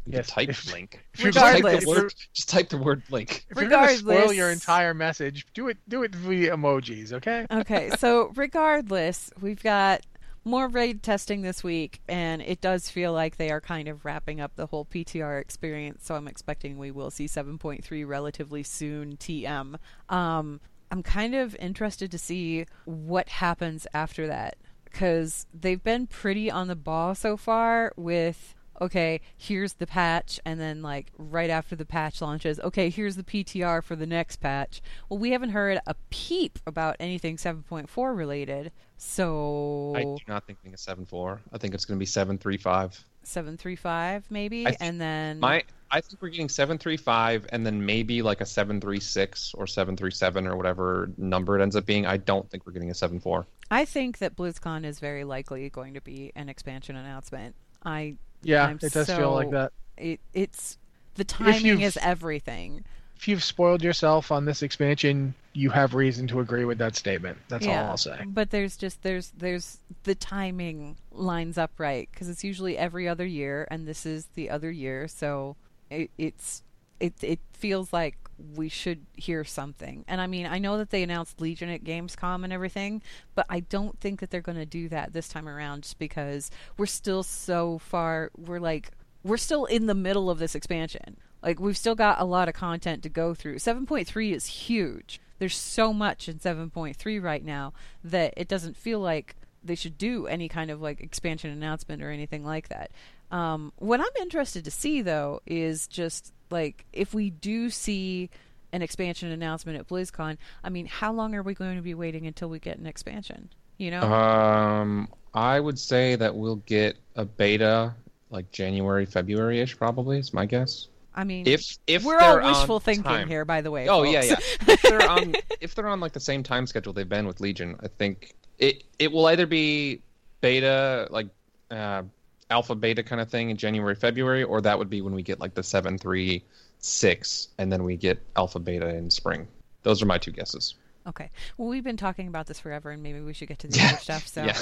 You 0.06 0.14
Yes, 0.14 0.28
can 0.30 0.34
type 0.34 0.48
if- 0.48 0.66
blink. 0.70 1.04
if 1.12 1.20
you're 1.20 1.30
Just 1.32 1.44
type, 1.44 1.56
Regardless. 1.56 1.84
the 1.84 1.90
word, 1.90 2.14
just 2.32 2.48
type 2.48 2.68
the 2.70 2.78
word 2.78 3.02
blink. 3.10 3.44
If 3.50 3.58
you're 3.60 3.68
going 3.68 3.88
to 3.88 3.96
spoil 3.96 4.32
your 4.32 4.50
entire 4.50 4.94
message, 4.94 5.44
do 5.52 5.68
it. 5.68 5.76
Do 5.88 6.04
it 6.04 6.14
via 6.14 6.56
emojis, 6.56 7.12
okay? 7.12 7.46
okay, 7.50 7.90
so 7.98 8.32
regardless, 8.34 9.30
we've 9.42 9.62
got 9.62 10.00
more 10.44 10.68
raid 10.68 11.02
testing 11.02 11.42
this 11.42 11.62
week, 11.62 12.00
and 12.08 12.40
it 12.42 12.60
does 12.60 12.88
feel 12.88 13.12
like 13.12 13.36
they 13.36 13.50
are 13.50 13.60
kind 13.60 13.88
of 13.88 14.04
wrapping 14.04 14.40
up 14.40 14.56
the 14.56 14.66
whole 14.66 14.84
PTR 14.84 15.40
experience. 15.40 16.06
So 16.06 16.14
I'm 16.14 16.28
expecting 16.28 16.78
we 16.78 16.90
will 16.90 17.10
see 17.10 17.26
7.3 17.26 18.06
relatively 18.06 18.62
soon. 18.62 19.16
TM. 19.16 19.76
Um, 20.08 20.60
I'm 20.90 21.02
kind 21.02 21.34
of 21.34 21.54
interested 21.56 22.10
to 22.10 22.18
see 22.18 22.66
what 22.84 23.28
happens 23.28 23.86
after 23.94 24.26
that 24.26 24.56
because 24.84 25.46
they've 25.54 25.82
been 25.82 26.06
pretty 26.06 26.50
on 26.50 26.66
the 26.68 26.76
ball 26.76 27.14
so 27.14 27.36
far 27.36 27.92
with 27.96 28.54
okay, 28.80 29.20
here's 29.36 29.74
the 29.74 29.86
patch, 29.86 30.40
and 30.44 30.58
then 30.58 30.80
like 30.80 31.12
right 31.18 31.50
after 31.50 31.76
the 31.76 31.84
patch 31.84 32.22
launches, 32.22 32.58
okay, 32.60 32.88
here's 32.88 33.16
the 33.16 33.22
PTR 33.22 33.84
for 33.84 33.94
the 33.94 34.06
next 34.06 34.36
patch. 34.36 34.80
Well, 35.08 35.18
we 35.18 35.32
haven't 35.32 35.50
heard 35.50 35.80
a 35.86 35.94
peep 36.08 36.58
about 36.66 36.96
anything 36.98 37.36
7.4 37.36 38.16
related, 38.16 38.72
so 39.02 39.94
I 39.96 40.02
do 40.02 40.18
not 40.28 40.46
think 40.46 40.58
it's 40.62 40.82
seven 40.82 41.06
four. 41.06 41.40
I 41.54 41.58
think 41.58 41.72
it's 41.72 41.86
going 41.86 41.96
to 41.96 41.98
be 41.98 42.06
seven 42.06 42.36
three 42.36 42.58
five. 42.58 43.02
735 43.22 44.24
maybe, 44.30 44.66
I 44.66 44.70
think 44.70 44.82
and 44.82 45.00
then 45.00 45.40
My, 45.40 45.62
I 45.90 46.00
think 46.00 46.20
we're 46.20 46.28
getting 46.28 46.48
seven 46.48 46.76
three 46.76 46.96
five, 46.96 47.46
and 47.50 47.66
then 47.66 47.84
maybe 47.84 48.20
like 48.20 48.42
a 48.42 48.46
seven 48.46 48.80
three 48.80 49.00
six 49.00 49.54
or 49.54 49.66
seven 49.66 49.96
three 49.96 50.10
seven 50.10 50.46
or 50.46 50.54
whatever 50.56 51.10
number 51.16 51.58
it 51.58 51.62
ends 51.62 51.76
up 51.76 51.86
being. 51.86 52.04
I 52.04 52.18
don't 52.18 52.48
think 52.50 52.66
we're 52.66 52.72
getting 52.72 52.90
a 52.90 52.94
seven 52.94 53.20
four. 53.20 53.46
I 53.70 53.86
think 53.86 54.18
that 54.18 54.36
BlizzCon 54.36 54.84
is 54.84 55.00
very 55.00 55.24
likely 55.24 55.68
going 55.70 55.94
to 55.94 56.00
be 56.00 56.32
an 56.34 56.48
expansion 56.48 56.96
announcement. 56.96 57.54
I 57.84 58.16
Yeah, 58.42 58.66
I'm 58.66 58.78
it 58.82 58.92
does 58.92 59.06
feel 59.08 59.32
like 59.32 59.50
that. 59.50 59.72
it 59.96 60.20
it's 60.34 60.76
the 61.14 61.24
timing 61.24 61.80
is 61.80 61.98
everything. 62.02 62.84
If 63.20 63.28
you've 63.28 63.44
spoiled 63.44 63.82
yourself 63.82 64.32
on 64.32 64.46
this 64.46 64.62
expansion, 64.62 65.34
you 65.52 65.68
have 65.68 65.92
reason 65.94 66.26
to 66.28 66.40
agree 66.40 66.64
with 66.64 66.78
that 66.78 66.96
statement. 66.96 67.36
That's 67.48 67.66
yeah, 67.66 67.82
all 67.82 67.90
I'll 67.90 67.96
say. 67.98 68.24
But 68.26 68.48
there's 68.48 68.78
just 68.78 69.02
there's 69.02 69.30
there's 69.36 69.76
the 70.04 70.14
timing 70.14 70.96
lines 71.12 71.58
up 71.58 71.72
right 71.76 72.08
because 72.10 72.30
it's 72.30 72.42
usually 72.42 72.78
every 72.78 73.06
other 73.06 73.26
year, 73.26 73.68
and 73.70 73.86
this 73.86 74.06
is 74.06 74.28
the 74.36 74.48
other 74.48 74.70
year, 74.70 75.06
so 75.06 75.56
it, 75.90 76.10
it's 76.16 76.62
it 76.98 77.12
it 77.20 77.40
feels 77.52 77.92
like 77.92 78.16
we 78.54 78.70
should 78.70 79.04
hear 79.18 79.44
something. 79.44 80.02
And 80.08 80.18
I 80.18 80.26
mean, 80.26 80.46
I 80.46 80.58
know 80.58 80.78
that 80.78 80.88
they 80.88 81.02
announced 81.02 81.42
Legion 81.42 81.68
at 81.68 81.84
Gamescom 81.84 82.42
and 82.42 82.54
everything, 82.54 83.02
but 83.34 83.44
I 83.50 83.60
don't 83.60 84.00
think 84.00 84.20
that 84.20 84.30
they're 84.30 84.40
going 84.40 84.56
to 84.56 84.64
do 84.64 84.88
that 84.88 85.12
this 85.12 85.28
time 85.28 85.46
around, 85.46 85.82
just 85.82 85.98
because 85.98 86.50
we're 86.78 86.86
still 86.86 87.22
so 87.22 87.76
far. 87.80 88.30
We're 88.34 88.60
like 88.60 88.92
we're 89.22 89.36
still 89.36 89.66
in 89.66 89.84
the 89.84 89.94
middle 89.94 90.30
of 90.30 90.38
this 90.38 90.54
expansion. 90.54 91.18
Like 91.42 91.60
we've 91.60 91.76
still 91.76 91.94
got 91.94 92.20
a 92.20 92.24
lot 92.24 92.48
of 92.48 92.54
content 92.54 93.02
to 93.02 93.08
go 93.08 93.34
through. 93.34 93.56
7.3 93.56 94.32
is 94.32 94.46
huge. 94.46 95.20
There's 95.38 95.56
so 95.56 95.92
much 95.92 96.28
in 96.28 96.38
7.3 96.38 97.22
right 97.22 97.44
now 97.44 97.72
that 98.04 98.34
it 98.36 98.48
doesn't 98.48 98.76
feel 98.76 99.00
like 99.00 99.36
they 99.62 99.74
should 99.74 99.98
do 99.98 100.26
any 100.26 100.48
kind 100.48 100.70
of 100.70 100.80
like 100.80 101.00
expansion 101.00 101.50
announcement 101.50 102.02
or 102.02 102.10
anything 102.10 102.44
like 102.44 102.68
that. 102.68 102.90
Um, 103.30 103.72
what 103.76 104.00
I'm 104.00 104.22
interested 104.22 104.64
to 104.64 104.70
see 104.70 105.02
though 105.02 105.40
is 105.46 105.86
just 105.86 106.32
like 106.50 106.84
if 106.92 107.14
we 107.14 107.30
do 107.30 107.70
see 107.70 108.30
an 108.72 108.82
expansion 108.82 109.30
announcement 109.30 109.78
at 109.78 109.88
BlizzCon. 109.88 110.36
I 110.62 110.70
mean, 110.70 110.86
how 110.86 111.12
long 111.12 111.34
are 111.34 111.42
we 111.42 111.54
going 111.54 111.76
to 111.76 111.82
be 111.82 111.94
waiting 111.94 112.26
until 112.26 112.48
we 112.48 112.58
get 112.58 112.78
an 112.78 112.86
expansion? 112.86 113.50
You 113.78 113.90
know? 113.92 114.02
Um, 114.02 115.08
I 115.34 115.60
would 115.60 115.78
say 115.78 116.16
that 116.16 116.34
we'll 116.34 116.56
get 116.56 116.96
a 117.16 117.24
beta 117.24 117.94
like 118.30 118.50
January, 118.52 119.06
February 119.06 119.60
ish, 119.60 119.76
probably. 119.76 120.18
Is 120.18 120.32
my 120.32 120.46
guess. 120.46 120.88
I 121.14 121.24
mean, 121.24 121.46
If 121.46 121.62
if 121.86 122.04
we're 122.04 122.18
all 122.20 122.36
wishful 122.40 122.78
thinking 122.80 123.04
time. 123.04 123.28
here, 123.28 123.44
by 123.44 123.60
the 123.62 123.70
way. 123.70 123.88
Oh 123.88 124.02
yeah, 124.04 124.22
folks. 124.22 124.56
yeah. 124.66 124.72
if 124.74 124.82
they're 124.82 125.08
on 125.10 125.34
if 125.60 125.74
they're 125.74 125.88
on 125.88 126.00
like 126.00 126.12
the 126.12 126.20
same 126.20 126.42
time 126.42 126.66
schedule 126.66 126.92
they've 126.92 127.08
been 127.08 127.26
with 127.26 127.40
Legion, 127.40 127.76
I 127.82 127.88
think 127.88 128.34
it 128.58 128.84
it 128.98 129.10
will 129.12 129.26
either 129.26 129.46
be 129.46 130.02
beta 130.40 131.08
like 131.10 131.28
uh, 131.70 132.02
alpha 132.50 132.74
beta 132.74 133.02
kind 133.02 133.20
of 133.20 133.28
thing 133.28 133.50
in 133.50 133.56
January 133.56 133.94
February, 133.94 134.44
or 134.44 134.60
that 134.60 134.78
would 134.78 134.90
be 134.90 135.00
when 135.02 135.14
we 135.14 135.22
get 135.22 135.40
like 135.40 135.54
the 135.54 135.62
seven 135.62 135.98
three 135.98 136.44
six, 136.78 137.48
and 137.58 137.72
then 137.72 137.82
we 137.84 137.96
get 137.96 138.22
alpha 138.36 138.58
beta 138.58 138.88
in 138.88 139.10
spring. 139.10 139.46
Those 139.82 140.02
are 140.02 140.06
my 140.06 140.18
two 140.18 140.30
guesses. 140.30 140.74
Okay. 141.06 141.30
Well, 141.56 141.68
we've 141.68 141.82
been 141.84 141.96
talking 141.96 142.28
about 142.28 142.46
this 142.46 142.60
forever, 142.60 142.90
and 142.90 143.02
maybe 143.02 143.20
we 143.20 143.32
should 143.32 143.48
get 143.48 143.58
to 143.60 143.68
the 143.68 143.78
Yeah. 143.78 143.88
other 143.88 143.96
stuff. 143.98 144.26
So, 144.28 144.44
Yeah. 144.44 144.58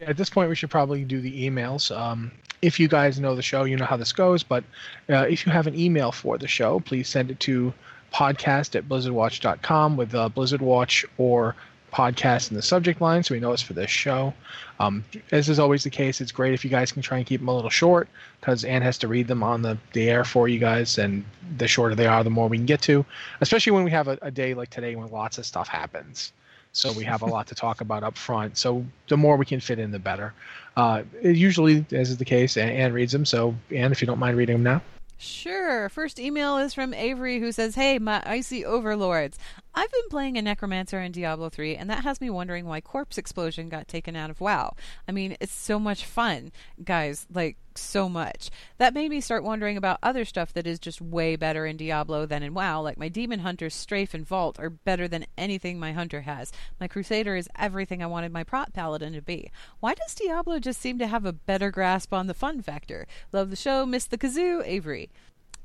At 0.00 0.16
this 0.16 0.30
point, 0.30 0.48
we 0.48 0.54
should 0.54 0.70
probably 0.70 1.04
do 1.04 1.20
the 1.20 1.48
emails. 1.48 1.96
Um, 1.96 2.30
if 2.62 2.78
you 2.78 2.88
guys 2.88 3.18
know 3.18 3.34
the 3.34 3.42
show, 3.42 3.64
you 3.64 3.76
know 3.76 3.84
how 3.84 3.96
this 3.96 4.12
goes. 4.12 4.42
But 4.42 4.64
uh, 5.08 5.26
if 5.28 5.44
you 5.44 5.52
have 5.52 5.66
an 5.66 5.78
email 5.78 6.12
for 6.12 6.38
the 6.38 6.48
show, 6.48 6.80
please 6.80 7.08
send 7.08 7.30
it 7.30 7.40
to 7.40 7.72
podcast 8.12 8.74
at 8.76 8.88
blizzardwatch.com 8.88 9.96
with 9.96 10.14
uh, 10.14 10.28
Blizzard 10.28 10.62
Watch 10.62 11.04
or 11.18 11.54
podcast 11.92 12.50
in 12.50 12.56
the 12.56 12.62
subject 12.62 13.00
line 13.00 13.22
so 13.22 13.34
we 13.34 13.40
know 13.40 13.52
it's 13.52 13.62
for 13.62 13.72
this 13.72 13.90
show. 13.90 14.32
Um, 14.78 15.04
as 15.32 15.48
is 15.48 15.58
always 15.58 15.84
the 15.84 15.90
case, 15.90 16.20
it's 16.20 16.32
great 16.32 16.54
if 16.54 16.64
you 16.64 16.70
guys 16.70 16.92
can 16.92 17.02
try 17.02 17.18
and 17.18 17.26
keep 17.26 17.40
them 17.40 17.48
a 17.48 17.54
little 17.54 17.70
short 17.70 18.08
because 18.40 18.64
Anne 18.64 18.82
has 18.82 18.98
to 18.98 19.08
read 19.08 19.26
them 19.26 19.42
on 19.42 19.62
the, 19.62 19.78
the 19.94 20.08
air 20.08 20.24
for 20.24 20.48
you 20.48 20.58
guys. 20.58 20.98
And 20.98 21.24
the 21.56 21.66
shorter 21.66 21.94
they 21.94 22.06
are, 22.06 22.22
the 22.22 22.30
more 22.30 22.48
we 22.48 22.58
can 22.58 22.66
get 22.66 22.82
to, 22.82 23.04
especially 23.40 23.72
when 23.72 23.84
we 23.84 23.90
have 23.90 24.08
a, 24.08 24.18
a 24.22 24.30
day 24.30 24.54
like 24.54 24.70
today 24.70 24.94
when 24.96 25.10
lots 25.10 25.38
of 25.38 25.46
stuff 25.46 25.68
happens. 25.68 26.32
So 26.72 26.92
we 26.92 27.04
have 27.04 27.22
a 27.22 27.26
lot 27.26 27.46
to 27.48 27.54
talk 27.54 27.80
about 27.80 28.02
up 28.02 28.16
front. 28.16 28.56
So 28.56 28.84
the 29.08 29.16
more 29.16 29.36
we 29.36 29.46
can 29.46 29.60
fit 29.60 29.78
in, 29.78 29.90
the 29.90 29.98
better. 29.98 30.34
Uh, 30.76 31.02
usually, 31.22 31.84
as 31.92 32.10
is 32.10 32.18
the 32.18 32.24
case, 32.24 32.56
Anne, 32.56 32.92
reads 32.92 33.12
them. 33.12 33.24
So 33.24 33.54
Anne, 33.74 33.92
if 33.92 34.00
you 34.00 34.06
don't 34.06 34.18
mind 34.18 34.36
reading 34.36 34.56
them 34.56 34.62
now. 34.62 34.82
Sure. 35.20 35.88
First 35.88 36.20
email 36.20 36.58
is 36.58 36.72
from 36.72 36.94
Avery 36.94 37.40
who 37.40 37.50
says, 37.50 37.74
Hey, 37.74 37.98
my 37.98 38.22
icy 38.24 38.64
overlords. 38.64 39.36
I've 39.78 39.92
been 39.92 40.08
playing 40.10 40.36
a 40.36 40.42
Necromancer 40.42 41.00
in 41.00 41.12
Diablo 41.12 41.50
3, 41.50 41.76
and 41.76 41.88
that 41.88 42.02
has 42.02 42.20
me 42.20 42.30
wondering 42.30 42.66
why 42.66 42.80
Corpse 42.80 43.16
Explosion 43.16 43.68
got 43.68 43.86
taken 43.86 44.16
out 44.16 44.28
of 44.28 44.40
WoW. 44.40 44.74
I 45.06 45.12
mean, 45.12 45.36
it's 45.38 45.52
so 45.52 45.78
much 45.78 46.04
fun, 46.04 46.50
guys. 46.82 47.28
Like, 47.32 47.58
so 47.76 48.08
much. 48.08 48.50
That 48.78 48.92
made 48.92 49.08
me 49.08 49.20
start 49.20 49.44
wondering 49.44 49.76
about 49.76 50.00
other 50.02 50.24
stuff 50.24 50.52
that 50.54 50.66
is 50.66 50.80
just 50.80 51.00
way 51.00 51.36
better 51.36 51.64
in 51.64 51.76
Diablo 51.76 52.26
than 52.26 52.42
in 52.42 52.54
WoW. 52.54 52.80
Like, 52.80 52.98
my 52.98 53.08
Demon 53.08 53.38
Hunter's 53.38 53.72
Strafe 53.72 54.14
and 54.14 54.26
Vault 54.26 54.58
are 54.58 54.68
better 54.68 55.06
than 55.06 55.26
anything 55.36 55.78
my 55.78 55.92
Hunter 55.92 56.22
has. 56.22 56.50
My 56.80 56.88
Crusader 56.88 57.36
is 57.36 57.48
everything 57.56 58.02
I 58.02 58.06
wanted 58.06 58.32
my 58.32 58.42
Prot 58.42 58.72
Paladin 58.72 59.12
to 59.12 59.22
be. 59.22 59.52
Why 59.78 59.94
does 59.94 60.12
Diablo 60.16 60.58
just 60.58 60.80
seem 60.80 60.98
to 60.98 61.06
have 61.06 61.24
a 61.24 61.32
better 61.32 61.70
grasp 61.70 62.12
on 62.12 62.26
the 62.26 62.34
fun 62.34 62.62
factor? 62.62 63.06
Love 63.30 63.50
the 63.50 63.54
show. 63.54 63.86
Miss 63.86 64.06
the 64.06 64.18
kazoo, 64.18 64.60
Avery. 64.66 65.08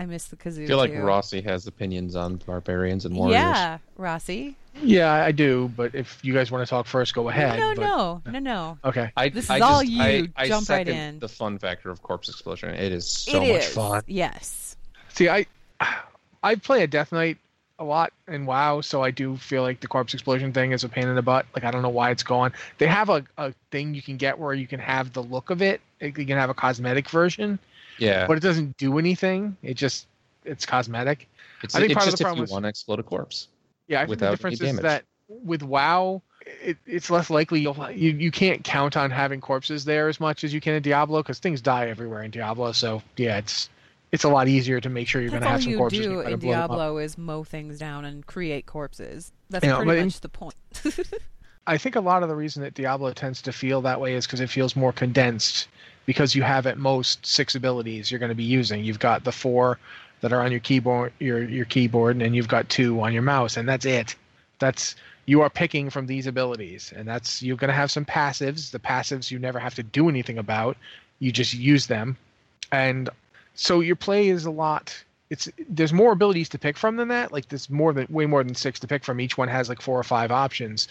I 0.04 0.06
miss 0.06 0.26
the 0.28 0.36
kazoo. 0.36 0.63
I 0.63 0.68
feel 0.68 0.78
like 0.78 0.92
too. 0.92 1.02
Rossi 1.02 1.42
has 1.42 1.66
opinions 1.66 2.16
on 2.16 2.36
barbarians 2.46 3.06
and 3.06 3.16
warriors. 3.16 3.34
Yeah, 3.36 3.78
Rossi. 3.98 4.56
Yeah, 4.82 5.12
I 5.12 5.32
do. 5.32 5.72
But 5.76 5.96
if 5.96 6.20
you 6.24 6.34
guys 6.34 6.52
want 6.52 6.66
to 6.66 6.70
talk 6.70 6.86
first, 6.88 7.13
go 7.16 7.30
ahead. 7.30 7.60
no, 7.60 7.74
but- 7.76 7.82
no, 7.82 8.22
no, 8.32 8.39
no. 8.39 8.78
Okay. 8.84 9.12
I, 9.16 9.30
This 9.30 9.46
is 9.46 9.50
I 9.50 9.60
all 9.60 9.82
just, 9.82 9.92
you. 9.92 10.02
I, 10.02 10.28
I 10.36 10.48
Jump 10.48 10.68
right 10.70 10.88
in. 10.88 11.20
The 11.20 11.30
fun 11.30 11.58
factor 11.58 11.89
of 11.89 12.02
corpse 12.04 12.28
explosion. 12.30 12.70
It 12.72 12.92
is 12.92 13.08
so 13.08 13.42
It 13.42 13.54
much 13.54 13.62
is. 13.62 13.74
fun. 13.74 14.04
Yes. 14.08 14.76
See, 15.10 15.30
I 15.30 15.46
I 16.44 16.56
play 16.56 16.84
a 16.84 16.88
Death 16.88 17.12
Knight 17.12 17.38
a 17.80 17.84
lot 17.84 18.13
in 18.28 18.46
WoW, 18.46 18.82
so 18.82 19.02
I 19.04 19.12
do 19.12 19.36
feel 19.38 19.62
like 19.63 19.80
the 19.80 19.88
corpse 19.88 20.13
explosion 20.13 20.54
thing 20.54 20.72
is 20.74 20.84
a 20.84 20.89
pain 20.89 21.08
in 21.08 21.16
the 21.16 21.22
butt. 21.22 21.46
Like 21.56 21.63
I 21.63 21.72
don't 21.72 21.82
know 21.82 21.89
why 21.89 22.12
it's 22.12 22.24
gone. 22.24 22.52
They 22.78 22.88
have 22.88 23.10
a, 23.10 23.24
a 23.38 23.54
thing 23.72 23.94
you 23.94 24.02
can 24.02 24.18
get 24.18 24.38
where 24.39 24.54
you 24.54 24.68
can 24.68 24.80
have 24.80 25.13
the 25.13 25.24
look 25.24 25.50
of 25.50 25.62
it. 25.62 25.82
You 26.02 26.12
can 26.12 26.30
have 26.38 26.50
a 26.50 26.54
cosmetic 26.54 27.10
version, 27.10 27.60
Yeah, 27.98 28.28
but 28.28 28.38
it 28.38 28.42
doesn't 28.42 28.78
do 28.78 28.98
anything. 29.00 29.56
It 29.64 29.76
just 29.76 30.08
it's 30.46 30.66
cosmetic. 30.66 31.30
it's, 31.64 31.76
I 31.76 31.80
think 31.80 31.92
it's 31.92 31.98
part 31.98 32.08
of 32.08 32.12
just 32.12 32.18
the 32.18 32.24
if 32.24 32.26
problem 32.26 32.38
you 32.40 32.44
is- 32.46 32.52
want 32.52 32.64
to 32.64 32.70
explode 32.70 33.00
a 33.00 33.04
corpse. 33.04 33.48
Yeah, 33.88 34.02
I 34.02 34.06
think 34.06 34.20
the 34.20 34.30
difference 34.32 34.62
is 34.62 34.78
that 34.78 35.04
with 35.28 35.62
WoW, 35.62 36.22
it, 36.62 36.78
it's 36.86 37.10
less 37.10 37.30
likely 37.30 37.60
you'll 37.62 37.92
you, 37.92 38.12
you 38.12 38.32
can't 38.32 38.64
count 38.64 38.96
on 38.98 39.12
having 39.12 39.42
corpses 39.42 39.84
there 39.86 40.08
as 40.08 40.20
much 40.20 40.44
as 40.44 40.54
you 40.54 40.62
can 40.62 40.74
in 40.76 40.82
Diablo 40.84 41.22
because 41.22 41.40
things 41.40 41.62
die 41.62 41.88
everywhere 41.90 42.24
in 42.24 42.32
Diablo. 42.32 42.72
So 42.72 43.02
yeah, 43.18 43.38
it's 43.38 43.70
it's 44.12 44.24
a 44.24 44.30
lot 44.30 44.48
easier 44.48 44.80
to 44.80 44.90
make 44.90 45.08
sure 45.08 45.22
you're 45.22 45.32
going 45.32 45.42
to 45.44 45.50
have 45.50 45.64
some 45.64 45.76
corpses. 45.76 46.00
do 46.06 46.14
and 46.14 46.22
try 46.22 46.30
to 46.30 46.34
in 46.36 46.40
blow 46.40 46.52
them 46.52 46.62
up. 46.62 46.70
Diablo 46.70 46.98
is 47.00 47.18
mow 47.18 47.44
things 47.44 47.78
down 47.80 48.06
and 48.06 48.26
create 48.26 48.66
corpses. 48.68 49.32
That's 49.50 49.66
Yeah, 49.66 49.76
pretty 49.78 49.90
but 49.90 49.98
in- 49.98 50.06
much 50.06 50.20
the 50.22 50.30
point. 50.30 50.56
I 51.68 51.78
think 51.78 51.96
a 51.96 52.02
lot 52.02 52.24
of 52.24 52.30
the 52.30 52.36
reason 52.36 52.62
that 52.64 52.74
Diablo 52.74 53.12
tends 53.14 53.42
to 53.44 53.54
feel 53.54 53.82
that 53.82 54.00
way 54.02 54.14
is 54.16 54.26
because 54.28 54.40
it 54.42 54.50
feels 54.50 54.76
more 54.76 54.92
condensed. 54.92 55.68
Because 56.06 56.36
you 56.36 56.44
have 56.44 56.68
at 56.68 56.78
most 56.78 57.26
six 57.26 57.56
abilities 57.56 58.12
you're 58.12 58.20
going 58.20 58.30
to 58.30 58.36
be 58.36 58.44
using. 58.44 58.84
You've 58.84 59.00
got 59.00 59.24
the 59.24 59.32
four 59.32 59.80
that 60.22 60.34
are 60.34 60.42
on 60.42 60.52
your 60.52 60.60
keyboard, 60.60 61.13
your 61.20 61.44
your 61.44 61.66
keyboard, 61.66 62.22
and 62.22 62.36
you've 62.36 62.48
got 62.48 62.70
two 62.70 63.02
on 63.02 63.13
your 63.13 63.22
mouse, 63.22 63.58
and 63.58 63.68
that's 63.68 63.86
it. 63.86 64.16
That's 64.60 64.96
you 65.26 65.42
are 65.42 65.50
picking 65.50 65.89
from 65.89 66.08
these 66.08 66.28
abilities, 66.28 66.94
and 66.96 67.08
that's 67.08 67.42
you're 67.42 67.58
going 67.58 67.70
to 67.70 67.76
have 67.76 67.92
some 67.92 68.06
passives. 68.06 68.72
The 68.72 68.80
passives 68.80 69.32
you 69.32 69.39
never 69.39 69.60
have 69.60 69.76
to 69.76 69.84
do 69.84 70.10
anything 70.10 70.38
about. 70.38 70.78
You 71.20 71.32
just 71.32 71.54
use 71.54 71.88
them, 71.88 72.18
and 72.72 73.10
so 73.56 73.82
your 73.82 73.96
play 73.96 74.30
is 74.30 74.46
a 74.46 74.52
lot. 74.52 75.04
It's 75.34 75.50
there's 75.67 75.91
more 75.91 76.12
abilities 76.13 76.50
to 76.50 76.60
pick 76.60 76.78
from 76.78 76.96
than 76.98 77.08
that. 77.10 77.32
Like 77.32 77.50
there's 77.50 77.69
more 77.69 77.91
than 77.93 78.08
way 78.10 78.26
more 78.26 78.43
than 78.43 78.56
six 78.56 78.80
to 78.82 78.88
pick 78.88 79.04
from. 79.04 79.19
Each 79.19 79.38
one 79.38 79.48
has 79.48 79.67
like 79.67 79.82
four 79.82 80.00
or 80.00 80.04
five 80.04 80.32
options 80.32 80.88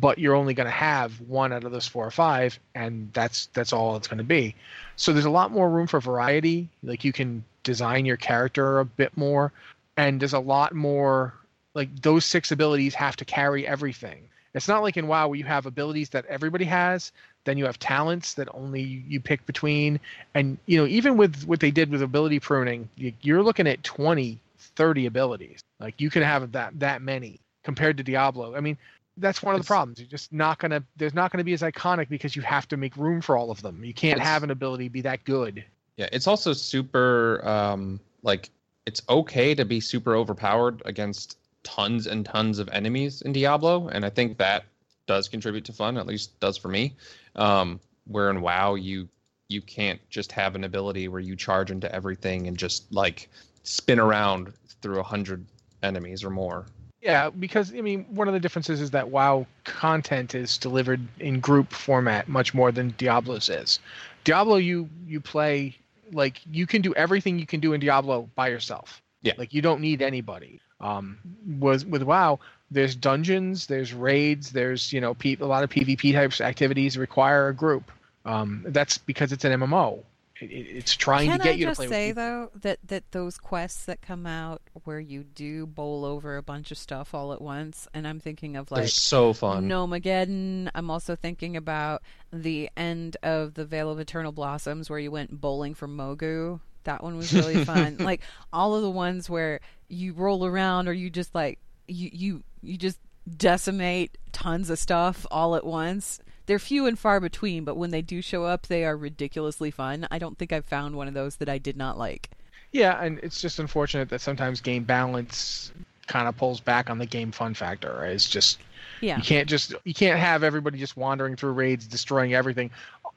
but 0.00 0.18
you're 0.18 0.34
only 0.34 0.52
going 0.52 0.66
to 0.66 0.70
have 0.70 1.18
one 1.22 1.52
out 1.52 1.64
of 1.64 1.72
those 1.72 1.86
four 1.86 2.06
or 2.06 2.10
five 2.10 2.58
and 2.74 3.10
that's 3.12 3.46
that's 3.54 3.72
all 3.72 3.96
it's 3.96 4.08
going 4.08 4.18
to 4.18 4.24
be 4.24 4.54
so 4.96 5.12
there's 5.12 5.24
a 5.24 5.30
lot 5.30 5.50
more 5.50 5.70
room 5.70 5.86
for 5.86 6.00
variety 6.00 6.68
like 6.82 7.04
you 7.04 7.12
can 7.12 7.42
design 7.62 8.04
your 8.04 8.16
character 8.16 8.78
a 8.78 8.84
bit 8.84 9.16
more 9.16 9.52
and 9.96 10.20
there's 10.20 10.34
a 10.34 10.38
lot 10.38 10.74
more 10.74 11.34
like 11.74 11.88
those 12.02 12.24
six 12.24 12.52
abilities 12.52 12.94
have 12.94 13.16
to 13.16 13.24
carry 13.24 13.66
everything 13.66 14.28
it's 14.54 14.68
not 14.68 14.82
like 14.82 14.96
in 14.96 15.06
wow 15.06 15.28
where 15.28 15.38
you 15.38 15.44
have 15.44 15.66
abilities 15.66 16.10
that 16.10 16.26
everybody 16.26 16.64
has 16.64 17.10
then 17.46 17.56
you 17.56 17.64
have 17.64 17.78
talents 17.78 18.34
that 18.34 18.48
only 18.52 18.82
you 18.82 19.18
pick 19.20 19.44
between 19.46 19.98
and 20.34 20.58
you 20.66 20.76
know 20.78 20.86
even 20.86 21.16
with 21.16 21.44
what 21.44 21.60
they 21.60 21.70
did 21.70 21.90
with 21.90 22.02
ability 22.02 22.38
pruning 22.38 22.88
you- 22.96 23.12
you're 23.22 23.42
looking 23.42 23.66
at 23.66 23.82
20 23.82 24.38
30 24.58 25.06
abilities 25.06 25.60
like 25.80 25.98
you 26.00 26.10
can 26.10 26.22
have 26.22 26.52
that 26.52 26.78
that 26.78 27.00
many 27.00 27.40
compared 27.64 27.96
to 27.96 28.02
diablo 28.02 28.54
i 28.54 28.60
mean 28.60 28.76
that's 29.18 29.42
one 29.42 29.54
of 29.54 29.60
the 29.60 29.66
problems. 29.66 29.98
You're 29.98 30.08
just 30.08 30.32
not 30.32 30.58
gonna. 30.58 30.82
There's 30.96 31.14
not 31.14 31.32
gonna 31.32 31.44
be 31.44 31.54
as 31.54 31.62
iconic 31.62 32.08
because 32.08 32.36
you 32.36 32.42
have 32.42 32.68
to 32.68 32.76
make 32.76 32.96
room 32.96 33.20
for 33.20 33.36
all 33.36 33.50
of 33.50 33.62
them. 33.62 33.82
You 33.82 33.94
can't 33.94 34.20
have 34.20 34.42
an 34.42 34.50
ability 34.50 34.88
be 34.88 35.00
that 35.02 35.24
good. 35.24 35.64
Yeah, 35.96 36.08
it's 36.12 36.26
also 36.26 36.52
super 36.52 37.40
um 37.48 37.98
like 38.22 38.50
it's 38.84 39.00
okay 39.08 39.54
to 39.54 39.64
be 39.64 39.80
super 39.80 40.14
overpowered 40.14 40.82
against 40.84 41.38
tons 41.62 42.06
and 42.06 42.24
tons 42.24 42.58
of 42.58 42.68
enemies 42.68 43.22
in 43.22 43.32
Diablo, 43.32 43.88
and 43.88 44.04
I 44.04 44.10
think 44.10 44.36
that 44.38 44.64
does 45.06 45.28
contribute 45.28 45.64
to 45.66 45.72
fun, 45.72 45.98
at 45.98 46.06
least 46.06 46.38
does 46.40 46.56
for 46.56 46.68
me. 46.68 46.94
Um 47.34 47.80
where 48.06 48.30
in 48.30 48.40
WoW 48.40 48.74
you 48.74 49.08
you 49.48 49.62
can't 49.62 50.00
just 50.10 50.32
have 50.32 50.54
an 50.54 50.64
ability 50.64 51.08
where 51.08 51.20
you 51.20 51.36
charge 51.36 51.70
into 51.70 51.92
everything 51.94 52.48
and 52.48 52.56
just 52.56 52.92
like 52.92 53.28
spin 53.62 53.98
around 53.98 54.52
through 54.82 55.00
a 55.00 55.04
hundred 55.04 55.44
enemies 55.82 56.24
or 56.24 56.30
more. 56.30 56.66
Yeah, 57.00 57.30
because 57.30 57.72
I 57.72 57.82
mean, 57.82 58.04
one 58.10 58.26
of 58.26 58.34
the 58.34 58.40
differences 58.40 58.80
is 58.80 58.90
that 58.90 59.08
WoW 59.10 59.46
content 59.64 60.34
is 60.34 60.58
delivered 60.58 61.00
in 61.20 61.38
group 61.38 61.72
format 61.72 62.28
much 62.28 62.52
more 62.54 62.72
than 62.72 62.94
Diablo's 62.98 63.48
is. 63.48 63.78
Diablo, 64.24 64.56
you 64.56 64.88
you 65.06 65.20
play 65.20 65.76
like 66.12 66.40
you 66.50 66.66
can 66.66 66.82
do 66.82 66.92
everything 66.94 67.38
you 67.38 67.46
can 67.46 67.60
do 67.60 67.74
in 67.74 67.80
Diablo 67.80 68.28
by 68.34 68.48
yourself. 68.48 69.02
Yeah. 69.22 69.34
like 69.38 69.52
you 69.52 69.62
don't 69.62 69.80
need 69.80 70.02
anybody. 70.02 70.60
Um, 70.80 71.18
was 71.58 71.84
with 71.84 72.02
WoW, 72.02 72.38
there's 72.70 72.96
dungeons, 72.96 73.66
there's 73.66 73.92
raids, 73.94 74.50
there's 74.52 74.92
you 74.92 75.00
know 75.00 75.14
P- 75.14 75.36
a 75.40 75.46
lot 75.46 75.64
of 75.64 75.70
PvP 75.70 76.12
types 76.12 76.40
activities 76.40 76.96
require 76.98 77.48
a 77.48 77.54
group. 77.54 77.90
Um, 78.24 78.64
that's 78.68 78.98
because 78.98 79.30
it's 79.32 79.44
an 79.44 79.52
MMO. 79.60 80.02
It, 80.40 80.50
it- 80.50 80.66
it's 80.76 80.94
trying 80.96 81.30
Can 81.30 81.38
to 81.38 81.44
get 81.44 81.50
I 81.52 81.54
you 81.54 81.64
to 81.66 81.70
just 81.70 81.78
play. 81.78 81.86
say 81.88 82.08
with 82.08 82.16
people. 82.16 82.22
though 82.24 82.50
that 82.62 82.78
that 82.88 83.04
those 83.12 83.38
quests 83.38 83.84
that 83.86 84.02
come 84.02 84.26
out 84.26 84.60
where 84.84 85.00
you 85.00 85.22
do 85.22 85.64
bowl 85.66 86.04
over 86.04 86.36
a 86.36 86.42
bunch 86.42 86.70
of 86.70 86.76
stuff 86.78 87.14
all 87.14 87.32
at 87.32 87.40
once, 87.40 87.86
and 87.94 88.06
I'm 88.06 88.20
thinking 88.20 88.56
of 88.56 88.70
like 88.70 88.80
They're 88.82 88.88
so 88.88 89.32
fun. 89.32 89.68
Nomageddon. 89.68 90.70
I'm 90.74 90.90
also 90.90 91.16
thinking 91.16 91.56
about 91.56 92.02
the 92.32 92.68
end 92.76 93.16
of 93.22 93.54
the 93.54 93.64
Vale 93.64 93.90
of 93.90 93.98
Eternal 94.00 94.32
Blossoms 94.32 94.90
where 94.90 94.98
you 94.98 95.10
went 95.10 95.40
bowling 95.40 95.74
for 95.74 95.88
Mogu. 95.88 96.60
That 96.84 97.02
one 97.02 97.16
was 97.16 97.32
really 97.32 97.64
fun. 97.64 97.96
like 98.00 98.20
all 98.52 98.74
of 98.76 98.82
the 98.82 98.90
ones 98.90 99.30
where 99.30 99.60
you 99.88 100.12
roll 100.12 100.44
around 100.44 100.88
or 100.88 100.92
you 100.92 101.10
just 101.10 101.34
like 101.34 101.58
you 101.88 102.10
you 102.12 102.42
you 102.66 102.76
just 102.76 102.98
decimate 103.36 104.18
tons 104.32 104.70
of 104.70 104.78
stuff 104.78 105.26
all 105.30 105.56
at 105.56 105.64
once. 105.64 106.20
They're 106.46 106.58
few 106.58 106.86
and 106.86 106.98
far 106.98 107.18
between, 107.20 107.64
but 107.64 107.76
when 107.76 107.90
they 107.90 108.02
do 108.02 108.22
show 108.22 108.44
up, 108.44 108.66
they 108.66 108.84
are 108.84 108.96
ridiculously 108.96 109.70
fun. 109.70 110.06
I 110.10 110.18
don't 110.18 110.38
think 110.38 110.52
I've 110.52 110.64
found 110.64 110.94
one 110.96 111.08
of 111.08 111.14
those 111.14 111.36
that 111.36 111.48
I 111.48 111.58
did 111.58 111.76
not 111.76 111.98
like. 111.98 112.30
Yeah, 112.72 113.02
and 113.02 113.18
it's 113.22 113.40
just 113.40 113.58
unfortunate 113.58 114.08
that 114.10 114.20
sometimes 114.20 114.60
game 114.60 114.84
balance 114.84 115.72
kind 116.06 116.28
of 116.28 116.36
pulls 116.36 116.60
back 116.60 116.88
on 116.88 116.98
the 116.98 117.06
game 117.06 117.32
fun 117.32 117.54
factor. 117.54 118.04
It's 118.04 118.28
just 118.28 118.58
Yeah. 119.00 119.16
you 119.16 119.22
can't 119.24 119.48
just 119.48 119.74
you 119.84 119.94
can't 119.94 120.20
have 120.20 120.44
everybody 120.44 120.78
just 120.78 120.96
wandering 120.96 121.34
through 121.34 121.52
raids 121.52 121.86
destroying 121.86 122.34
everything. 122.34 122.70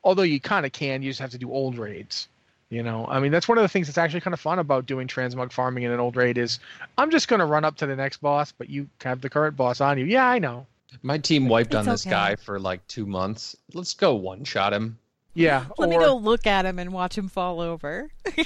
Although 0.04 0.24
you 0.24 0.40
kind 0.40 0.66
of 0.66 0.72
can, 0.72 1.04
you 1.04 1.10
just 1.12 1.20
have 1.20 1.32
to 1.32 1.38
do 1.38 1.52
old 1.52 1.78
raids. 1.78 2.28
You 2.70 2.84
know, 2.84 3.08
I 3.08 3.20
mean 3.20 3.32
that's 3.32 3.48
one 3.48 3.58
of 3.58 3.64
the 3.64 3.68
things 3.68 3.88
that's 3.88 3.98
actually 3.98 4.22
kind 4.22 4.34
of 4.34 4.40
fun 4.40 4.60
about 4.60 4.86
doing 4.86 5.08
transmog 5.08 5.52
farming 5.52 5.84
in 5.84 5.92
an 5.92 6.00
old 6.00 6.16
raid 6.16 6.38
is 6.38 6.60
I'm 7.00 7.10
just 7.10 7.28
going 7.28 7.40
to 7.40 7.46
run 7.46 7.66
up 7.66 7.78
to 7.78 7.88
the 7.88 7.96
next 7.96 8.18
boss, 8.18 8.52
but 8.52 8.70
you 8.70 8.88
have 9.02 9.22
the 9.22 9.30
current 9.30 9.56
boss 9.56 9.82
on 9.82 9.98
you. 9.98 10.06
Yeah, 10.06 10.28
I 10.28 10.38
know. 10.38 10.68
My 11.02 11.18
team 11.18 11.48
wiped 11.48 11.74
on 11.74 11.82
It's 11.82 12.04
this 12.04 12.08
okay. 12.08 12.12
guy 12.12 12.36
for 12.36 12.60
like 12.60 12.86
two 12.88 13.06
months. 13.08 13.56
Let's 13.74 13.94
go 13.96 14.14
one 14.16 14.44
shot 14.44 14.74
him. 14.74 15.00
Yeah, 15.34 15.66
Let 15.78 15.90
me 15.90 15.98
go 15.98 16.16
look 16.16 16.46
at 16.48 16.66
him 16.66 16.80
and 16.80 16.92
watch 16.92 17.18
him 17.18 17.30
fall 17.30 17.62
over. 17.62 18.12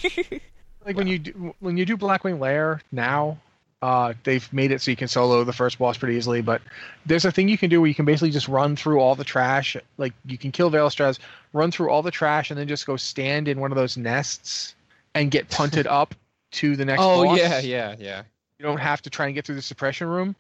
like 0.86 0.96
when 0.96 1.08
you 1.08 1.20
do, 1.20 1.56
when 1.60 1.76
you 1.78 1.86
do 1.86 1.98
Blackwing 1.98 2.40
Lair 2.40 2.82
now, 2.92 3.38
uh, 3.84 4.14
they've 4.24 4.52
made 4.54 4.72
it 4.72 4.82
so 4.82 4.90
you 4.90 4.96
can 4.96 5.10
solo 5.10 5.44
the 5.44 5.52
first 5.52 5.78
boss 5.78 5.98
pretty 5.98 6.16
easily. 6.16 6.42
But 6.42 6.62
there's 7.06 7.26
a 7.26 7.32
thing 7.34 7.50
you 7.50 7.58
can 7.58 7.70
do 7.70 7.82
where 7.82 7.90
you 7.90 7.94
can 7.94 8.06
basically 8.06 8.32
just 8.32 8.48
run 8.48 8.78
through 8.78 9.02
all 9.02 9.14
the 9.14 9.26
trash. 9.26 9.76
Like 9.98 10.14
you 10.26 10.38
can 10.38 10.54
kill 10.54 10.72
Vaelastrasz, 10.72 11.20
run 11.52 11.70
through 11.70 11.90
all 11.90 12.02
the 12.02 12.10
trash, 12.10 12.50
and 12.50 12.58
then 12.58 12.70
just 12.70 12.86
go 12.86 12.96
stand 12.96 13.50
in 13.50 13.60
one 13.60 13.74
of 13.74 13.76
those 13.76 13.98
nests 13.98 14.76
and 15.16 15.30
get 15.30 15.50
punted 15.50 15.86
up 16.02 16.16
to 16.52 16.78
the 16.78 16.86
next. 16.86 17.02
oh 17.04 17.26
boss. 17.26 17.38
yeah, 17.38 17.60
yeah, 17.60 17.96
yeah. 18.00 18.24
You 18.58 18.64
don't 18.64 18.78
have 18.78 19.02
to 19.02 19.10
try 19.10 19.26
and 19.26 19.36
get 19.36 19.46
through 19.46 19.56
the 19.56 19.62
suppression 19.62 20.08
room, 20.08 20.34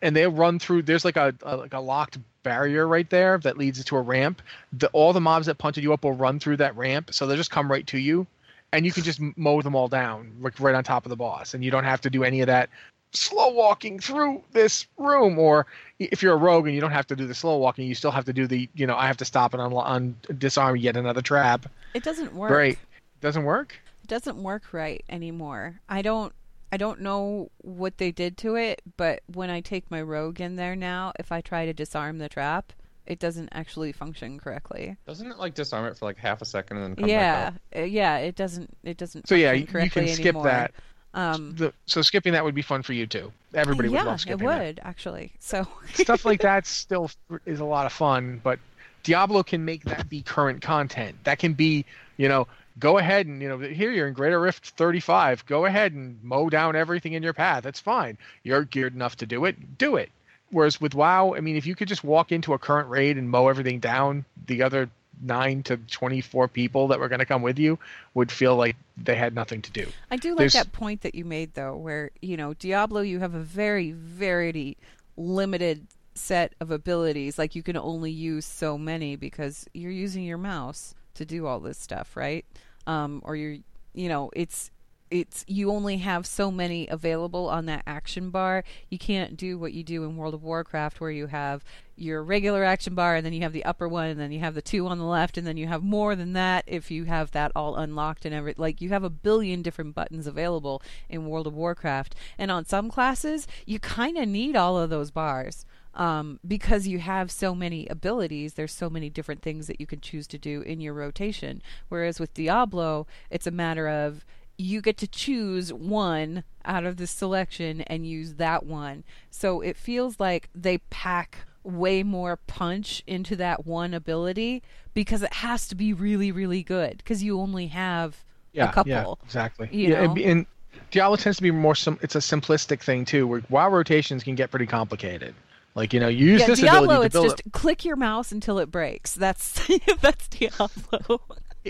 and 0.00 0.14
they 0.14 0.28
run 0.28 0.60
through. 0.60 0.82
There's 0.82 1.04
like 1.04 1.16
a, 1.16 1.34
a 1.42 1.56
like 1.56 1.74
a 1.74 1.80
locked 1.80 2.18
barrier 2.44 2.86
right 2.86 3.10
there 3.10 3.38
that 3.38 3.58
leads 3.58 3.84
to 3.84 3.96
a 3.96 4.02
ramp. 4.02 4.40
The, 4.72 4.86
all 4.92 5.12
the 5.12 5.20
mobs 5.20 5.46
that 5.46 5.58
punted 5.58 5.82
you 5.82 5.92
up 5.92 6.04
will 6.04 6.12
run 6.12 6.38
through 6.38 6.58
that 6.58 6.76
ramp, 6.76 7.12
so 7.12 7.26
they'll 7.26 7.36
just 7.36 7.50
come 7.50 7.68
right 7.68 7.84
to 7.88 7.98
you, 7.98 8.28
and 8.74 8.84
you 8.84 8.92
can 8.92 9.04
just 9.04 9.20
mow 9.36 9.62
them 9.62 9.76
all 9.76 9.86
down 9.86 10.32
like 10.40 10.58
right 10.58 10.74
on 10.74 10.82
top 10.82 11.06
of 11.06 11.10
the 11.10 11.16
boss, 11.16 11.54
and 11.54 11.64
you 11.64 11.70
don't 11.70 11.84
have 11.84 12.00
to 12.02 12.10
do 12.10 12.24
any 12.24 12.40
of 12.40 12.48
that 12.48 12.68
slow 13.12 13.50
walking 13.50 14.00
through 14.00 14.42
this 14.52 14.86
room. 14.98 15.38
Or 15.38 15.66
if 16.00 16.22
you're 16.22 16.34
a 16.34 16.36
rogue 16.36 16.66
and 16.66 16.74
you 16.74 16.80
don't 16.80 16.90
have 16.90 17.06
to 17.06 17.16
do 17.16 17.26
the 17.26 17.34
slow 17.34 17.56
walking, 17.56 17.86
you 17.86 17.94
still 17.94 18.10
have 18.10 18.24
to 18.24 18.32
do 18.32 18.46
the 18.46 18.68
you 18.74 18.86
know 18.86 18.96
I 18.96 19.06
have 19.06 19.16
to 19.18 19.24
stop 19.24 19.54
and 19.54 19.62
unlo- 19.62 19.86
un- 19.86 20.16
disarm 20.38 20.76
yet 20.76 20.96
another 20.96 21.22
trap. 21.22 21.66
It 21.94 22.02
doesn't 22.02 22.34
work. 22.34 22.50
Great, 22.50 22.78
doesn't 23.20 23.44
work. 23.44 23.78
It 24.02 24.08
doesn't 24.08 24.42
work 24.42 24.72
right 24.72 25.04
anymore. 25.08 25.80
I 25.88 26.02
don't 26.02 26.32
I 26.72 26.76
don't 26.76 27.00
know 27.00 27.52
what 27.58 27.98
they 27.98 28.10
did 28.10 28.36
to 28.38 28.56
it, 28.56 28.82
but 28.96 29.22
when 29.32 29.50
I 29.50 29.60
take 29.60 29.88
my 29.88 30.02
rogue 30.02 30.40
in 30.40 30.56
there 30.56 30.74
now, 30.74 31.12
if 31.20 31.30
I 31.30 31.40
try 31.40 31.64
to 31.66 31.72
disarm 31.72 32.18
the 32.18 32.28
trap, 32.28 32.72
it 33.06 33.18
doesn't 33.18 33.48
actually 33.52 33.92
function 33.92 34.38
correctly. 34.38 34.96
Doesn't 35.06 35.30
it 35.30 35.38
like 35.38 35.54
disarm 35.54 35.86
it 35.86 35.96
for 35.98 36.06
like 36.06 36.18
half 36.18 36.42
a 36.42 36.44
second 36.46 36.78
and 36.78 36.86
then 36.86 36.96
come 36.96 37.08
yeah, 37.08 37.14
back 37.14 37.54
uh, 37.76 37.82
yeah, 37.82 38.18
it 38.18 38.36
doesn't 38.36 38.76
it 38.82 38.96
doesn't 38.96 39.26
So 39.26 39.34
yeah, 39.34 39.52
you, 39.52 39.66
you 39.74 39.90
can 39.90 40.06
skip 40.06 40.36
anymore. 40.36 40.42
that. 40.42 40.72
Um 41.14 41.56
The, 41.56 41.72
so 41.86 42.02
skipping 42.02 42.32
that 42.34 42.44
would 42.44 42.54
be 42.54 42.62
fun 42.62 42.82
for 42.82 42.92
you 42.92 43.06
too. 43.06 43.32
Everybody 43.54 43.88
would 43.88 44.02
yeah, 44.02 44.02
love 44.02 44.26
it 44.26 44.40
skipping 44.40 44.48
that. 44.48 44.66
would 44.66 44.80
actually. 44.82 45.32
So 45.38 45.66
stuff 45.92 46.24
like 46.24 46.40
that 46.42 46.66
still 46.66 47.10
is 47.46 47.60
a 47.60 47.64
lot 47.64 47.86
of 47.86 47.92
fun, 47.92 48.40
but 48.42 48.58
Diablo 49.02 49.42
can 49.42 49.64
make 49.64 49.84
that 49.86 50.08
be 50.08 50.22
current 50.22 50.62
content. 50.62 51.16
That 51.24 51.38
can 51.38 51.54
be, 51.54 51.84
you 52.16 52.28
know, 52.28 52.48
go 52.78 52.98
ahead 52.98 53.26
and, 53.26 53.42
you 53.42 53.48
know, 53.48 53.58
here 53.58 53.92
you're 53.92 54.08
in 54.08 54.14
Greater 54.14 54.40
Rift 54.40 54.70
35. 54.70 55.44
Go 55.46 55.66
ahead 55.66 55.92
and 55.92 56.22
mow 56.22 56.48
down 56.48 56.74
everything 56.76 57.12
in 57.12 57.22
your 57.22 57.34
path. 57.34 57.62
That's 57.62 57.80
fine. 57.80 58.18
You're 58.42 58.64
geared 58.64 58.94
enough 58.94 59.16
to 59.16 59.26
do 59.26 59.44
it. 59.44 59.78
Do 59.78 59.96
it. 59.96 60.10
Whereas 60.50 60.80
with 60.80 60.94
WoW, 60.94 61.34
I 61.34 61.40
mean, 61.40 61.56
if 61.56 61.66
you 61.66 61.74
could 61.74 61.88
just 61.88 62.04
walk 62.04 62.30
into 62.32 62.52
a 62.52 62.58
current 62.58 62.88
raid 62.88 63.18
and 63.18 63.28
mow 63.28 63.48
everything 63.48 63.80
down, 63.80 64.24
the 64.46 64.62
other 64.62 64.88
nine 65.22 65.62
to 65.64 65.76
24 65.76 66.48
people 66.48 66.88
that 66.88 66.98
were 67.00 67.08
going 67.08 67.20
to 67.20 67.24
come 67.24 67.42
with 67.42 67.58
you 67.58 67.78
would 68.14 68.30
feel 68.30 68.56
like 68.56 68.76
they 68.96 69.14
had 69.14 69.34
nothing 69.34 69.62
to 69.62 69.70
do. 69.70 69.86
I 70.10 70.16
do 70.16 70.30
like 70.30 70.38
There's- 70.38 70.52
that 70.54 70.72
point 70.72 71.02
that 71.02 71.14
you 71.14 71.24
made 71.24 71.54
though, 71.54 71.76
where 71.76 72.10
you 72.20 72.36
know 72.36 72.54
Diablo, 72.54 73.00
you 73.00 73.20
have 73.20 73.34
a 73.34 73.40
very, 73.40 73.92
very 73.92 74.76
limited 75.16 75.86
set 76.14 76.54
of 76.60 76.70
abilities. 76.70 77.38
Like 77.38 77.54
you 77.54 77.62
can 77.62 77.76
only 77.76 78.10
use 78.10 78.44
so 78.44 78.76
many 78.78 79.16
because 79.16 79.66
you're 79.72 79.90
using 79.90 80.24
your 80.24 80.38
mouse 80.38 80.94
to 81.14 81.24
do 81.24 81.46
all 81.46 81.60
this 81.60 81.78
stuff, 81.78 82.16
right? 82.16 82.44
Um, 82.86 83.22
or 83.24 83.34
you're, 83.36 83.56
you 83.94 84.08
know, 84.08 84.30
it's 84.34 84.70
it's 85.10 85.44
you 85.46 85.70
only 85.70 85.98
have 85.98 86.26
so 86.26 86.50
many 86.50 86.88
available 86.88 87.48
on 87.48 87.66
that 87.66 87.82
action 87.86 88.30
bar. 88.30 88.64
You 88.90 88.98
can't 88.98 89.36
do 89.36 89.58
what 89.58 89.72
you 89.72 89.84
do 89.84 90.04
in 90.04 90.16
World 90.16 90.34
of 90.34 90.42
Warcraft 90.42 91.00
where 91.00 91.10
you 91.10 91.26
have 91.26 91.64
your 91.96 92.22
regular 92.22 92.64
action 92.64 92.94
bar 92.94 93.14
and 93.14 93.24
then 93.24 93.32
you 93.32 93.42
have 93.42 93.52
the 93.52 93.64
upper 93.64 93.86
one 93.86 94.08
and 94.08 94.18
then 94.18 94.32
you 94.32 94.40
have 94.40 94.54
the 94.54 94.62
two 94.62 94.86
on 94.86 94.98
the 94.98 95.04
left 95.04 95.38
and 95.38 95.46
then 95.46 95.56
you 95.56 95.68
have 95.68 95.82
more 95.82 96.16
than 96.16 96.32
that 96.32 96.64
if 96.66 96.90
you 96.90 97.04
have 97.04 97.30
that 97.30 97.52
all 97.54 97.76
unlocked 97.76 98.24
and 98.24 98.34
every 98.34 98.54
like 98.56 98.80
you 98.80 98.88
have 98.88 99.04
a 99.04 99.10
billion 99.10 99.62
different 99.62 99.94
buttons 99.94 100.26
available 100.26 100.82
in 101.08 101.26
World 101.26 101.46
of 101.46 101.54
Warcraft. 101.54 102.14
And 102.36 102.50
on 102.50 102.64
some 102.64 102.90
classes, 102.90 103.46
you 103.66 103.78
kind 103.78 104.16
of 104.18 104.28
need 104.28 104.56
all 104.56 104.78
of 104.78 104.90
those 104.90 105.10
bars 105.10 105.64
um, 105.94 106.40
because 106.46 106.86
you 106.86 106.98
have 106.98 107.30
so 107.30 107.54
many 107.54 107.86
abilities, 107.86 108.54
there's 108.54 108.72
so 108.72 108.90
many 108.90 109.08
different 109.08 109.42
things 109.42 109.66
that 109.66 109.80
you 109.80 109.86
can 109.86 110.00
choose 110.00 110.26
to 110.28 110.38
do 110.38 110.62
in 110.62 110.80
your 110.80 110.94
rotation. 110.94 111.62
Whereas 111.88 112.18
with 112.18 112.34
Diablo, 112.34 113.06
it's 113.30 113.46
a 113.46 113.52
matter 113.52 113.88
of 113.88 114.24
you 114.56 114.80
get 114.80 114.96
to 114.98 115.06
choose 115.06 115.72
one 115.72 116.44
out 116.64 116.84
of 116.84 116.96
the 116.96 117.06
selection 117.06 117.82
and 117.82 118.06
use 118.06 118.34
that 118.34 118.64
one. 118.64 119.04
So 119.30 119.60
it 119.60 119.76
feels 119.76 120.18
like 120.20 120.48
they 120.54 120.78
pack 120.78 121.38
way 121.62 122.02
more 122.02 122.36
punch 122.36 123.02
into 123.06 123.36
that 123.36 123.66
one 123.66 123.94
ability 123.94 124.62
because 124.92 125.22
it 125.22 125.32
has 125.34 125.66
to 125.68 125.74
be 125.74 125.92
really, 125.92 126.30
really 126.30 126.62
good 126.62 126.98
because 126.98 127.22
you 127.22 127.40
only 127.40 127.68
have 127.68 128.24
yeah, 128.52 128.70
a 128.70 128.72
couple. 128.72 128.90
Yeah, 128.90 129.14
exactly. 129.24 129.68
yeah, 129.72 130.02
and 130.02 130.18
and 130.18 130.46
Diablo 130.90 131.16
tends 131.16 131.38
to 131.38 131.42
be 131.42 131.50
more. 131.50 131.74
Sim- 131.74 131.98
it's 132.02 132.14
a 132.14 132.20
simplistic 132.20 132.80
thing 132.82 133.04
too, 133.04 133.26
where 133.26 133.42
WoW 133.50 133.68
rotations 133.68 134.22
can 134.22 134.34
get 134.34 134.50
pretty 134.50 134.66
complicated. 134.66 135.34
Like 135.74 135.92
you 135.92 135.98
know, 135.98 136.08
you 136.08 136.26
use 136.26 136.40
yeah, 136.42 136.46
this 136.46 136.60
Diablo, 136.60 136.84
ability 136.84 137.08
to 137.08 137.12
build. 137.12 137.24
it's 137.26 137.42
just 137.42 137.52
click 137.52 137.84
your 137.84 137.96
mouse 137.96 138.30
until 138.30 138.58
it 138.60 138.70
breaks. 138.70 139.14
That's 139.14 139.68
that's 140.00 140.28
Diablo. 140.28 141.20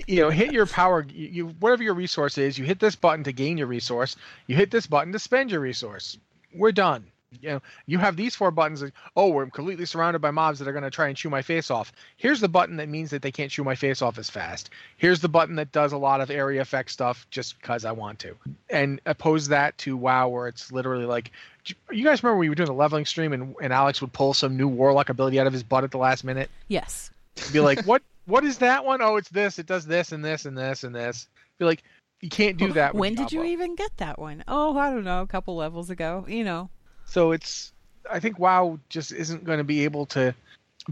You 0.07 0.21
know, 0.21 0.31
hit 0.31 0.53
your 0.53 0.67
power. 0.67 1.07
You, 1.09 1.29
you 1.29 1.47
whatever 1.61 1.83
your 1.83 1.95
resource 1.95 2.39
is, 2.39 2.59
you 2.59 2.65
hit 2.65 2.81
this 2.81 2.97
button 2.97 3.25
to 3.25 3.33
gain 3.33 3.59
your 3.59 3.67
resource. 3.67 4.17
You 4.47 4.57
hit 4.57 4.71
this 4.71 4.87
button 4.87 5.13
to 5.13 5.19
spend 5.19 5.51
your 5.51 5.61
resource. 5.61 6.19
We're 6.55 6.73
done. 6.73 7.07
You 7.41 7.49
know, 7.49 7.63
you 7.87 7.99
have 7.99 8.17
these 8.17 8.37
four 8.37 8.51
buttons. 8.51 8.81
That, 8.81 8.93
oh, 9.17 9.29
we're 9.29 9.47
completely 9.47 9.87
surrounded 9.87 10.21
by 10.21 10.31
mobs 10.31 10.59
that 10.59 10.69
are 10.69 10.73
going 10.73 10.85
to 10.85 10.91
try 10.91 11.09
and 11.09 11.17
chew 11.17 11.31
my 11.31 11.43
face 11.43 11.71
off. 11.71 11.93
Here's 12.17 12.41
the 12.41 12.49
button 12.49 12.77
that 12.77 12.89
means 12.89 13.11
that 13.11 13.23
they 13.23 13.33
can't 13.33 13.51
chew 13.51 13.65
my 13.65 13.75
face 13.75 14.03
off 14.03 14.19
as 14.19 14.31
fast. 14.31 14.71
Here's 14.97 15.21
the 15.21 15.29
button 15.29 15.57
that 15.57 15.73
does 15.73 15.93
a 15.93 15.99
lot 15.99 16.21
of 16.21 16.31
area 16.31 16.61
effect 16.63 16.91
stuff 16.91 17.27
just 17.31 17.59
because 17.61 17.85
I 17.85 17.93
want 17.93 18.21
to. 18.21 18.37
And 18.71 19.01
oppose 19.07 19.49
that 19.49 19.77
to 19.79 19.97
WoW, 19.97 20.29
where 20.29 20.49
it's 20.49 20.71
literally 20.71 21.07
like, 21.07 21.33
you 21.91 22.05
guys 22.05 22.23
remember 22.23 22.39
we 22.39 22.49
were 22.49 22.55
doing 22.55 22.69
the 22.69 22.73
leveling 22.75 23.07
stream 23.07 23.33
and, 23.33 23.55
and 23.61 23.73
Alex 23.73 24.01
would 24.01 24.13
pull 24.13 24.35
some 24.35 24.57
new 24.57 24.69
warlock 24.69 25.09
ability 25.09 25.41
out 25.41 25.47
of 25.47 25.53
his 25.53 25.63
butt 25.63 25.85
at 25.85 25.91
the 25.91 25.99
last 25.99 26.25
minute? 26.25 26.51
yes. 26.69 27.11
be 27.53 27.59
like, 27.61 27.85
what 27.85 28.03
what 28.27 28.45
is 28.45 28.59
that 28.59 28.85
one? 28.85 29.03
Oh, 29.03 29.17
it's 29.17 29.29
this. 29.29 29.59
It 29.59 29.67
does 29.67 29.87
this 29.87 30.13
and 30.13 30.25
this 30.25 30.45
and 30.45 30.57
this 30.57 30.85
and 30.85 30.95
this. 30.95 31.29
Be 31.59 31.65
like, 31.65 31.83
you 32.21 32.29
can't 32.29 32.57
do 32.57 32.73
that. 32.73 32.95
with 32.95 33.01
When 33.01 33.15
did 33.15 33.33
you 33.33 33.45
even 33.45 33.75
get 33.75 33.97
that 33.99 34.19
one? 34.19 34.45
Oh, 34.49 34.77
I 34.79 34.91
don't 34.91 35.05
know, 35.05 35.23
a 35.23 35.27
couple 35.27 35.57
levels 35.57 35.91
ago. 35.91 36.25
You 36.29 36.45
know. 36.45 36.71
So 37.05 37.33
it's. 37.33 37.73
I 38.11 38.21
think 38.21 38.39
WoW 38.39 38.79
just 38.91 39.13
isn't 39.13 39.45
going 39.45 39.59
to 39.59 39.65
be 39.65 39.85
able 39.85 40.07
to 40.07 40.35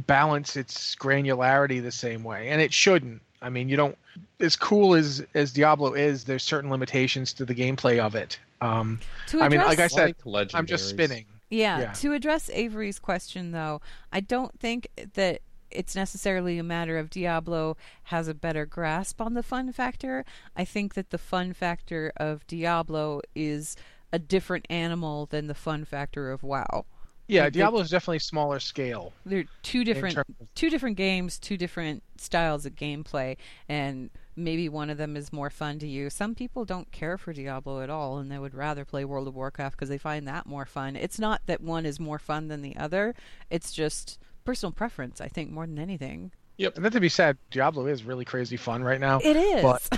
balance 0.06 0.56
its 0.56 0.94
granularity 0.96 1.82
the 1.82 1.92
same 1.92 2.24
way, 2.24 2.48
and 2.48 2.60
it 2.60 2.72
shouldn't. 2.72 3.20
I 3.42 3.50
mean, 3.50 3.68
you 3.68 3.76
don't. 3.76 3.96
As 4.40 4.56
cool 4.56 4.94
as 4.94 5.24
as 5.34 5.52
Diablo 5.52 5.94
is, 5.94 6.24
there's 6.24 6.42
certain 6.42 6.70
limitations 6.70 7.32
to 7.34 7.44
the 7.44 7.54
gameplay 7.54 7.98
of 7.98 8.14
it. 8.14 8.38
Um, 8.60 9.00
To 9.28 9.40
I 9.42 9.48
mean, 9.48 9.60
like 9.60 9.80
I 9.80 9.88
said, 9.88 10.14
Like 10.24 10.50
I'm 10.54 10.66
just 10.66 10.88
spinning. 10.88 11.24
Yeah, 11.50 11.80
Yeah. 11.80 11.92
to 11.92 12.12
address 12.14 12.48
Avery's 12.50 12.98
question 12.98 13.50
though, 13.52 13.80
I 14.12 14.20
don't 14.20 14.58
think 14.58 14.88
that 15.14 15.42
it's 15.74 15.94
necessarily 15.94 16.58
a 16.58 16.62
matter 16.62 16.98
of 16.98 17.10
Diablo 17.10 17.76
has 18.04 18.28
a 18.28 18.34
better 18.34 18.66
grasp 18.66 19.20
on 19.20 19.34
the 19.34 19.42
fun 19.42 19.72
factor. 19.72 20.24
I 20.56 20.64
think 20.64 20.94
that 20.94 21.10
the 21.10 21.18
fun 21.18 21.52
factor 21.52 22.12
of 22.16 22.46
Diablo 22.46 23.20
is 23.34 23.76
a 24.12 24.18
different 24.18 24.66
animal 24.68 25.26
than 25.26 25.46
the 25.46 25.54
fun 25.54 25.84
factor 25.84 26.30
of 26.30 26.42
WoW. 26.42 26.84
Yeah, 27.28 27.44
Like, 27.44 27.54
Diablo 27.54 27.80
is 27.80 27.88
definitely 27.88 28.18
smaller 28.18 28.58
scale. 28.60 29.12
They're 29.24 29.44
two 29.62 29.84
different 29.84 30.18
of- 30.18 30.26
two 30.54 30.68
different 30.68 30.96
games, 30.96 31.38
two 31.38 31.56
different 31.56 32.02
styles 32.18 32.66
of 32.66 32.74
gameplay, 32.74 33.36
and 33.68 34.10
maybe 34.36 34.68
one 34.68 34.90
of 34.90 34.98
them 34.98 35.16
is 35.16 35.32
more 35.32 35.48
fun 35.48 35.78
to 35.78 35.86
you. 35.86 36.10
Some 36.10 36.34
people 36.34 36.64
don't 36.64 36.90
care 36.90 37.16
for 37.16 37.32
Diablo 37.32 37.80
at 37.80 37.88
all, 37.88 38.18
and 38.18 38.30
they 38.30 38.38
would 38.38 38.54
rather 38.54 38.84
play 38.84 39.04
World 39.04 39.28
of 39.28 39.34
Warcraft 39.34 39.76
because 39.76 39.88
they 39.88 39.98
find 39.98 40.26
that 40.28 40.46
more 40.46 40.66
fun. 40.66 40.96
It's 40.96 41.18
not 41.18 41.42
that 41.46 41.60
one 41.60 41.86
is 41.86 42.00
more 42.00 42.18
fun 42.18 42.48
than 42.48 42.60
the 42.60 42.76
other; 42.76 43.14
it's 43.48 43.72
just 43.72 44.18
personal 44.44 44.72
preference. 44.72 45.20
I 45.20 45.28
think 45.28 45.50
more 45.50 45.66
than 45.66 45.78
anything. 45.78 46.32
Yep. 46.58 46.76
And 46.76 46.84
then 46.84 46.92
to 46.92 47.00
be 47.00 47.08
said, 47.08 47.36
Diablo 47.50 47.86
is 47.86 48.04
really 48.04 48.24
crazy 48.24 48.56
fun 48.56 48.84
right 48.84 49.00
now. 49.00 49.20
It 49.22 49.36
is. 49.36 49.62
But 49.62 49.82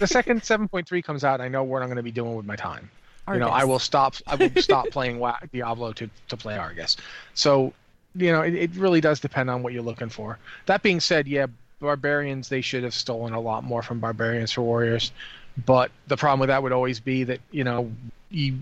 the 0.00 0.06
second 0.06 0.42
7.3 0.42 1.02
comes 1.02 1.24
out, 1.24 1.40
I 1.40 1.48
know 1.48 1.64
what 1.64 1.82
I'm 1.82 1.88
going 1.88 1.96
to 1.96 2.02
be 2.02 2.12
doing 2.12 2.36
with 2.36 2.46
my 2.46 2.56
time. 2.56 2.90
You 3.28 3.40
know, 3.40 3.48
I 3.48 3.64
will 3.64 3.80
stop. 3.80 4.14
I 4.28 4.36
will 4.36 4.50
stop 4.62 4.88
playing 4.90 5.20
Diablo 5.52 5.92
to 5.94 6.08
to 6.28 6.36
play 6.36 6.56
Argus. 6.56 6.96
So, 7.34 7.72
you 8.14 8.30
know, 8.30 8.42
it, 8.42 8.54
it 8.54 8.70
really 8.76 9.00
does 9.00 9.18
depend 9.18 9.50
on 9.50 9.64
what 9.64 9.72
you're 9.72 9.82
looking 9.82 10.10
for. 10.10 10.38
That 10.66 10.82
being 10.84 11.00
said, 11.00 11.26
yeah, 11.26 11.46
barbarians 11.80 12.48
they 12.48 12.60
should 12.60 12.84
have 12.84 12.94
stolen 12.94 13.32
a 13.32 13.40
lot 13.40 13.64
more 13.64 13.82
from 13.82 13.98
barbarians 13.98 14.52
for 14.52 14.62
warriors. 14.62 15.10
But 15.64 15.90
the 16.06 16.16
problem 16.16 16.40
with 16.40 16.48
that 16.48 16.62
would 16.62 16.72
always 16.72 17.00
be 17.00 17.24
that 17.24 17.40
you 17.50 17.64
know 17.64 17.90
you 18.30 18.60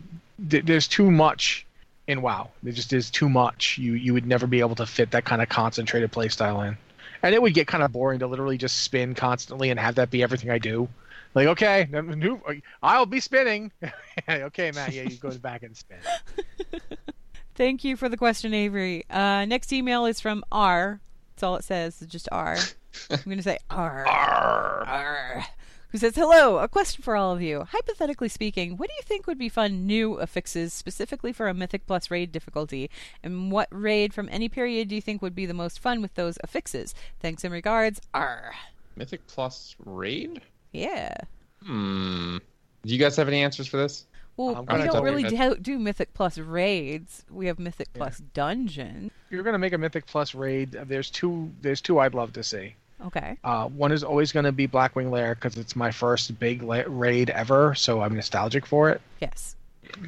th- 0.49 0.65
there's 0.65 0.89
too 0.89 1.11
much 1.11 1.67
in 2.07 2.23
WoW. 2.23 2.51
It 2.65 2.73
just 2.73 2.93
is 2.93 3.11
too 3.11 3.29
much. 3.29 3.79
You 3.79 3.95
you 3.95 4.13
would 4.13 4.27
never 4.27 4.47
be 4.47 4.61
able 4.61 4.75
to 4.77 4.87
fit 4.87 5.13
that 5.13 5.25
kind 5.25 5.43
of 5.43 5.49
concentrated 5.49 6.13
playstyle 6.13 6.67
in, 6.67 6.77
and 7.23 7.35
it 7.35 7.41
would 7.41 7.55
get 7.55 7.67
kind 7.67 7.83
of 7.83 7.93
boring 7.93 8.21
to 8.21 8.27
literally 8.27 8.59
just 8.59 8.83
spin 8.83 9.15
constantly 9.15 9.71
and 9.71 9.81
have 9.81 9.97
that 9.97 10.11
be 10.11 10.23
everything 10.23 10.51
I 10.51 10.59
do. 10.59 10.89
Like 11.35 11.49
okay, 11.49 11.89
new, 11.91 12.41
I'll 12.83 13.07
be 13.07 13.21
spinning. 13.21 13.73
okay, 14.29 14.71
Matt, 14.73 14.93
yeah, 14.93 15.03
you 15.03 15.17
go 15.17 15.31
back 15.39 15.63
and 15.63 15.77
spin. 15.77 15.99
Thank 17.57 17.85
you 17.85 17.97
for 17.97 18.09
the 18.09 18.17
question, 18.17 18.53
Avery. 18.53 19.05
Uh, 19.09 19.45
next 19.45 19.73
email 19.73 20.07
is 20.07 20.21
from 20.21 20.45
R. 20.51 21.01
That's 21.35 21.43
all 21.43 21.57
it 21.57 21.65
says. 21.65 22.03
It's 22.03 22.11
just 22.11 22.29
R. 22.33 22.57
I'm 23.11 23.19
going 23.25 23.37
to 23.37 23.43
say 23.43 23.59
R. 23.71 24.07
R. 24.07 24.85
R. 24.87 25.14
Who 25.95 25.99
says, 25.99 26.17
Hello, 26.17 26.59
a 26.59 26.67
question 26.67 27.05
for 27.05 27.15
all 27.15 27.31
of 27.31 27.41
you. 27.41 27.69
Hypothetically 27.71 28.29
speaking, 28.29 28.77
what 28.79 28.89
do 28.89 28.97
you 28.97 29.03
think 29.05 29.29
would 29.29 29.39
be 29.39 29.49
fun 29.49 29.87
new 29.87 30.15
affixes 30.15 30.73
specifically 30.73 31.33
for 31.33 31.47
a 31.47 31.55
Mythic 31.55 31.87
Plus 31.87 32.11
raid 32.11 32.33
difficulty? 32.33 32.91
And 33.23 33.53
what 33.53 33.69
raid 33.71 34.13
from 34.13 34.29
any 34.33 34.49
period 34.49 34.89
do 34.89 34.97
you 34.97 35.01
think 35.01 35.23
would 35.23 35.37
be 35.37 35.47
the 35.47 35.55
most 35.55 35.79
fun 35.79 36.03
with 36.03 36.13
those 36.15 36.37
affixes? 36.43 36.97
Thanks 37.21 37.45
and 37.45 37.53
regards, 37.53 38.01
R. 38.13 38.57
Mythic 38.97 39.25
Plus 39.29 39.77
raid? 39.85 40.43
Yeah. 40.73 41.15
Hmm. 41.63 42.39
Do 42.85 42.93
you 42.93 42.99
guys 42.99 43.15
have 43.15 43.29
any 43.29 43.45
answers 43.45 43.69
for 43.69 43.77
this? 43.77 44.05
Well, 44.37 44.67
we 44.69 44.83
don't 44.83 45.05
really 45.05 45.23
do, 45.23 45.55
do 45.55 45.79
Mythic 45.79 46.13
Plus 46.13 46.39
raids. 46.39 47.25
We 47.31 47.47
have 47.47 47.61
Mythic 47.61 47.91
Yeah. 47.95 47.99
Plus 47.99 48.19
dungeon. 48.19 49.13
If 49.27 49.33
you're 49.33 49.45
gonna 49.45 49.61
make 49.61 49.73
a 49.73 49.79
Mythic 49.79 50.07
Plus 50.07 50.35
raid, 50.35 50.73
there's 50.73 51.09
two. 51.09 51.53
There's 51.61 51.81
two 51.81 52.01
I'd 52.01 52.15
love 52.15 52.33
to 52.33 52.43
see. 52.43 52.75
Okay. 53.05 53.37
Uh, 53.45 53.69
one 53.69 53.93
is 53.93 54.03
always 54.03 54.33
going 54.33 54.45
to 54.45 54.53
be 54.53 54.67
Blackwing 54.67 55.11
Lair 55.11 55.35
because 55.35 55.57
it's 55.57 55.77
my 55.77 55.91
first 55.91 56.39
big 56.39 56.63
la- 56.63 56.83
raid 56.87 57.31
ever, 57.31 57.75
so 57.75 58.01
I'm 58.01 58.15
nostalgic 58.15 58.65
for 58.65 58.91
it. 58.91 59.01
Yes. 59.21 59.57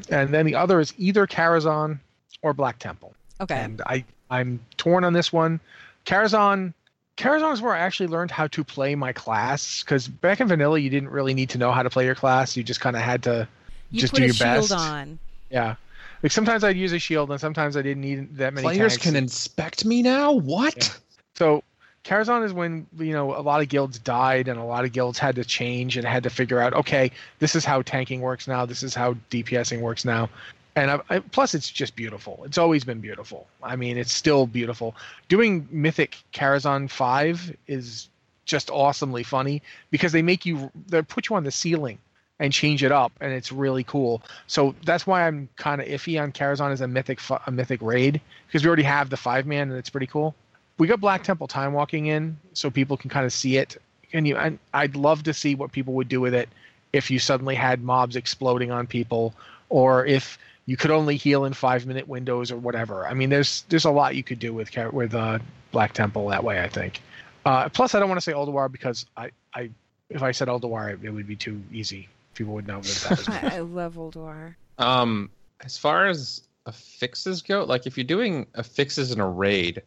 And 0.09 0.33
then 0.33 0.47
the 0.47 0.55
other 0.55 0.81
is 0.81 0.95
either 0.97 1.27
Karazhan 1.27 1.99
or 2.43 2.55
Black 2.55 2.79
Temple. 2.79 3.15
Okay. 3.41 3.55
And 3.57 3.83
I 3.87 4.05
I'm 4.31 4.59
torn 4.79 5.05
on 5.05 5.13
this 5.13 5.33
one. 5.33 5.61
Karazhan 6.07 6.73
Karazhan 7.17 7.53
is 7.53 7.63
where 7.63 7.75
I 7.75 7.79
actually 7.79 8.09
learned 8.09 8.31
how 8.31 8.47
to 8.49 8.65
play 8.65 8.95
my 8.95 9.13
class 9.13 9.83
because 9.83 10.09
back 10.09 10.41
in 10.41 10.49
vanilla 10.49 10.79
you 10.79 10.91
didn't 10.91 11.11
really 11.11 11.35
need 11.35 11.51
to 11.51 11.59
know 11.59 11.73
how 11.73 11.83
to 11.83 11.91
play 11.91 12.05
your 12.05 12.15
class. 12.15 12.57
You 12.57 12.63
just 12.63 12.81
kind 12.81 12.97
of 12.97 13.03
had 13.03 13.23
to 13.25 13.47
you 13.91 14.01
just 14.01 14.13
put 14.13 14.19
do 14.19 14.23
a 14.25 14.27
your 14.27 14.35
shield 14.35 14.71
best. 14.71 14.73
on. 14.73 15.19
yeah. 15.51 15.77
Like 16.23 16.33
sometimes 16.33 16.65
I'd 16.65 16.77
use 16.77 16.93
a 16.93 16.99
shield 16.99 17.31
and 17.31 17.39
sometimes 17.41 17.77
I 17.77 17.83
didn't 17.83 18.01
need 18.03 18.37
that 18.39 18.55
many 18.55 18.65
Players 18.65 18.93
tanks. 18.95 19.05
can 19.05 19.17
inspect 19.17 19.85
me 19.85 20.03
now? 20.03 20.33
What? 20.33 20.77
Yeah. 20.77 20.95
So 21.37 21.63
Karazhan 22.07 22.45
is 22.45 22.53
when 22.53 22.87
you 22.99 23.13
know 23.13 23.37
a 23.37 23.43
lot 23.43 23.61
of 23.63 23.69
guilds 23.69 23.99
died 23.99 24.47
and 24.47 24.61
a 24.61 24.65
lot 24.65 24.85
of 24.85 24.93
guilds 24.93 25.19
had 25.19 25.35
to 25.35 25.45
change 25.45 25.97
and 25.97 26.07
had 26.07 26.23
to 26.23 26.31
figure 26.31 26.61
out 26.61 26.73
okay 26.73 27.11
this 27.41 27.57
is 27.57 27.65
how 27.65 27.83
tanking 27.83 28.21
works 28.21 28.47
now. 28.47 28.65
This 28.65 28.85
is 28.85 28.95
how 28.95 29.15
DPSing 29.31 29.81
works 29.81 30.05
now. 30.05 30.31
And 30.77 30.91
I, 30.91 31.01
I, 31.11 31.19
plus 31.19 31.55
it's 31.55 31.69
just 31.69 31.97
beautiful. 31.97 32.43
It's 32.45 32.59
always 32.59 32.85
been 32.85 33.01
beautiful. 33.01 33.49
I 33.61 33.75
mean 33.75 33.99
it's 33.99 34.13
still 34.13 34.47
beautiful. 34.47 34.95
Doing 35.29 35.67
Mythic 35.73 36.17
Karazhan 36.33 36.89
5 36.89 37.57
is 37.67 38.09
just 38.45 38.71
awesomely 38.71 39.25
funny 39.25 39.61
because 39.91 40.13
they 40.13 40.23
make 40.23 40.47
you 40.47 40.71
they 40.87 41.03
put 41.03 41.29
you 41.29 41.35
on 41.35 41.43
the 41.43 41.51
ceiling 41.51 41.99
and 42.39 42.53
change 42.53 42.85
it 42.85 42.93
up 42.93 43.11
and 43.21 43.33
it's 43.33 43.51
really 43.51 43.83
cool. 43.83 44.23
So 44.47 44.77
that's 44.85 45.09
why 45.09 45.27
I'm 45.27 45.49
kind 45.57 45.81
of 45.81 45.89
iffy 45.89 46.23
on 46.23 46.31
Karazhan 46.31 46.71
as 46.71 46.83
a 46.83 46.87
mythic 46.87 47.19
a 47.49 47.51
mythic 47.51 47.83
raid 47.83 48.21
because 48.47 48.63
we 48.63 48.69
already 48.69 48.85
have 48.85 49.11
the 49.11 49.17
five 49.17 49.45
man 49.45 49.71
and 49.71 49.77
it's 49.77 49.91
pretty 49.91 50.07
cool 50.07 50.37
we 50.79 50.87
got 50.87 51.01
Black 51.01 51.23
Temple 51.23 51.47
time 51.47 51.73
walking 51.73 52.07
in 52.07 52.37
so 52.53 52.71
people 52.71 52.97
can 52.97 53.11
kind 53.11 53.27
of 53.27 53.33
see 53.33 53.57
it. 53.57 53.77
And 54.13 54.27
you, 54.27 54.37
and 54.37 54.59
I'd 54.73 54.97
love 54.97 55.23
to 55.25 55.35
see 55.35 55.55
what 55.55 55.73
people 55.73 55.95
would 55.95 56.09
do 56.09 56.21
with 56.21 56.35
it 56.35 56.49
if 56.93 57.11
you 57.11 57.19
suddenly 57.19 57.55
had 57.55 57.83
mobs 57.83 58.17
exploding 58.17 58.71
on 58.71 58.87
people, 58.87 59.35
or 59.69 60.07
if 60.07 60.39
you 60.67 60.77
could 60.77 60.91
only 60.91 61.17
heal 61.17 61.45
in 61.45 61.53
five 61.53 61.87
minute 61.87 62.09
windows 62.09 62.51
or 62.51 62.57
whatever. 62.57 63.07
I 63.07 63.15
mean, 63.15 63.31
there's 63.31 63.63
there's 63.69 63.85
a 63.85 63.91
lot 63.91 64.17
you 64.17 64.23
could 64.23 64.39
do 64.39 64.53
with 64.53 64.71
with 64.93 65.15
uh, 65.15 65.39
Black 65.73 65.93
Temple 65.93 66.29
that 66.29 66.45
way. 66.45 66.61
I 66.61 66.69
think. 66.69 67.01
Uh, 67.45 67.69
plus, 67.69 67.95
I 67.95 68.01
don't 68.01 68.09
want 68.09 68.19
to 68.19 68.23
say 68.23 68.33
Ulduar 68.33 68.71
because 68.71 69.07
I, 69.17 69.31
I 69.55 69.71
if 70.11 70.23
I 70.23 70.33
said 70.33 70.49
Ulduar, 70.49 71.03
it 71.03 71.11
would 71.11 71.29
be 71.29 71.37
too 71.37 71.63
easy. 71.73 72.09
People 72.35 72.55
would 72.55 72.67
know 72.67 72.81
that 72.81 73.07
that 73.09 73.19
was. 73.19 73.29
I, 73.29 73.57
I 73.57 73.61
love 73.61 73.95
Ulduar. 73.95 74.57
Um, 74.79 75.31
as 75.61 75.79
far 75.79 76.07
as 76.07 76.43
affixes 76.67 77.43
go, 77.43 77.65
like 77.65 77.87
if 77.87 77.97
you're 77.97 78.05
doing 78.05 78.47
affixes 78.55 79.13
in 79.13 79.21
a 79.21 79.29
raid, 79.29 79.83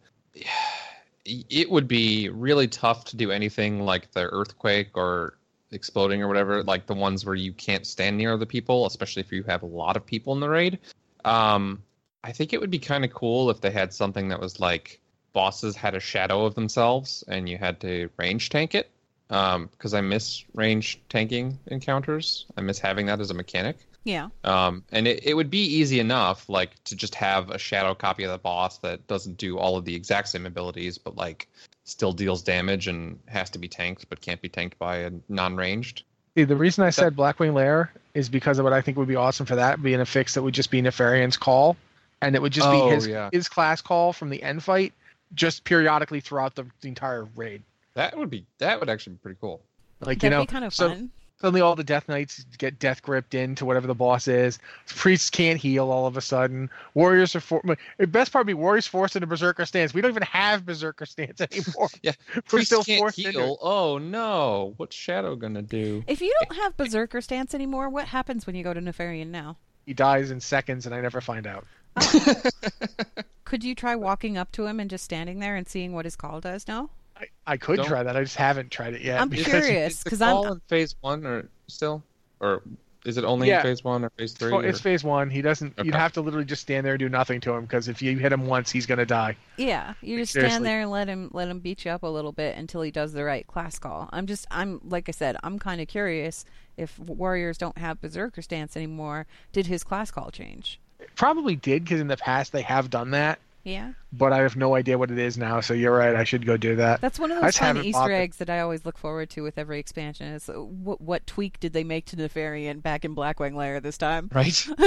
it 1.49 1.69
would 1.69 1.87
be 1.87 2.29
really 2.29 2.67
tough 2.67 3.05
to 3.05 3.17
do 3.17 3.31
anything 3.31 3.81
like 3.85 4.11
the 4.11 4.25
earthquake 4.25 4.89
or 4.95 5.37
exploding 5.71 6.21
or 6.21 6.27
whatever, 6.27 6.63
like 6.63 6.85
the 6.85 6.93
ones 6.93 7.25
where 7.25 7.35
you 7.35 7.53
can't 7.53 7.85
stand 7.85 8.17
near 8.17 8.33
other 8.33 8.45
people, 8.45 8.85
especially 8.85 9.21
if 9.21 9.31
you 9.31 9.43
have 9.43 9.63
a 9.63 9.67
lot 9.67 9.95
of 9.95 10.05
people 10.05 10.33
in 10.33 10.39
the 10.39 10.49
raid. 10.49 10.79
Um, 11.25 11.83
I 12.23 12.31
think 12.31 12.53
it 12.53 12.59
would 12.59 12.71
be 12.71 12.79
kind 12.79 13.05
of 13.05 13.13
cool 13.13 13.49
if 13.49 13.61
they 13.61 13.71
had 13.71 13.93
something 13.93 14.29
that 14.29 14.39
was 14.39 14.59
like 14.59 14.99
bosses 15.33 15.75
had 15.75 15.95
a 15.95 15.99
shadow 15.99 16.45
of 16.45 16.55
themselves 16.55 17.23
and 17.27 17.47
you 17.47 17.57
had 17.57 17.79
to 17.81 18.09
range 18.17 18.49
tank 18.49 18.75
it. 18.75 18.89
Um, 19.31 19.67
because 19.67 19.93
I 19.93 20.01
miss 20.01 20.43
range 20.55 20.99
tanking 21.07 21.59
encounters. 21.67 22.47
I 22.57 22.61
miss 22.61 22.79
having 22.79 23.05
that 23.05 23.19
as 23.19 23.29
a 23.29 23.35
mechanic. 23.35 23.77
Yeah. 24.03 24.29
Um, 24.43 24.83
and 24.91 25.07
it, 25.07 25.25
it 25.25 25.33
would 25.33 25.49
be 25.49 25.63
easy 25.63 25.99
enough, 25.99 26.47
like 26.49 26.81
to 26.85 26.95
just 26.95 27.15
have 27.15 27.49
a 27.49 27.57
shadow 27.57 27.93
copy 27.93 28.23
of 28.23 28.31
the 28.31 28.37
boss 28.37 28.77
that 28.79 29.05
doesn't 29.07 29.37
do 29.37 29.57
all 29.57 29.77
of 29.77 29.85
the 29.85 29.95
exact 29.95 30.29
same 30.29 30.45
abilities, 30.45 30.97
but 30.97 31.15
like 31.15 31.47
still 31.83 32.13
deals 32.13 32.41
damage 32.41 32.87
and 32.87 33.19
has 33.27 33.49
to 33.51 33.59
be 33.59 33.67
tanked, 33.67 34.09
but 34.09 34.21
can't 34.21 34.41
be 34.41 34.49
tanked 34.49 34.77
by 34.79 34.97
a 34.97 35.11
non-ranged. 35.27 36.03
The 36.35 36.55
reason 36.55 36.85
I 36.85 36.91
said 36.91 37.15
Blackwing 37.15 37.53
Lair 37.53 37.91
is 38.13 38.29
because 38.29 38.59
of 38.59 38.63
what 38.63 38.71
I 38.71 38.81
think 38.81 38.97
would 38.97 39.07
be 39.07 39.15
awesome 39.15 39.45
for 39.45 39.55
that 39.55 39.81
being 39.81 39.99
a 39.99 40.05
fix 40.05 40.35
that 40.35 40.43
would 40.43 40.53
just 40.53 40.71
be 40.71 40.81
Nefarian's 40.81 41.35
call, 41.35 41.75
and 42.21 42.35
it 42.35 42.41
would 42.41 42.53
just 42.53 42.67
Oh, 42.67 42.87
be 42.89 42.95
his 42.95 43.07
yeah. 43.07 43.29
his 43.33 43.49
class 43.49 43.81
call 43.81 44.13
from 44.13 44.29
the 44.29 44.41
end 44.41 44.63
fight, 44.63 44.93
just 45.33 45.63
periodically 45.65 46.21
throughout 46.21 46.55
the, 46.55 46.65
the 46.81 46.87
entire 46.87 47.25
raid. 47.35 47.63
That 47.95 48.17
would 48.17 48.29
be 48.29 48.45
that 48.59 48.79
would 48.79 48.89
actually 48.89 49.13
be 49.13 49.19
pretty 49.19 49.37
cool. 49.41 49.61
Like 49.99 50.19
That'd 50.19 50.23
you 50.23 50.29
know, 50.29 50.43
be 50.43 50.45
kind 50.45 50.63
of 50.63 50.73
so 50.73 50.89
fun. 50.89 51.11
Suddenly 51.41 51.61
all 51.61 51.75
the 51.75 51.83
Death 51.83 52.07
Knights 52.07 52.45
get 52.57 52.79
death 52.79 53.01
gripped 53.01 53.33
into 53.33 53.65
whatever 53.65 53.87
the 53.87 53.95
boss 53.95 54.27
is. 54.27 54.59
Priests 54.87 55.29
can't 55.29 55.59
heal 55.59 55.91
all 55.91 56.05
of 56.05 56.17
a 56.17 56.21
sudden. 56.21 56.69
Warriors 56.93 57.35
are 57.35 57.39
for 57.39 57.61
the 57.97 58.07
best 58.07 58.31
part 58.31 58.45
would 58.45 58.47
be 58.47 58.53
warriors 58.53 58.87
forced 58.87 59.15
into 59.15 59.27
berserker 59.27 59.65
stance. 59.65 59.93
We 59.93 60.01
don't 60.01 60.11
even 60.11 60.23
have 60.23 60.65
berserker 60.65 61.05
stance 61.05 61.41
anymore. 61.51 61.89
Yeah, 62.01 62.13
we're 62.35 62.41
Priests 62.43 62.67
still 62.67 62.83
can't 62.83 62.99
forced 62.99 63.19
into. 63.19 63.31
heal. 63.31 63.57
Oh 63.61 63.97
no, 63.97 64.73
what's 64.77 64.95
Shadow 64.95 65.35
gonna 65.35 65.61
do? 65.61 66.03
If 66.07 66.21
you 66.21 66.33
don't 66.39 66.57
have 66.61 66.77
Berserker 66.77 67.21
stance 67.21 67.53
anymore, 67.53 67.89
what 67.89 68.07
happens 68.07 68.45
when 68.45 68.55
you 68.55 68.63
go 68.63 68.73
to 68.73 68.81
Nefarian 68.81 69.27
now? 69.27 69.57
He 69.85 69.93
dies 69.93 70.31
in 70.31 70.39
seconds, 70.39 70.85
and 70.85 70.93
I 70.93 71.01
never 71.01 71.19
find 71.21 71.47
out. 71.47 71.65
Oh. 71.95 72.41
Could 73.45 73.63
you 73.63 73.73
try 73.73 73.95
walking 73.95 74.37
up 74.37 74.51
to 74.53 74.67
him 74.67 74.79
and 74.79 74.89
just 74.89 75.03
standing 75.03 75.39
there 75.39 75.55
and 75.55 75.67
seeing 75.67 75.93
what 75.93 76.05
his 76.05 76.15
call 76.15 76.39
does? 76.39 76.67
No. 76.67 76.91
I, 77.19 77.25
I 77.47 77.57
could 77.57 77.77
Don't- 77.77 77.87
try 77.87 78.03
that. 78.03 78.15
I 78.15 78.23
just 78.23 78.35
haven't 78.37 78.71
tried 78.71 78.93
it 78.93 79.01
yet. 79.01 79.19
I'm 79.21 79.29
because 79.29 79.45
curious 79.45 80.03
because 80.03 80.21
I'm 80.21 80.45
in 80.53 80.61
phase 80.67 80.95
one 81.01 81.25
or 81.25 81.49
still, 81.67 82.03
or 82.39 82.61
is 83.05 83.17
it 83.17 83.23
only 83.23 83.47
Yeah. 83.47 83.57
in 83.57 83.63
phase 83.63 83.83
one 83.83 84.03
or 84.05 84.09
phase 84.11 84.33
three? 84.33 84.51
Well, 84.51 84.61
it's 84.61 84.79
or- 84.79 84.83
phase 84.83 85.03
one. 85.03 85.29
He 85.29 85.41
doesn't. 85.41 85.73
You'd 85.83 85.95
have 85.95 86.13
to 86.13 86.21
literally 86.21 86.45
just 86.45 86.61
stand 86.61 86.85
there 86.85 86.93
and 86.93 86.99
do 86.99 87.09
nothing 87.09 87.39
to 87.41 87.53
him 87.53 87.61
because 87.63 87.87
if 87.87 88.01
you 88.01 88.17
hit 88.17 88.31
him 88.31 88.45
once, 88.45 88.71
he's 88.71 88.85
gonna 88.85 89.05
die. 89.05 89.35
Yeah, 89.57 89.93
you 90.01 90.17
just 90.17 90.33
Seriously. 90.33 90.51
stand 90.51 90.65
there 90.65 90.81
and 90.81 90.91
let 90.91 91.07
him 91.07 91.29
let 91.33 91.47
him 91.49 91.59
beat 91.59 91.83
you 91.85 91.91
up 91.91 92.03
a 92.03 92.07
little 92.07 92.31
bit 92.31 92.57
until 92.57 92.81
he 92.81 92.91
does 92.91 93.13
the 93.13 93.23
right 93.23 93.45
class 93.47 93.79
call. 93.79 94.09
I'm 94.11 94.25
just 94.27 94.47
I'm 94.51 94.79
like 94.85 95.09
I 95.09 95.11
said, 95.11 95.35
I'm 95.43 95.59
kind 95.59 95.81
of 95.81 95.87
curious 95.87 96.45
if 96.77 96.97
warriors 96.99 97.57
don't 97.57 97.77
have 97.77 97.99
berserker 98.01 98.41
stance 98.41 98.77
anymore. 98.77 99.25
Did 99.51 99.65
his 99.67 99.83
class 99.83 100.11
call 100.11 100.31
change? 100.31 100.79
Probably 101.15 101.55
did 101.55 101.83
because 101.83 101.99
in 102.01 102.07
the 102.07 102.17
past 102.17 102.51
they 102.53 102.61
have 102.61 102.89
done 102.89 103.11
that, 103.11 103.39
Yeah, 103.69 103.93
but 104.11 104.33
I 104.33 104.39
have 104.39 104.55
no 104.55 104.75
idea 104.75 104.97
what 104.97 105.11
it 105.11 105.17
is 105.17 105.37
now. 105.37 105.61
So 105.61 105.73
you're 105.73 105.95
right. 105.95 106.15
I 106.15 106.23
should 106.23 106.45
go 106.45 106.57
do 106.57 106.75
that. 106.77 107.01
that's 107.01 107.19
one 107.19 107.31
of 107.31 107.37
those 107.37 107.49
just 107.49 107.59
fun 107.59 107.75
haven't 107.75 107.91
bought 107.91 108.01
Easter 108.01 108.11
it. 108.11 108.17
eggs 108.17 108.37
that 108.37 108.49
I 108.49 108.59
always 108.61 108.85
look 108.85 108.97
forward 108.97 109.29
to 109.31 109.43
with 109.43 109.57
every 109.57 109.79
expansion. 109.79 110.27
Is 110.27 110.49
uh, 110.49 110.53
what 110.53 111.01
what 111.01 111.27
tweak 111.27 111.59
did 111.59 111.73
they 111.73 111.83
make 111.83 112.05
to 112.07 112.15
Nefarian 112.15 112.81
back 112.81 113.05
in 113.05 113.15
Blackwing 113.15 113.55
Lair 113.55 113.79
this 113.79 113.97
time? 113.97 114.29
right. 114.33 114.67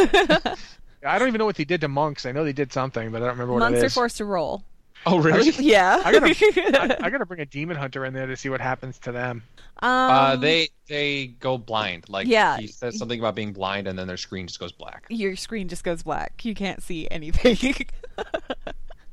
I 1.05 1.19
don't 1.19 1.29
even 1.29 1.39
know 1.39 1.47
what 1.47 1.57
they 1.57 1.65
did 1.65 1.81
to 1.81 1.89
monks. 1.89 2.27
I 2.27 2.33
know 2.33 2.45
they 2.45 2.53
did 2.53 2.73
something, 2.73 3.11
but 3.11 3.23
I 3.23 3.27
don't 3.27 3.35
remember 3.35 3.55
what 3.55 3.61
Monks 3.61 3.81
it 3.81 3.87
are 3.87 3.91
forced 3.91 4.19
to 4.19 4.25
roll. 4.25 4.65
Oh 5.07 5.19
really? 5.19 5.51
Yeah, 5.59 6.01
I 6.05 6.13
gotta, 6.13 6.27
I, 6.81 6.97
I 7.07 7.11
gotta 7.11 7.27
bring 7.27 7.41
a 7.41 7.47
demon 7.47 7.77
hunter 7.77 8.05
in 8.05 8.15
there 8.15 8.27
to 8.27 8.37
see 8.37 8.49
what 8.49 8.61
happens 8.61 8.99
to 9.01 9.13
them. 9.13 9.43
um, 9.81 9.91
uh, 9.91 10.37
they 10.37 10.69
they 10.87 11.27
go 11.27 11.59
blind. 11.59 12.09
Like 12.09 12.27
Yeah. 12.29 12.57
he 12.59 12.67
says 12.69 12.99
something 12.99 13.19
about 13.19 13.35
being 13.35 13.53
blind, 13.53 13.89
and 13.89 13.99
then 13.99 14.07
their 14.07 14.17
screen 14.17 14.47
just 14.47 14.61
goes 14.61 14.73
black. 14.73 15.07
your 15.09 15.35
screen 15.37 15.69
just 15.69 15.83
goes 15.85 16.03
black. 16.03 16.45
You 16.45 16.55
can't 16.55 16.83
see 16.83 17.09
anything. 17.11 17.57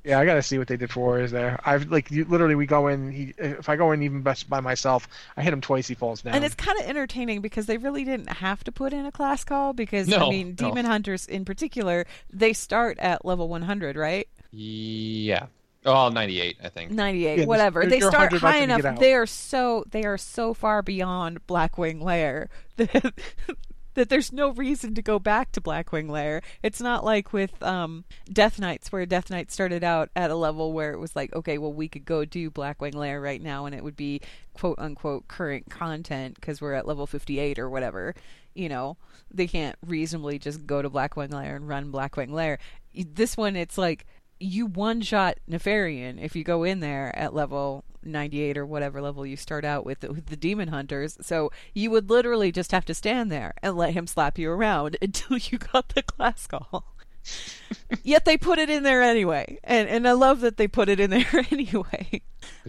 Yeah, 0.05 0.17
I 0.17 0.25
gotta 0.25 0.41
see 0.41 0.57
what 0.57 0.69
they 0.69 0.77
did 0.77 0.89
for 0.89 1.01
warriors 1.01 1.29
there. 1.29 1.59
I've 1.65 1.91
like 1.91 2.09
you, 2.09 2.23
literally 2.23 2.55
we 2.55 2.65
go 2.65 2.87
in. 2.87 3.11
He, 3.11 3.33
if 3.37 3.67
I 3.67 3.75
go 3.75 3.91
in 3.91 4.01
even 4.01 4.21
best 4.21 4.49
by 4.49 4.61
myself, 4.61 5.07
I 5.35 5.43
hit 5.43 5.51
him 5.51 5.59
twice. 5.59 5.87
He 5.89 5.93
falls 5.93 6.21
down. 6.21 6.35
And 6.35 6.45
it's 6.45 6.55
kind 6.55 6.79
of 6.79 6.85
entertaining 6.85 7.41
because 7.41 7.65
they 7.65 7.77
really 7.77 8.05
didn't 8.05 8.29
have 8.29 8.63
to 8.63 8.71
put 8.71 8.93
in 8.93 9.05
a 9.05 9.11
class 9.11 9.43
call 9.43 9.73
because 9.73 10.11
I 10.11 10.17
No, 10.17 10.29
mean, 10.29 10.55
no. 10.59 10.69
demon 10.69 10.85
hunters 10.85 11.27
in 11.27 11.43
particular, 11.43 12.05
they 12.31 12.53
start 12.53 12.97
at 12.99 13.25
level 13.25 13.49
100, 13.49 13.97
right? 13.97 14.27
Yeah. 14.51 15.47
Oh, 15.85 16.09
98, 16.09 16.57
I 16.63 16.69
think. 16.69 16.91
98, 16.91 17.39
Yeah, 17.39 17.45
whatever. 17.45 17.81
you're- 17.81 17.89
They 17.89 17.99
start 17.99 18.31
100 18.33 18.41
by 18.41 18.51
the 18.51 18.57
high 18.57 18.63
enough. 18.63 18.99
They 18.99 19.13
are 19.13 19.25
so 19.25 19.85
they 19.89 20.03
are 20.03 20.17
so 20.17 20.53
far 20.53 20.81
beyond 20.81 21.45
Blackwing 21.47 22.01
Lair 22.01 22.49
that 22.77 23.13
that 23.95 24.09
there's 24.09 24.31
no 24.31 24.51
reason 24.51 24.93
to 24.95 25.01
go 25.01 25.19
back 25.19 25.51
to 25.53 25.61
Blackwing 25.61 26.09
Lair. 26.09 26.41
It's 26.63 26.79
not 26.79 27.03
like 27.03 27.33
with 27.33 27.61
um, 27.63 28.05
Death 28.31 28.59
Knights, 28.59 28.91
where 28.91 29.05
Death 29.05 29.29
Knight 29.29 29.51
started 29.51 29.83
out 29.83 30.09
at 30.15 30.31
a 30.31 30.35
level 30.35 30.71
where 30.73 30.91
it 30.93 30.99
was 30.99 31.15
like, 31.15 31.33
okay, 31.33 31.57
well, 31.57 31.73
we 31.73 31.87
could 31.89 32.05
go 32.05 32.23
do 32.23 32.49
Blackwing 32.51 32.93
Lair 32.95 33.19
right 33.19 33.41
now, 33.41 33.65
and 33.65 33.73
it 33.73 33.83
would 33.83 33.95
be 33.97 34.21
quote 34.53 34.77
unquote 34.79 35.27
current 35.27 35.69
content 35.69 36.35
because 36.35 36.61
we're 36.61 36.73
at 36.75 36.87
level 36.87 37.07
58 37.07 37.57
or 37.57 37.69
whatever. 37.69 38.15
You 38.53 38.69
know, 38.69 38.97
they 39.31 39.47
can't 39.47 39.75
reasonably 39.85 40.39
just 40.39 40.65
go 40.67 40.81
to 40.81 40.89
Blackwing 40.89 41.31
Lair 41.33 41.55
and 41.55 41.67
run 41.67 41.91
Blackwing 41.91 42.31
Lair. 42.31 42.59
This 42.93 43.37
one, 43.37 43.55
it's 43.55 43.77
like 43.77 44.05
you 44.39 44.65
one 44.65 45.01
shot 45.01 45.37
Nefarian 45.49 46.21
if 46.21 46.35
you 46.35 46.43
go 46.43 46.63
in 46.63 46.79
there 46.79 47.13
at 47.17 47.33
level 47.33 47.83
98 48.03 48.57
or 48.57 48.65
whatever 48.65 49.01
level 49.01 49.25
you 49.25 49.35
start 49.35 49.65
out 49.65 49.85
with, 49.85 50.03
with 50.03 50.27
the 50.27 50.37
demon 50.37 50.69
hunters. 50.69 51.17
So 51.21 51.51
you 51.73 51.91
would 51.91 52.09
literally 52.09 52.51
just 52.51 52.71
have 52.71 52.85
to 52.85 52.93
stand 52.93 53.31
there 53.31 53.53
and 53.61 53.75
let 53.75 53.93
him 53.93 54.07
slap 54.07 54.37
you 54.39 54.49
around 54.51 54.97
until 55.01 55.37
you 55.37 55.57
got 55.57 55.89
the 55.89 56.03
class 56.03 56.47
call. 56.47 56.85
Yet 58.03 58.23
they 58.25 58.37
put 58.37 58.59
it 58.59 58.69
in 58.69 58.83
there 58.83 59.01
anyway. 59.01 59.59
And 59.63 59.89
and 59.89 60.07
I 60.07 60.13
love 60.13 60.39
that 60.41 60.57
they 60.57 60.67
put 60.67 60.89
it 60.89 60.99
in 60.99 61.09
there 61.09 61.27
anyway. 61.51 62.21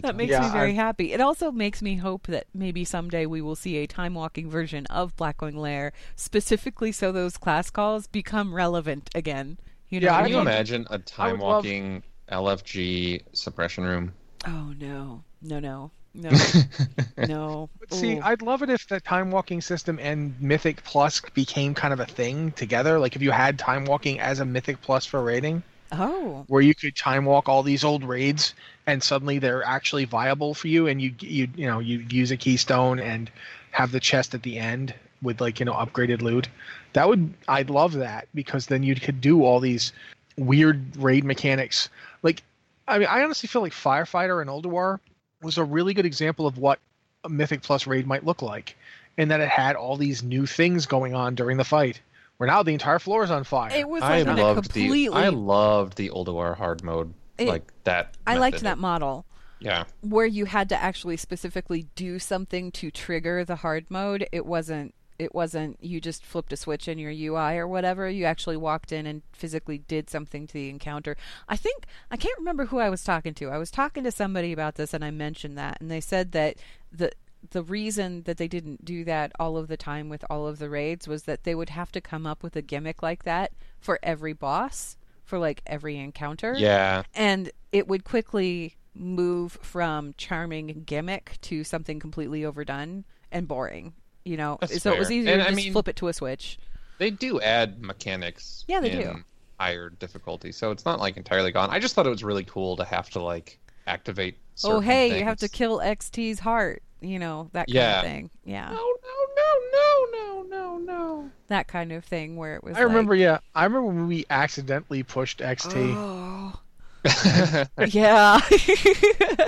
That 0.03 0.17
makes 0.17 0.33
Yeah, 0.33 0.41
me 0.43 0.49
very 0.51 0.73
I- 0.73 0.75
happy. 0.75 1.13
It 1.13 1.21
also 1.21 1.53
makes 1.53 1.81
me 1.83 1.97
hope 1.97 2.27
that 2.27 2.47
maybe 2.53 2.85
someday 2.85 3.27
we 3.27 3.41
will 3.41 3.55
see 3.57 3.77
a 3.77 3.87
time 3.87 4.15
walking 4.15 4.51
version 4.51 4.87
of 4.87 5.17
Blackwing 5.17 5.57
Lair 5.57 5.93
specifically 6.17 6.91
so 6.93 7.13
those 7.13 7.37
class 7.37 7.71
calls 7.71 8.07
become 8.09 8.53
relevant 8.55 9.09
again. 9.15 9.59
You 9.91 10.01
know 10.01 10.07
Yeah, 10.07 10.13
what 10.13 10.17
I 10.17 10.21
I 10.21 10.23
Can 10.23 10.31
you 10.31 10.37
mean- 10.37 10.45
mean? 10.47 10.55
imagine 10.55 10.87
a 10.91 10.99
time 10.99 11.33
would 11.33 11.41
love- 11.47 11.65
walking 11.65 12.03
LFG 12.31 13.23
suppression 13.33 13.85
room? 13.85 14.13
Oh 14.47 14.73
no. 14.79 15.23
No 15.43 15.59
no. 15.61 15.91
No. 16.15 16.31
no. 17.29 17.69
But 17.79 17.93
see, 17.95 18.17
Ooh. 18.17 18.21
I'd 18.23 18.43
love 18.43 18.63
it 18.63 18.71
if 18.71 18.89
the 18.89 19.01
time 19.01 19.31
walking 19.31 19.61
system 19.61 19.99
and 20.01 20.41
Mythic 20.41 20.83
Plus 20.85 21.21
became 21.35 21.75
kind 21.75 21.93
of 21.93 22.01
a 22.01 22.07
thing 22.07 22.53
together. 22.53 22.99
Like 22.99 23.15
if 23.17 23.23
you 23.23 23.31
had 23.31 23.59
time 23.59 23.85
walking 23.85 24.19
as 24.21 24.41
a 24.41 24.45
Mythic 24.45 24.81
Plus 24.83 25.07
for 25.07 25.23
raiding, 25.23 25.63
Oh. 25.93 26.45
where 26.49 26.63
you 26.63 26.75
could 26.75 26.95
time 26.97 27.25
walk 27.25 27.49
all 27.49 27.63
these 27.63 27.83
old 27.85 28.05
raids, 28.05 28.55
and 28.87 29.03
suddenly 29.03 29.39
they're 29.39 29.65
actually 29.65 30.05
viable 30.05 30.55
for 30.55 30.69
you, 30.69 30.87
and 30.89 31.01
you 31.03 31.15
you 31.21 31.49
you 31.57 31.67
know 31.67 31.79
you 31.81 31.99
use 32.11 32.31
a 32.31 32.37
keystone 32.37 32.99
and 33.01 33.31
have 33.73 33.93
the 33.93 34.01
chest 34.01 34.35
at 34.35 34.43
the 34.43 34.59
end 34.59 34.95
with 35.23 35.41
like 35.41 35.61
you 35.61 35.67
know 35.67 35.73
upgraded 35.75 36.23
loot. 36.23 36.49
That 36.93 37.09
would 37.09 37.33
I'd 37.49 37.71
love 37.71 37.93
that 37.95 38.29
because 38.35 38.67
then 38.67 38.83
you 38.83 38.95
could 38.95 39.21
do 39.21 39.45
all 39.45 39.61
these 39.61 39.93
weird 40.37 40.97
raid 40.97 41.25
mechanics. 41.25 41.89
Like 42.23 42.43
I 42.89 42.99
mean, 42.99 43.09
I 43.09 43.23
honestly 43.23 43.47
feel 43.47 43.63
like 43.63 43.73
Firefighter 43.73 44.41
and 44.41 44.51
Ulduar 44.51 44.99
was 45.43 45.59
a 45.59 45.65
really 45.65 45.95
good 45.95 46.07
example 46.07 46.47
of 46.47 46.59
what 46.59 46.79
a 47.25 47.29
Mythic 47.29 47.63
Plus 47.63 47.87
raid 47.87 48.07
might 48.07 48.25
look 48.25 48.43
like, 48.43 48.77
and 49.19 49.31
that 49.31 49.41
it 49.41 49.49
had 49.49 49.77
all 49.77 49.97
these 49.97 50.23
new 50.23 50.47
things 50.47 50.87
going 50.87 51.15
on 51.15 51.35
during 51.35 51.57
the 51.57 51.65
fight. 51.65 52.01
Where 52.39 52.47
now 52.47 52.63
the 52.63 52.73
entire 52.73 52.99
floor 52.99 53.23
is 53.23 53.31
on 53.31 53.45
fire. 53.45 53.71
It 53.71 53.87
was 53.87 54.03
I 54.03 54.23
like 54.23 54.29
in 54.29 54.39
a 54.39 54.43
loved 54.43 54.63
completely 54.63 55.09
the 55.09 55.15
I 55.15 55.29
loved 55.29 55.97
the 55.97 56.09
Ulduar 56.09 56.57
hard 56.57 56.83
mode 56.83 57.13
It- 57.37 57.49
like 57.49 57.71
that. 57.85 58.17
I 58.27 58.39
liked 58.39 58.61
that 58.61 58.79
model. 58.79 59.27
Yeah, 59.63 59.85
where 60.01 60.25
you 60.25 60.47
had 60.47 60.71
to 60.71 60.77
actually 60.77 61.19
specifically 61.19 61.87
do 61.95 62.19
something 62.19 62.73
to 62.73 62.91
trigger 62.91 63.45
the 63.45 63.57
hard 63.57 63.85
mode. 63.91 64.27
It 64.33 64.47
wasn't 64.47 64.95
it 65.21 65.35
wasn't 65.35 65.77
you 65.83 66.01
just 66.01 66.25
flipped 66.25 66.53
a 66.53 66.57
switch 66.57 66.89
in 66.89 66.99
your 66.99 67.11
UI 67.13 67.59
or 67.59 67.69
whatever. 67.69 68.09
You 68.09 68.25
actually 68.25 68.57
walked 68.57 68.91
in 68.91 69.07
and 69.07 69.21
physically 69.33 69.79
did 69.79 70.09
something 70.09 70.47
to 70.47 70.55
the 70.55 70.71
encounter. 70.71 71.15
I 71.47 71.57
think 71.57 71.85
I 72.11 72.17
can't 72.17 72.39
remember 72.39 72.65
who 72.67 72.79
I 72.79 72.89
was 72.89 73.05
talking 73.05 73.35
to. 73.35 73.51
I 73.51 73.59
was 73.59 73.71
talking 73.71 74.03
to 74.05 74.11
somebody 74.11 74.51
about 74.51 74.77
this 74.77 74.95
and 74.95 75.05
I 75.05 75.11
mentioned 75.11 75.59
that 75.59 75.77
and 75.79 75.91
they 75.91 76.01
said 76.01 76.33
that 76.33 76.57
the 76.91 77.13
the 77.51 77.63
reason 77.63 78.23
that 78.23 78.39
they 78.39 78.49
didn't 78.49 78.85
do 78.85 79.05
that 79.05 79.33
all 79.39 79.59
of 79.59 79.69
the 79.69 79.77
time 79.77 80.09
with 80.09 80.25
all 80.31 80.47
of 80.47 80.59
the 80.59 80.71
raids 80.71 81.07
was 81.07 81.25
that 81.25 81.45
they 81.45 81.55
would 81.55 81.71
have 81.71 81.93
to 81.93 82.01
come 82.01 82.27
up 82.27 82.43
with 82.43 82.57
a 82.57 82.63
gimmick 82.63 83.03
like 83.03 83.25
that 83.25 83.53
for 83.79 83.99
every 84.03 84.33
boss, 84.33 84.97
for 85.25 85.39
like 85.39 85.63
every 85.67 85.97
encounter 85.97 86.55
yeah. 86.57 87.03
and 87.15 87.51
it 87.73 87.87
would 87.87 88.05
quickly 88.05 88.77
move 88.95 89.53
from 89.63 90.15
charming 90.17 90.83
gimmick 90.87 91.39
to 91.43 91.63
something 91.63 92.01
completely 92.01 92.45
overdone 92.45 93.05
and 93.31 93.47
boring. 93.47 93.93
You 94.31 94.37
know, 94.37 94.59
That's 94.61 94.81
so 94.81 94.93
it 94.93 94.99
was 95.01 95.09
fair. 95.09 95.17
easier 95.17 95.33
And 95.33 95.41
to 95.43 95.47
I 95.47 95.51
just 95.51 95.57
mean- 95.57 95.73
flip 95.73 95.89
it 95.89 95.97
to 95.97 96.07
a 96.07 96.13
switch. 96.13 96.59
They 96.99 97.11
do 97.11 97.41
add 97.41 97.83
mechanics. 97.83 98.65
Yeah, 98.69 98.79
they 98.81 98.93
in 98.93 99.01
do. 99.01 99.25
Higher 99.59 99.91
difficulty, 99.91 100.53
so 100.53 100.71
it's 100.71 100.85
not 100.85 101.01
like 101.01 101.17
entirely 101.17 101.51
gone. 101.51 101.69
I 101.71 101.81
just 101.81 101.95
thought 101.97 102.07
it 102.07 102.11
was 102.11 102.23
really 102.23 102.45
cool 102.45 102.77
to 102.77 102.85
have 102.85 103.11
to 103.11 103.21
like 103.21 103.59
activate. 103.89 104.37
Oh, 104.63 104.69
certain 104.79 104.83
hey, 104.85 105.19
you 105.19 105.25
have 105.25 105.39
to 105.39 105.49
kill 105.49 105.81
XT's 105.81 106.39
heart. 106.39 106.83
You 107.01 107.19
know 107.19 107.49
that 107.55 107.67
kind 107.67 107.75
Yeah. 107.75 107.99
of 108.01 108.05
thing. 108.05 108.31
Yeah, 108.45 108.69
No, 108.69 108.75
no, 108.77 109.27
no, 109.37 109.61
no, 109.73 110.07
no, 110.13 110.43
no, 110.43 110.79
no. 110.79 111.31
that 111.49 111.67
kind 111.67 111.91
of 111.91 112.05
thing 112.05 112.37
where 112.37 112.55
it 112.55 112.63
was. 112.63 112.77
I 112.77 112.83
remember, 112.83 113.15
yeah, 113.17 113.39
I 113.55 113.65
remember 113.65 113.87
when 113.89 114.07
we 114.07 114.27
accidentally 114.31 115.03
pushed 115.03 115.41
XT. 115.41 115.95
Oh, 115.97 116.53
that 116.53 116.59
yeah. 117.89 118.41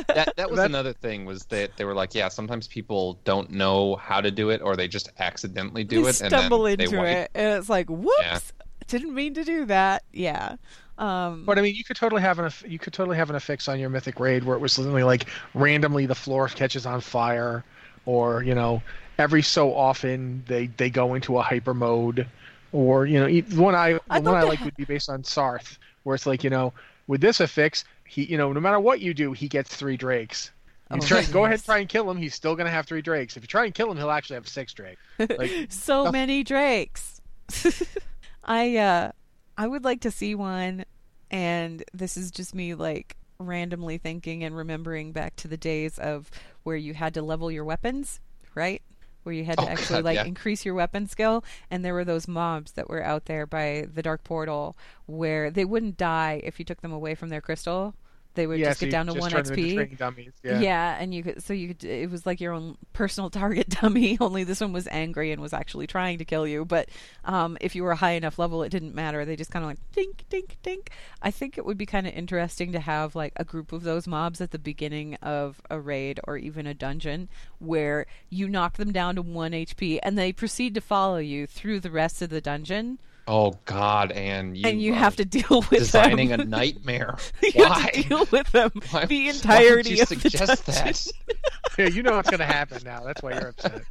that 0.09 0.33
that 0.37 0.51
was 0.51 0.59
That- 0.59 0.67
another 0.71 0.93
thing 0.93 1.25
was 1.25 1.45
that 1.47 1.77
they 1.77 1.85
were 1.85 1.95
like, 1.95 2.15
yeah, 2.15 2.29
sometimes 2.29 2.67
people 2.69 3.19
don't 3.25 3.51
know 3.51 3.97
how 3.97 4.21
to 4.21 4.31
do 4.31 4.51
it 4.51 4.63
or 4.63 4.77
they 4.77 4.89
just 4.89 5.11
accidentally 5.19 5.85
do 5.85 6.03
they 6.03 6.09
it 6.11 6.21
and 6.23 6.31
stumble 6.33 6.63
then 6.63 6.79
they 6.79 6.85
into 6.85 7.05
it, 7.05 7.31
and 7.35 7.59
it's 7.59 7.69
like, 7.69 7.89
whoops, 7.89 8.53
didn't 8.89 9.15
mean 9.15 9.35
to 9.35 9.45
do 9.45 9.65
that. 9.67 10.03
Yeah. 10.13 10.57
Um, 10.99 11.45
But 11.45 11.59
I 11.59 11.63
mean, 11.63 11.75
you 11.75 11.85
could 11.85 11.97
totally 11.97 12.23
have 12.23 12.39
an 12.39 12.47
aff- 12.47 12.65
you 12.67 12.79
could 12.79 12.93
totally 12.93 13.17
have 13.17 13.31
an 13.31 13.37
affix 13.37 13.69
on 13.69 13.79
your 13.79 13.89
mythic 13.91 14.21
raid 14.21 14.45
where 14.45 14.57
it 14.57 14.61
was 14.61 14.79
literally 14.79 15.03
like 15.05 15.27
randomly 15.55 16.07
the 16.07 16.15
floor 16.15 16.49
catches 16.49 16.87
on 16.87 17.01
fire, 17.01 17.65
or 18.07 18.43
you 18.43 18.55
know, 18.55 18.83
every 19.19 19.43
so 19.43 19.75
often 19.75 20.45
they 20.47 20.67
they 20.69 20.91
go 20.91 21.15
into 21.15 21.39
a 21.39 21.43
hyper 21.43 21.75
mode, 21.75 22.27
or 22.73 23.07
you 23.07 23.19
know, 23.19 23.27
e- 23.27 23.41
the 23.41 23.61
one 23.61 23.75
I 23.75 23.95
the 23.95 24.01
I'd 24.11 24.25
one 24.25 24.35
I 24.37 24.43
like 24.43 24.59
ha- 24.61 24.67
would 24.67 24.77
be 24.77 24.85
based 24.85 25.09
on 25.09 25.23
Sarth, 25.23 25.79
where 26.03 26.15
it's 26.15 26.27
like 26.27 26.45
you 26.45 26.51
know, 26.51 26.73
with 27.07 27.21
this 27.21 27.41
affix, 27.41 27.85
he 28.07 28.25
you 28.25 28.37
know, 28.37 28.53
no 28.53 28.61
matter 28.61 28.81
what 28.81 29.01
you 29.01 29.15
do, 29.15 29.33
he 29.33 29.49
gets 29.49 29.75
three 29.75 29.97
drakes. 29.97 30.51
Oh, 30.91 30.99
try, 30.99 31.25
go 31.25 31.47
ahead, 31.47 31.65
try 31.65 31.79
and 31.79 31.89
kill 31.89 32.11
him. 32.11 32.19
He's 32.19 32.35
still 32.35 32.55
gonna 32.55 32.71
have 32.71 32.87
three 32.87 33.01
drakes. 33.01 33.37
If 33.37 33.43
you 33.43 33.47
try 33.47 33.65
and 33.65 33.75
kill 33.75 33.91
him, 33.91 33.97
he'll 33.97 34.11
actually 34.11 34.35
have 34.35 34.49
six 34.49 34.73
drakes. 34.75 35.01
Like, 35.19 35.51
so 35.71 36.05
stuff- 36.05 36.13
many 36.13 36.45
drakes. 36.45 37.21
I 38.45 38.77
uh 38.77 39.13
I 39.57 39.67
would 39.67 39.85
like 39.85 40.01
to 40.01 40.11
see 40.11 40.35
one 40.35 40.85
and 41.31 41.83
this 41.95 42.17
is 42.17 42.31
just 42.31 42.55
me 42.55 42.75
like 42.75 43.17
randomly 43.39 43.99
thinking 43.99 44.45
and 44.45 44.57
remembering 44.57 45.13
back 45.13 45.37
to 45.37 45.49
the 45.49 45.57
days 45.57 45.99
of 45.99 46.31
where 46.63 46.77
you 46.77 46.95
had 46.95 47.15
to 47.15 47.23
level 47.23 47.51
your 47.51 47.65
weapons, 47.65 48.21
right? 48.55 48.83
Where 49.23 49.35
you 49.35 49.45
had 49.45 49.59
to 49.59 49.65
Oh, 49.65 49.69
actually 49.69 49.97
God, 49.99 50.05
like 50.05 50.15
yeah. 50.17 50.25
increase 50.25 50.65
your 50.65 50.75
weapon 50.75 51.07
skill 51.07 51.45
and 51.71 51.85
there 51.85 51.95
were 51.95 52.05
those 52.05 52.27
mobs 52.29 52.73
that 52.73 52.89
were 52.89 53.03
out 53.03 53.27
there 53.27 53.47
by 53.47 53.87
the 53.93 54.03
dark 54.03 54.25
portal 54.25 54.77
where 55.07 55.51
they 55.51 55.65
wouldn't 55.65 55.97
die 55.97 56.41
if 56.45 56.59
you 56.59 56.65
took 56.65 56.81
them 56.81 56.93
away 56.93 57.15
from 57.15 57.29
their 57.29 57.41
crystal. 57.41 57.95
They 58.35 58.47
would 58.47 58.59
yeah, 58.59 58.69
just 58.69 58.81
so 58.81 58.87
get 58.87 58.93
down 58.93 59.07
to 59.07 59.15
one 59.15 59.31
turn 59.31 59.45
them 59.45 59.59
into 59.59 59.85
XP. 59.85 59.99
dummies. 59.99 60.33
Yeah. 60.43 60.61
Yeah. 60.61 60.97
and 60.99 61.15
you 61.15 61.23
could 61.23 61.43
so 61.43 61.53
you 61.53 61.69
could 61.69 61.85
it 61.85 62.11
was 62.11 62.25
like 62.25 62.41
your 62.41 62.53
own 62.53 62.79
personal 62.93 63.31
target 63.43 63.69
dummy. 63.69 64.17
Only 64.21 64.45
this 64.45 64.61
one 64.61 64.73
was 64.73 64.89
angry 64.91 65.33
and 65.33 65.43
was 65.43 65.53
actually 65.53 65.87
trying 65.87 66.19
to 66.19 66.25
kill 66.25 66.47
you. 66.47 66.65
But 66.65 66.89
um, 67.25 67.59
if 67.61 67.75
you 67.75 67.83
were 67.83 67.93
a 67.93 67.97
high 67.97 68.13
enough 68.13 68.39
level, 68.39 68.63
it 68.63 68.71
didn't 68.71 68.95
matter. 68.95 69.25
They 69.25 69.37
just 69.37 69.51
kind 69.51 69.65
of 69.65 69.71
like 69.71 69.79
dink, 69.93 70.25
dink, 70.31 70.57
dink. 70.63 70.91
I 71.21 71.31
think 71.31 71.59
it 71.59 71.65
would 71.65 71.79
be 71.79 71.87
kind 71.87 72.07
of 72.07 72.15
interesting 72.15 72.73
to 72.73 72.81
have 72.81 73.15
like 73.15 73.33
a 73.37 73.45
group 73.45 73.73
of 73.73 73.83
those 73.83 74.07
mobs 74.07 74.41
at 74.41 74.51
the 74.51 74.59
beginning 74.59 75.15
of 75.17 75.61
a 75.71 75.79
raid 75.79 76.21
or 76.25 76.37
even 76.37 76.67
a 76.67 76.75
dungeon 76.75 77.29
where 77.59 78.07
you 78.31 78.49
knock 78.49 78.77
them 78.77 78.93
down 78.93 79.17
to 79.17 79.23
one 79.23 79.53
HP 79.53 79.99
and 80.03 80.19
they 80.19 80.33
proceed 80.33 80.75
to 80.75 80.81
follow 80.81 81.19
you 81.19 81.47
through 81.47 81.81
the 81.81 81.91
rest 81.91 82.23
of 82.23 82.31
the 82.31 82.41
dungeon, 82.41 82.99
Oh 83.29 83.55
God, 83.67 84.11
and 84.13 84.57
you, 84.57 84.69
and 84.69 84.83
you 84.83 84.95
have 84.95 85.15
to 85.17 85.25
deal 85.25 85.61
with 85.71 85.79
designing 85.79 86.31
them. 86.31 86.41
a 86.41 86.45
nightmare. 86.45 87.17
you 87.43 87.53
Why? 87.55 87.69
have 87.79 87.93
to 87.93 88.03
deal 88.03 88.27
with 88.33 88.51
them 88.53 88.71
Why- 88.91 89.05
the 89.07 89.27
why 89.27 89.27
would 89.27 89.35
entirety 89.37 89.91
you 89.95 90.03
of 90.03 90.09
the 90.09 90.17
suggest 90.21 90.67
dungeon. 90.67 90.85
that? 90.85 91.07
yeah, 91.79 91.87
you 91.89 92.03
know 92.03 92.17
what's 92.17 92.31
gonna 92.31 92.45
happen 92.45 92.83
now. 92.85 93.01
That's 93.05 93.23
why 93.23 93.35
you're 93.35 93.49
upset. 93.49 93.83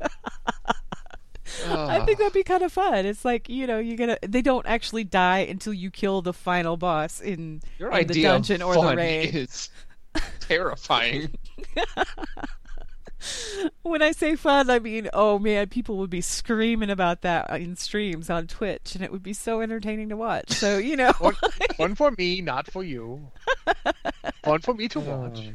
I 1.68 2.00
think 2.06 2.18
that'd 2.18 2.34
be 2.34 2.44
kind 2.44 2.64
of 2.64 2.72
fun. 2.72 3.06
It's 3.06 3.26
like 3.26 3.48
you 3.50 3.68
know, 3.68 3.80
you're 3.80 3.98
gonna 3.98 4.18
They 4.26 4.42
don't 4.42 4.66
actually 4.66 5.04
die 5.04 5.40
until 5.40 5.74
you 5.74 5.92
kill 5.92 6.22
the 6.22 6.34
final 6.34 6.78
boss 6.78 7.20
in, 7.22 7.62
Your 7.80 7.92
in 7.98 8.08
the 8.08 8.24
dungeon 8.24 8.62
of 8.62 8.70
or 8.70 8.90
the 8.90 8.96
raid. 8.96 9.36
is 9.36 9.70
terrifying. 10.42 11.34
When 13.84 14.02
I 14.02 14.12
say 14.12 14.36
fun, 14.36 14.70
I 14.70 14.80
mean, 14.80 15.10
oh 15.14 15.38
man, 15.40 15.68
people 15.70 15.98
would 15.98 16.10
be 16.10 16.22
screaming 16.22 16.90
about 16.90 17.22
that 17.22 17.50
in 17.60 17.76
streams 17.76 18.30
on 18.30 18.48
Twitch, 18.48 18.96
and 18.96 19.04
it 19.04 19.12
would 19.12 19.24
be 19.24 19.34
so 19.34 19.62
entertaining 19.62 20.10
to 20.10 20.18
watch. 20.18 20.52
So 20.52 20.78
you 20.78 20.96
know, 20.96 21.12
fun, 21.14 21.34
one 21.78 21.96
for 21.96 22.12
me, 22.12 22.42
not 22.42 22.72
for 22.72 22.84
you. 22.84 23.28
fun 24.44 24.60
for 24.62 24.74
me 24.74 24.88
to 24.90 25.00
watch. 25.00 25.50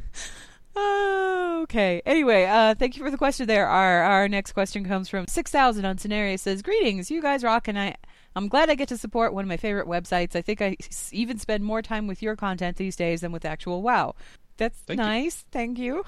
Oh, 0.78 1.60
okay. 1.62 2.02
Anyway, 2.04 2.44
uh, 2.44 2.74
thank 2.74 2.96
you 2.96 3.02
for 3.04 3.10
the 3.10 3.16
question. 3.16 3.46
There, 3.46 3.66
our 3.66 4.02
our 4.02 4.28
next 4.28 4.52
question 4.52 4.84
comes 4.84 5.08
from 5.08 5.26
six 5.26 5.50
thousand 5.50 5.84
on 5.86 5.96
Scenario. 5.98 6.36
Says, 6.36 6.60
"Greetings, 6.62 7.10
you 7.10 7.22
guys 7.22 7.42
rock, 7.42 7.68
and 7.68 7.78
I." 7.78 7.96
I'm 8.34 8.48
glad 8.48 8.68
I 8.68 8.74
get 8.74 8.88
to 8.88 8.98
support 8.98 9.32
one 9.32 9.44
of 9.46 9.48
my 9.48 9.56
favorite 9.56 9.86
websites. 9.86 10.36
I 10.36 10.42
think 10.42 10.60
I 10.60 10.76
s- 10.78 11.08
even 11.10 11.38
spend 11.38 11.64
more 11.64 11.80
time 11.80 12.06
with 12.06 12.20
your 12.20 12.36
content 12.36 12.76
these 12.76 12.94
days 12.94 13.22
than 13.22 13.32
with 13.32 13.46
actual 13.46 13.80
WoW. 13.80 14.14
That's 14.58 14.76
Thank 14.80 15.00
you. 15.00 15.06
nice. 15.06 15.44
Thank 15.50 15.78
you. 15.78 16.04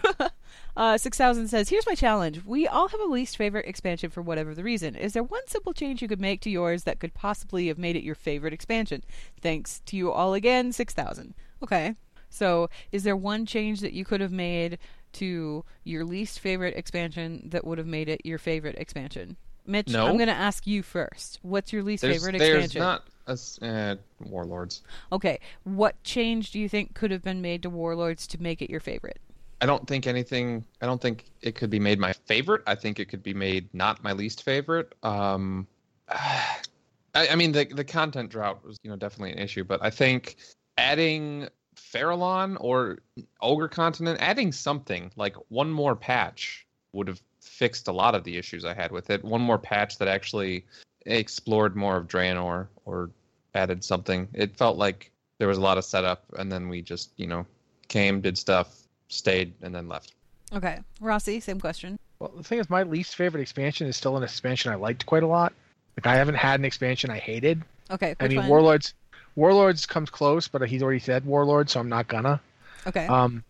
Uh, 0.76 0.98
6000 0.98 1.48
says, 1.48 1.70
Here's 1.70 1.86
my 1.86 1.94
challenge. 1.94 2.44
We 2.44 2.66
all 2.68 2.88
have 2.88 3.00
a 3.00 3.04
least 3.04 3.36
favorite 3.36 3.66
expansion 3.66 4.10
for 4.10 4.20
whatever 4.20 4.54
the 4.54 4.62
reason. 4.62 4.94
Is 4.94 5.14
there 5.14 5.22
one 5.22 5.46
simple 5.46 5.72
change 5.72 6.02
you 6.02 6.08
could 6.08 6.20
make 6.20 6.40
to 6.42 6.50
yours 6.50 6.84
that 6.84 7.00
could 7.00 7.14
possibly 7.14 7.68
have 7.68 7.78
made 7.78 7.96
it 7.96 8.02
your 8.04 8.14
favorite 8.14 8.52
expansion? 8.52 9.02
Thanks 9.40 9.80
to 9.86 9.96
you 9.96 10.12
all 10.12 10.34
again, 10.34 10.72
6000. 10.72 11.34
Okay. 11.62 11.94
So, 12.28 12.68
is 12.92 13.04
there 13.04 13.16
one 13.16 13.46
change 13.46 13.80
that 13.80 13.94
you 13.94 14.04
could 14.04 14.20
have 14.20 14.32
made 14.32 14.78
to 15.12 15.64
your 15.84 16.04
least 16.04 16.40
favorite 16.40 16.76
expansion 16.76 17.48
that 17.50 17.64
would 17.66 17.78
have 17.78 17.86
made 17.86 18.08
it 18.10 18.20
your 18.24 18.36
favorite 18.38 18.76
expansion? 18.76 19.36
Mitch, 19.64 19.88
No. 19.88 20.06
I'm 20.06 20.16
going 20.16 20.28
to 20.28 20.34
ask 20.34 20.66
you 20.66 20.82
first. 20.82 21.38
What's 21.42 21.72
your 21.72 21.82
least 21.82 22.02
There's, 22.02 22.16
favorite 22.22 22.38
there's 22.38 22.64
expansion? 22.66 22.80
not 22.82 23.04
a 23.26 23.32
s- 23.32 23.60
uh, 23.62 23.96
warlords. 24.20 24.82
Okay. 25.10 25.40
What 25.64 26.00
change 26.04 26.50
do 26.50 26.60
you 26.60 26.68
think 26.68 26.94
could 26.94 27.10
have 27.10 27.22
been 27.22 27.40
made 27.40 27.62
to 27.62 27.70
Warlords 27.70 28.26
to 28.28 28.42
make 28.42 28.60
it 28.60 28.68
your 28.70 28.78
favorite? 28.80 29.18
I 29.60 29.66
don't 29.66 29.86
think 29.86 30.06
anything. 30.06 30.64
I 30.82 30.86
don't 30.86 31.00
think 31.00 31.24
it 31.40 31.54
could 31.54 31.70
be 31.70 31.80
made 31.80 31.98
my 31.98 32.12
favorite. 32.12 32.62
I 32.66 32.74
think 32.74 33.00
it 33.00 33.06
could 33.06 33.22
be 33.22 33.34
made 33.34 33.72
not 33.72 34.02
my 34.04 34.12
least 34.12 34.42
favorite. 34.42 34.94
Um, 35.02 35.66
I, 36.08 37.28
I 37.28 37.34
mean, 37.34 37.52
the 37.52 37.64
the 37.64 37.84
content 37.84 38.30
drought 38.30 38.64
was 38.64 38.78
you 38.82 38.90
know 38.90 38.96
definitely 38.96 39.32
an 39.32 39.38
issue, 39.38 39.64
but 39.64 39.82
I 39.82 39.90
think 39.90 40.36
adding 40.76 41.48
Farahlon 41.74 42.56
or 42.60 42.98
Ogre 43.40 43.68
Continent, 43.68 44.20
adding 44.20 44.52
something 44.52 45.10
like 45.16 45.36
one 45.48 45.70
more 45.70 45.96
patch 45.96 46.66
would 46.92 47.08
have 47.08 47.20
fixed 47.40 47.88
a 47.88 47.92
lot 47.92 48.14
of 48.14 48.24
the 48.24 48.36
issues 48.36 48.64
I 48.64 48.74
had 48.74 48.92
with 48.92 49.08
it. 49.10 49.24
One 49.24 49.40
more 49.40 49.58
patch 49.58 49.98
that 49.98 50.08
actually 50.08 50.66
explored 51.06 51.76
more 51.76 51.96
of 51.96 52.08
Draenor 52.08 52.66
or 52.84 53.10
added 53.54 53.82
something. 53.82 54.28
It 54.34 54.56
felt 54.56 54.76
like 54.76 55.10
there 55.38 55.48
was 55.48 55.58
a 55.58 55.62
lot 55.62 55.78
of 55.78 55.84
setup, 55.84 56.24
and 56.38 56.52
then 56.52 56.68
we 56.68 56.82
just 56.82 57.12
you 57.16 57.26
know 57.26 57.46
came, 57.88 58.20
did 58.20 58.36
stuff, 58.36 58.85
stayed, 59.08 59.52
and 59.62 59.74
then 59.74 59.88
left. 59.88 60.12
Okay. 60.52 60.80
Rossi, 61.00 61.40
same 61.40 61.60
question. 61.60 61.98
Well, 62.18 62.32
the 62.36 62.42
thing 62.42 62.58
is, 62.58 62.70
my 62.70 62.82
least 62.82 63.16
favorite 63.16 63.40
expansion 63.40 63.86
is 63.86 63.96
still 63.96 64.16
an 64.16 64.22
expansion 64.22 64.72
I 64.72 64.76
liked 64.76 65.06
quite 65.06 65.22
a 65.22 65.26
lot. 65.26 65.52
Like 65.96 66.06
I 66.06 66.16
haven't 66.16 66.36
had 66.36 66.60
an 66.60 66.64
expansion 66.64 67.10
I 67.10 67.18
hated. 67.18 67.62
Okay. 67.90 68.10
Which 68.10 68.16
I 68.20 68.28
mean, 68.28 68.38
one? 68.38 68.48
Warlords, 68.48 68.94
Warlords 69.34 69.86
comes 69.86 70.10
close, 70.10 70.48
but 70.48 70.66
he's 70.68 70.82
already 70.82 70.98
said 70.98 71.24
Warlords, 71.24 71.72
so 71.72 71.80
I'm 71.80 71.88
not 71.88 72.08
gonna. 72.08 72.40
Okay. 72.86 73.06
Um, 73.06 73.44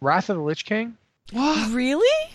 Wrath 0.00 0.30
of 0.30 0.36
the 0.36 0.42
Lich 0.42 0.64
King, 0.64 0.96
really? 1.32 2.30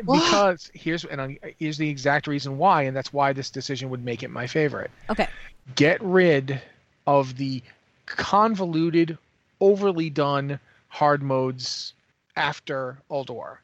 because 0.00 0.70
here's 0.74 1.04
and 1.04 1.20
I- 1.20 1.38
here's 1.58 1.78
the 1.78 1.88
exact 1.88 2.26
reason 2.26 2.58
why, 2.58 2.82
and 2.82 2.96
that's 2.96 3.12
why 3.12 3.32
this 3.32 3.50
decision 3.50 3.90
would 3.90 4.04
make 4.04 4.22
it 4.22 4.28
my 4.28 4.46
favorite. 4.46 4.90
Okay. 5.10 5.28
Get 5.74 6.02
rid 6.02 6.60
of 7.06 7.36
the 7.36 7.62
convoluted, 8.06 9.18
overly 9.60 10.10
done 10.10 10.58
hard 10.94 11.24
modes 11.24 11.92
after 12.36 12.96
Ulduar. 13.10 13.56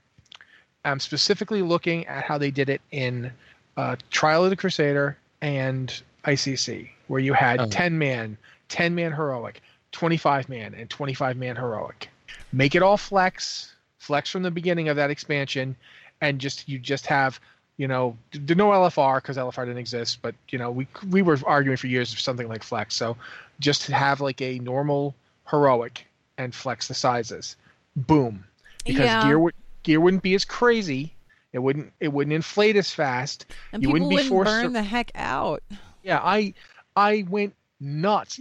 I'm 0.84 0.98
specifically 0.98 1.62
looking 1.62 2.04
at 2.08 2.24
how 2.24 2.38
they 2.38 2.50
did 2.50 2.68
it 2.68 2.80
in 2.90 3.30
uh, 3.76 3.94
Trial 4.10 4.42
of 4.42 4.50
the 4.50 4.56
Crusader 4.56 5.16
and 5.40 6.02
ICC, 6.24 6.90
where 7.06 7.20
you 7.20 7.32
had 7.32 7.60
Oh. 7.60 7.66
10 7.68 7.96
man, 7.96 8.36
10 8.68 8.96
man 8.96 9.12
heroic, 9.12 9.62
25 9.92 10.48
man, 10.48 10.74
and 10.74 10.90
25 10.90 11.36
man 11.36 11.54
heroic. 11.54 12.08
Make 12.52 12.74
it 12.74 12.82
all 12.82 12.96
flex, 12.96 13.76
flex 13.98 14.28
from 14.28 14.42
the 14.42 14.50
beginning 14.50 14.88
of 14.88 14.96
that 14.96 15.10
expansion, 15.10 15.76
and 16.20 16.40
just 16.40 16.68
you 16.68 16.80
just 16.80 17.06
have, 17.06 17.38
you 17.76 17.86
know, 17.86 18.16
d- 18.32 18.54
no 18.56 18.70
LFR 18.70 19.18
because 19.18 19.36
LFR 19.36 19.66
didn't 19.66 19.78
exist, 19.78 20.18
but 20.20 20.34
you 20.48 20.58
know 20.58 20.70
we 20.72 20.88
we 21.10 21.22
were 21.22 21.38
arguing 21.46 21.76
for 21.76 21.86
years 21.86 22.12
for 22.12 22.18
something 22.18 22.48
like 22.48 22.64
flex. 22.64 22.96
So 22.96 23.16
just 23.60 23.82
to 23.82 23.94
have 23.94 24.20
like 24.20 24.40
a 24.42 24.58
normal 24.58 25.14
heroic 25.48 26.04
and 26.40 26.54
flex 26.54 26.88
the 26.88 26.94
sizes. 26.94 27.56
Boom, 27.96 28.44
because 28.84 29.04
Yeah. 29.04 29.24
gear 29.24 29.38
would 29.38 29.54
gear 29.82 30.00
wouldn't 30.00 30.22
be 30.22 30.34
as 30.34 30.44
crazy. 30.44 31.12
It 31.52 31.58
wouldn't 31.58 31.92
it 32.00 32.08
wouldn't 32.12 32.32
inflate 32.34 32.76
as 32.76 32.90
fast. 32.92 33.46
And 33.72 33.82
You 33.82 33.88
people 33.88 33.92
wouldn't 33.92 34.10
be 34.10 34.14
wouldn't 34.16 34.28
forced 34.30 34.50
burn 34.50 34.64
to- 34.64 34.70
the 34.70 34.82
heck 34.82 35.10
out. 35.14 35.62
Yeah, 36.02 36.20
I 36.22 36.54
I 36.96 37.24
went 37.28 37.54
nuts. 37.80 38.40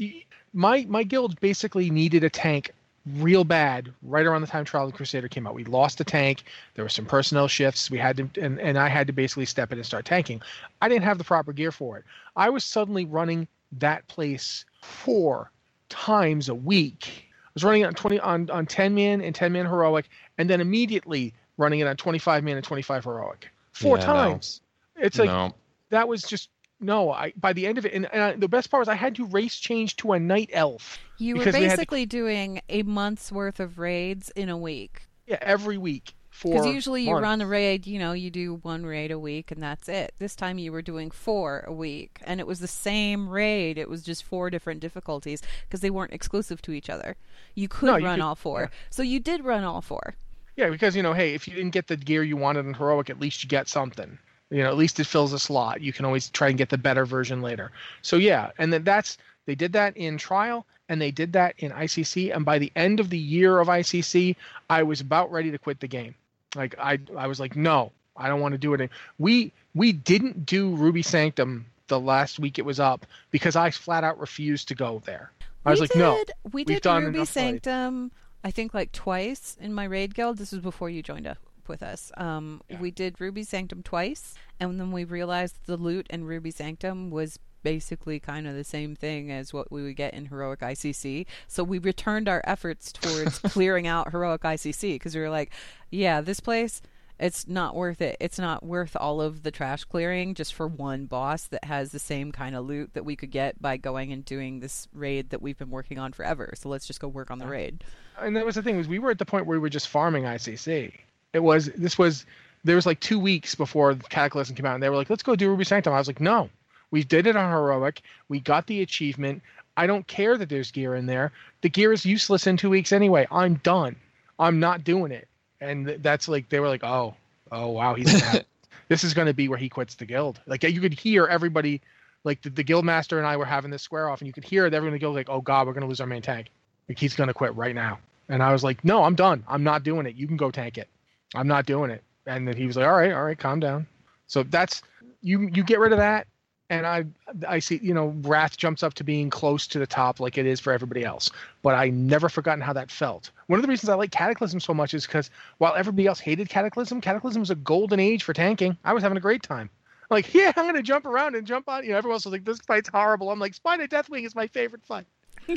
My 0.53 0.85
my 0.89 1.03
guild 1.03 1.39
basically 1.39 1.89
needed 1.89 2.23
a 2.23 2.29
tank 2.29 2.71
real 3.15 3.43
bad 3.43 3.91
right 4.03 4.25
around 4.25 4.41
the 4.41 4.47
time 4.47 4.65
Trial 4.65 4.85
of 4.85 4.91
the 4.91 4.97
Crusader 4.97 5.27
came 5.27 5.47
out. 5.47 5.55
We 5.55 5.63
lost 5.63 5.99
a 5.99 6.03
tank. 6.03 6.43
There 6.75 6.85
were 6.85 6.89
some 6.89 7.05
personnel 7.05 7.47
shifts. 7.47 7.89
We 7.89 7.97
had 7.97 8.17
to 8.17 8.29
and, 8.41 8.59
and 8.59 8.77
I 8.77 8.87
had 8.89 9.07
to 9.07 9.13
basically 9.13 9.45
step 9.45 9.71
in 9.71 9.79
and 9.79 9.85
start 9.85 10.05
tanking. 10.05 10.41
I 10.81 10.87
didn't 10.89 11.05
have 11.05 11.17
the 11.17 11.23
proper 11.23 11.51
gear 11.53 11.71
for 11.71 11.97
it. 11.97 12.03
I 12.35 12.49
was 12.49 12.63
suddenly 12.63 13.05
running 13.05 13.47
that 13.73 14.07
place 14.07 14.65
four 14.81 15.51
times 15.89 16.49
a 16.49 16.55
week. 16.55 17.25
I 17.59 17.61
was 17.61 17.65
running 17.65 17.81
it 17.81 17.85
on 17.87 17.93
twenty 17.93 18.19
on, 18.21 18.49
on 18.51 18.65
ten 18.65 18.95
man 18.95 19.19
and 19.21 19.35
ten 19.35 19.51
man 19.51 19.65
heroic, 19.65 20.07
and 20.37 20.49
then 20.49 20.61
immediately 20.61 21.33
running 21.57 21.81
it 21.81 21.87
on 21.87 21.97
twenty 21.97 22.19
five 22.19 22.41
man 22.43 22.55
and 22.55 22.63
twenty 22.63 22.81
five 22.81 23.03
heroic. 23.03 23.49
Four 23.73 23.97
Yeah, 23.97 24.05
no. 24.05 24.13
times. 24.13 24.61
It's 24.95 25.19
like 25.19 25.27
no. 25.27 25.53
that 25.89 26.07
was 26.07 26.21
just 26.23 26.49
no. 26.79 27.11
I 27.11 27.33
by 27.35 27.51
the 27.51 27.67
end 27.67 27.77
of 27.77 27.85
it, 27.85 27.93
and, 27.93 28.07
and 28.13 28.21
I, 28.21 28.35
the 28.37 28.47
best 28.47 28.71
part 28.71 28.79
was 28.79 28.87
I 28.87 28.95
had 28.95 29.15
to 29.15 29.25
race 29.25 29.57
change 29.57 29.97
to 29.97 30.13
a 30.13 30.19
night 30.19 30.49
elf. 30.53 30.97
You 31.17 31.35
were 31.35 31.39
Because 31.39 31.55
we 31.55 31.61
to- 31.61 31.67
basically 31.67 32.05
doing 32.05 32.61
a 32.69 32.83
month's 32.83 33.29
worth 33.29 33.59
of 33.59 33.77
raids 33.77 34.29
in 34.37 34.47
a 34.47 34.57
week. 34.57 35.01
Yeah, 35.27 35.37
every 35.41 35.77
week 35.77 36.13
for 36.13 36.13
Because 36.43 36.65
usually 36.65 37.03
you 37.03 37.13
run 37.13 37.41
a 37.41 37.47
raid, 37.47 37.85
you 37.85 37.99
know, 37.99 38.13
you 38.13 38.29
do 38.29 38.55
one 38.61 38.85
raid 38.85 39.11
a 39.11 39.19
week 39.19 39.51
and 39.51 39.61
that's 39.61 39.89
it. 39.89 40.13
This 40.19 40.35
time 40.35 40.57
you 40.57 40.71
were 40.71 40.81
doing 40.81 41.11
four 41.11 41.63
a 41.67 41.73
week, 41.73 42.19
and 42.23 42.39
it 42.39 42.47
was 42.47 42.59
the 42.59 42.67
same 42.67 43.27
raid. 43.29 43.77
It 43.77 43.89
was 43.89 44.03
just 44.03 44.23
four 44.23 44.49
different 44.49 44.79
difficulties 44.79 45.41
because 45.67 45.81
they 45.81 45.89
weren't 45.89 46.13
exclusive 46.13 46.61
to 46.63 46.71
each 46.71 46.89
other. 46.89 47.15
You 47.55 47.67
could 47.67 47.87
No, 47.87 47.97
you 47.97 48.05
run 48.05 48.19
could- 48.19 48.23
all 48.23 48.35
four, 48.35 48.71
so 48.89 49.03
you 49.03 49.19
did 49.19 49.43
run 49.43 49.63
all 49.63 49.81
four. 49.81 50.15
Yeah, 50.55 50.69
because 50.69 50.95
you 50.95 51.03
know, 51.03 51.13
hey, 51.13 51.33
if 51.33 51.47
you 51.47 51.55
didn't 51.55 51.71
get 51.71 51.87
the 51.87 51.95
gear 51.95 52.21
you 52.23 52.35
wanted 52.35 52.65
in 52.65 52.73
heroic, 52.73 53.09
at 53.09 53.19
least 53.19 53.43
you 53.43 53.49
get 53.49 53.69
something. 53.69 54.17
You 54.49 54.63
know, 54.63 54.69
at 54.69 54.77
least 54.77 54.99
it 54.99 55.05
fills 55.05 55.31
a 55.31 55.39
slot. 55.39 55.81
You 55.81 55.93
can 55.93 56.05
always 56.05 56.29
try 56.29 56.49
and 56.49 56.57
get 56.57 56.69
the 56.69 56.77
better 56.77 57.05
version 57.05 57.41
later. 57.41 57.71
So 58.01 58.17
yeah, 58.17 58.51
and 58.57 58.73
then 58.73 58.83
that's 58.83 59.17
they 59.45 59.55
did 59.55 59.73
that 59.73 59.95
in 59.95 60.17
trial 60.17 60.65
and 60.89 61.01
they 61.01 61.11
did 61.11 61.33
that 61.33 61.55
in 61.59 61.71
ICC. 61.71 62.35
And 62.35 62.43
by 62.43 62.59
the 62.59 62.71
end 62.75 62.99
of 62.99 63.09
the 63.09 63.17
year 63.17 63.59
of 63.59 63.67
ICC, 63.67 64.35
I 64.69 64.83
was 64.83 65.01
about 65.01 65.31
ready 65.31 65.51
to 65.51 65.57
quit 65.57 65.79
the 65.79 65.87
game. 65.87 66.15
Like 66.55 66.75
I, 66.79 66.99
I 67.17 67.27
was 67.27 67.39
like, 67.39 67.55
no, 67.55 67.91
I 68.17 68.27
don't 68.27 68.41
want 68.41 68.53
to 68.53 68.57
do 68.57 68.73
it. 68.73 68.89
We 69.17 69.51
we 69.75 69.91
didn't 69.91 70.45
do 70.45 70.75
Ruby 70.75 71.01
Sanctum 71.01 71.65
the 71.87 71.99
last 71.99 72.39
week 72.39 72.59
it 72.59 72.65
was 72.65 72.79
up 72.79 73.05
because 73.31 73.55
I 73.55 73.71
flat 73.71 74.03
out 74.03 74.19
refused 74.19 74.67
to 74.69 74.75
go 74.75 75.01
there. 75.05 75.31
I 75.65 75.71
was 75.71 75.79
we 75.79 75.83
like, 75.83 75.91
did, 75.91 75.99
no, 75.99 76.23
we 76.51 76.63
did 76.63 76.85
Ruby. 76.85 77.25
Sanctum. 77.25 78.11
I 78.43 78.51
think 78.51 78.73
like 78.73 78.91
twice 78.91 79.57
in 79.59 79.73
my 79.73 79.83
raid 79.83 80.15
guild. 80.15 80.37
This 80.37 80.51
was 80.51 80.61
before 80.61 80.89
you 80.89 81.03
joined 81.03 81.27
up 81.27 81.37
with 81.67 81.83
us. 81.83 82.11
Um, 82.17 82.61
Yeah. 82.69 82.79
we 82.79 82.89
did 82.91 83.19
Ruby 83.19 83.43
Sanctum 83.43 83.83
twice, 83.83 84.33
and 84.59 84.79
then 84.79 84.91
we 84.91 85.03
realized 85.03 85.57
the 85.65 85.77
loot 85.77 86.07
in 86.09 86.23
Ruby 86.23 86.51
Sanctum 86.51 87.09
was 87.11 87.37
basically 87.63 88.19
kind 88.19 88.47
of 88.47 88.55
the 88.55 88.63
same 88.63 88.95
thing 88.95 89.31
as 89.31 89.53
what 89.53 89.71
we 89.71 89.83
would 89.83 89.95
get 89.95 90.13
in 90.13 90.25
heroic 90.25 90.59
ICC. 90.59 91.25
So 91.47 91.63
we 91.63 91.79
returned 91.79 92.27
our 92.29 92.41
efforts 92.45 92.91
towards 92.91 93.39
clearing 93.43 93.87
out 93.87 94.11
heroic 94.11 94.41
ICC 94.41 94.95
because 94.95 95.15
we 95.15 95.21
were 95.21 95.29
like, 95.29 95.51
yeah, 95.89 96.21
this 96.21 96.39
place. 96.39 96.81
It's 97.19 97.49
not 97.49 97.75
worth 97.75 98.01
it. 98.01 98.15
It's 98.21 98.39
not 98.39 98.63
worth 98.63 98.95
all 98.95 99.19
of 99.19 99.43
the 99.43 99.51
trash 99.51 99.83
clearing 99.83 100.33
just 100.35 100.53
for 100.53 100.69
one 100.69 101.05
boss 101.05 101.43
that 101.47 101.65
has 101.65 101.91
the 101.91 101.99
same 101.99 102.31
kind 102.31 102.55
of 102.55 102.65
loot 102.65 102.93
that 102.93 103.03
we 103.03 103.17
could 103.17 103.29
get 103.29 103.61
by 103.61 103.75
going 103.75 104.13
and 104.13 104.23
doing 104.23 104.61
this 104.61 104.87
raid 104.93 105.31
that 105.31 105.41
we've 105.41 105.57
been 105.57 105.69
working 105.69 105.99
on 105.99 106.13
forever. 106.13 106.53
So 106.55 106.69
let's 106.69 106.87
just 106.87 107.01
go 107.01 107.09
work 107.09 107.29
on 107.29 107.39
the 107.39 107.45
raid. 107.45 107.83
and 108.21 108.37
that 108.37 108.45
was 108.45 108.55
the 108.55 108.63
thing 108.63 108.77
was 108.77 108.87
we 108.87 108.99
were 108.99 109.11
at 109.11 109.19
the 109.19 109.25
point 109.25 109.45
where 109.47 109.57
we 109.57 109.61
were 109.61 109.69
just 109.69 109.89
farming 109.89 110.23
ICC. 110.23 110.93
It 111.33 111.39
was 111.39 111.65
this 111.75 111.97
was 111.97 112.25
there 112.63 112.75
was 112.75 112.85
like 112.85 113.01
two 113.01 113.19
weeks 113.19 113.53
before 113.53 113.95
Cataclysm 113.95 114.55
came 114.55 114.65
out, 114.65 114.73
and 114.75 114.83
they 114.83 114.89
were 114.89 114.95
like, 114.95 115.09
"Let's 115.09 115.23
go 115.23 115.35
do 115.35 115.49
Ruby 115.49 115.63
Sanctum." 115.65 115.93
I 115.93 115.97
was 115.97 116.07
like, 116.07 116.19
"No, 116.21 116.49
we 116.91 117.03
did 117.03 117.27
it 117.27 117.35
on 117.35 117.51
heroic. 117.51 118.01
We 118.27 118.39
got 118.39 118.67
the 118.67 118.81
achievement. 118.81 119.41
I 119.77 119.87
don't 119.87 120.05
care 120.07 120.37
that 120.37 120.49
there's 120.49 120.71
gear 120.71 120.95
in 120.95 121.05
there. 121.05 121.31
The 121.61 121.69
gear 121.69 121.93
is 121.93 122.05
useless 122.05 122.47
in 122.47 122.57
two 122.57 122.69
weeks 122.69 122.91
anyway. 122.91 123.27
I'm 123.31 123.55
done. 123.55 123.95
I'm 124.37 124.59
not 124.59 124.83
doing 124.83 125.11
it." 125.11 125.27
And 125.61 125.87
that's 125.87 126.27
like 126.27 126.49
they 126.49 126.59
were 126.59 126.69
like, 126.69 126.83
"Oh, 126.83 127.15
oh 127.51 127.67
wow, 127.69 127.95
he's 127.95 128.11
have- 128.21 128.45
this 128.87 129.03
is 129.03 129.13
going 129.13 129.27
to 129.27 129.33
be 129.33 129.47
where 129.47 129.57
he 129.57 129.69
quits 129.69 129.95
the 129.95 130.05
guild." 130.05 130.39
Like 130.45 130.63
you 130.63 130.81
could 130.81 130.93
hear 130.93 131.25
everybody. 131.25 131.81
Like 132.25 132.41
the, 132.41 132.49
the 132.49 132.63
guild 132.63 132.83
master 132.83 133.17
and 133.17 133.25
I 133.25 133.37
were 133.37 133.45
having 133.45 133.71
this 133.71 133.81
square 133.81 134.09
off, 134.09 134.19
and 134.19 134.27
you 134.27 134.33
could 134.33 134.43
hear 134.43 134.65
everyone 134.65 134.87
in 134.87 134.93
the 134.93 134.99
guild 134.99 135.15
like, 135.15 135.29
"Oh 135.29 135.41
God, 135.41 135.67
we're 135.67 135.73
going 135.73 135.83
to 135.83 135.87
lose 135.87 136.01
our 136.01 136.07
main 136.07 136.21
tank. 136.21 136.47
Like 136.89 136.99
he's 136.99 137.15
going 137.15 137.27
to 137.27 137.33
quit 137.33 137.55
right 137.55 137.75
now." 137.75 137.99
And 138.29 138.43
I 138.43 138.53
was 138.53 138.63
like, 138.63 138.85
no, 138.85 139.03
I'm 139.03 139.15
done. 139.15 139.43
I'm 139.47 139.63
not 139.63 139.83
doing 139.83 140.05
it. 140.05 140.15
You 140.15 140.27
can 140.27 140.37
go 140.37 140.51
tank 140.51 140.77
it. 140.77 140.87
I'm 141.35 141.47
not 141.47 141.65
doing 141.65 141.89
it. 141.89 142.03
And 142.27 142.47
then 142.47 142.55
he 142.55 142.67
was 142.67 142.77
like, 142.77 142.85
all 142.85 142.95
right, 142.95 143.11
all 143.11 143.23
right, 143.23 143.37
calm 143.37 143.59
down. 143.59 143.87
So 144.27 144.43
that's 144.43 144.83
you. 145.21 145.49
You 145.51 145.63
get 145.63 145.79
rid 145.79 145.91
of 145.91 145.97
that, 145.97 146.27
and 146.69 146.85
I 146.85 147.05
I 147.47 147.59
see 147.59 147.79
you 147.81 147.93
know 147.93 148.15
Wrath 148.21 148.57
jumps 148.57 148.83
up 148.83 148.93
to 148.95 149.03
being 149.03 149.29
close 149.29 149.67
to 149.67 149.79
the 149.79 149.87
top 149.87 150.19
like 150.19 150.37
it 150.37 150.45
is 150.45 150.59
for 150.59 150.71
everybody 150.71 151.03
else. 151.03 151.31
But 151.61 151.75
I 151.75 151.89
never 151.89 152.29
forgotten 152.29 152.61
how 152.61 152.73
that 152.73 152.91
felt. 152.91 153.31
One 153.47 153.59
of 153.59 153.63
the 153.63 153.69
reasons 153.69 153.89
I 153.89 153.95
like 153.95 154.11
Cataclysm 154.11 154.59
so 154.59 154.73
much 154.73 154.93
is 154.93 155.05
because 155.05 155.29
while 155.57 155.75
everybody 155.75 156.07
else 156.07 156.19
hated 156.19 156.49
Cataclysm, 156.49 157.01
Cataclysm 157.01 157.41
was 157.41 157.49
a 157.49 157.55
golden 157.55 157.99
age 157.99 158.23
for 158.23 158.33
tanking. 158.33 158.77
I 158.83 158.93
was 158.93 159.03
having 159.03 159.17
a 159.17 159.21
great 159.21 159.43
time. 159.43 159.69
Like, 160.09 160.33
yeah, 160.33 160.51
I'm 160.55 160.65
gonna 160.65 160.81
jump 160.81 161.05
around 161.05 161.35
and 161.35 161.45
jump 161.45 161.69
on. 161.69 161.83
You 161.83 161.91
know, 161.91 161.97
everyone 161.97 162.15
else 162.15 162.25
was 162.25 162.31
like, 162.31 162.45
this 162.45 162.59
fight's 162.59 162.89
horrible. 162.89 163.31
I'm 163.31 163.39
like, 163.39 163.53
Spine 163.53 163.81
of 163.81 163.89
Deathwing 163.89 164.25
is 164.25 164.35
my 164.35 164.47
favorite 164.47 164.83
fight. 164.85 165.05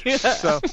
So 0.06 0.60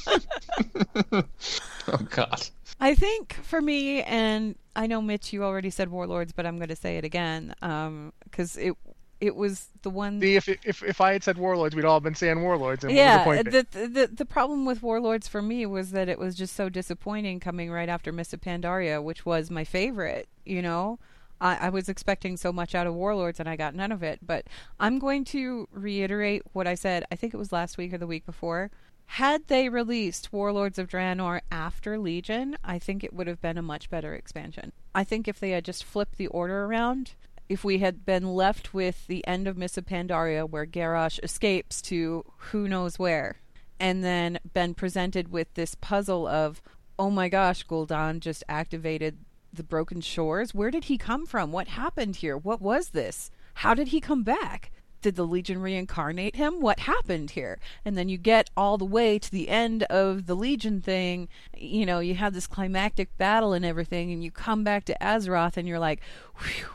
Oh 1.12 1.98
God. 2.10 2.48
I 2.80 2.94
think 2.94 3.34
for 3.42 3.60
me, 3.60 4.02
and 4.02 4.56
I 4.74 4.86
know 4.86 5.02
Mitch, 5.02 5.32
you 5.32 5.44
already 5.44 5.70
said 5.70 5.90
Warlords, 5.90 6.32
but 6.32 6.46
I'm 6.46 6.56
going 6.56 6.68
to 6.68 6.76
say 6.76 6.96
it 6.96 7.04
again 7.04 7.54
um, 7.60 8.12
because 8.24 8.56
it 8.56 8.74
it 9.20 9.36
was 9.36 9.68
the 9.82 9.90
one. 9.90 10.20
See, 10.20 10.36
if, 10.36 10.48
if 10.48 10.82
if 10.82 11.00
I 11.00 11.12
had 11.12 11.22
said 11.22 11.36
Warlords, 11.38 11.74
we'd 11.74 11.84
all 11.84 12.00
been 12.00 12.14
saying 12.14 12.42
Warlords. 12.42 12.84
And 12.84 12.92
yeah, 12.92 13.24
the, 13.42 13.66
the, 13.70 13.86
the 13.86 14.06
the 14.12 14.24
problem 14.24 14.64
with 14.64 14.82
Warlords 14.82 15.28
for 15.28 15.42
me 15.42 15.66
was 15.66 15.90
that 15.90 16.08
it 16.08 16.18
was 16.18 16.34
just 16.34 16.56
so 16.56 16.68
disappointing 16.68 17.40
coming 17.40 17.70
right 17.70 17.88
after 17.88 18.12
Mists 18.12 18.32
of 18.32 18.40
Pandaria, 18.40 19.02
which 19.02 19.26
was 19.26 19.50
my 19.50 19.64
favorite. 19.64 20.28
You 20.44 20.62
know, 20.62 20.98
I, 21.40 21.56
I 21.56 21.68
was 21.68 21.88
expecting 21.88 22.36
so 22.36 22.52
much 22.52 22.74
out 22.74 22.86
of 22.86 22.94
Warlords 22.94 23.40
and 23.40 23.48
I 23.48 23.56
got 23.56 23.74
none 23.74 23.92
of 23.92 24.02
it. 24.02 24.20
But 24.26 24.46
I'm 24.78 24.98
going 24.98 25.24
to 25.26 25.68
reiterate 25.72 26.42
what 26.52 26.66
I 26.66 26.74
said. 26.74 27.04
I 27.12 27.16
think 27.16 27.34
it 27.34 27.38
was 27.38 27.52
last 27.52 27.78
week 27.78 27.92
or 27.92 27.98
the 27.98 28.06
week 28.06 28.24
before. 28.26 28.70
Had 29.14 29.48
they 29.48 29.68
released 29.68 30.32
Warlords 30.32 30.78
of 30.78 30.86
Draenor 30.86 31.40
after 31.50 31.98
Legion, 31.98 32.56
I 32.62 32.78
think 32.78 33.02
it 33.02 33.12
would 33.12 33.26
have 33.26 33.42
been 33.42 33.58
a 33.58 33.62
much 33.62 33.90
better 33.90 34.14
expansion. 34.14 34.70
I 34.94 35.02
think 35.02 35.26
if 35.26 35.40
they 35.40 35.50
had 35.50 35.64
just 35.64 35.82
flipped 35.82 36.16
the 36.16 36.28
order 36.28 36.64
around, 36.64 37.14
if 37.50 37.64
we 37.64 37.78
had 37.78 38.06
been 38.06 38.32
left 38.32 38.72
with 38.72 39.08
the 39.08 39.26
end 39.26 39.48
of 39.48 39.58
Mists 39.58 39.76
of 39.76 39.84
Pandaria 39.84 40.48
where 40.48 40.64
Garrosh 40.64 41.18
escapes 41.20 41.82
to 41.82 42.24
who 42.36 42.68
knows 42.68 42.96
where, 42.96 43.40
and 43.80 44.04
then 44.04 44.38
been 44.54 44.72
presented 44.72 45.32
with 45.32 45.52
this 45.54 45.74
puzzle 45.74 46.28
of, 46.28 46.62
oh 46.96 47.10
my 47.10 47.28
gosh, 47.28 47.66
Gul'dan 47.66 48.20
just 48.20 48.44
activated 48.48 49.18
the 49.52 49.64
Broken 49.64 50.00
Shores. 50.00 50.54
Where 50.54 50.70
did 50.70 50.84
he 50.84 50.96
come 50.96 51.26
from? 51.26 51.50
What 51.50 51.66
happened 51.66 52.16
here? 52.16 52.38
What 52.38 52.62
was 52.62 52.90
this? 52.90 53.32
How 53.54 53.74
did 53.74 53.88
he 53.88 54.00
come 54.00 54.22
back? 54.22 54.70
Did 55.00 55.16
the 55.16 55.26
Legion 55.26 55.60
reincarnate 55.60 56.36
him? 56.36 56.60
What 56.60 56.80
happened 56.80 57.32
here? 57.32 57.58
And 57.84 57.96
then 57.96 58.08
you 58.08 58.18
get 58.18 58.50
all 58.56 58.78
the 58.78 58.84
way 58.84 59.18
to 59.18 59.30
the 59.30 59.48
end 59.48 59.84
of 59.84 60.26
the 60.26 60.34
Legion 60.34 60.80
thing. 60.80 61.28
You 61.56 61.86
know, 61.86 62.00
you 62.00 62.14
have 62.14 62.34
this 62.34 62.46
climactic 62.46 63.16
battle 63.18 63.52
and 63.52 63.64
everything, 63.64 64.12
and 64.12 64.22
you 64.22 64.30
come 64.30 64.64
back 64.64 64.84
to 64.86 64.96
Azeroth, 65.00 65.56
and 65.56 65.66
you're 65.66 65.78
like, 65.78 66.00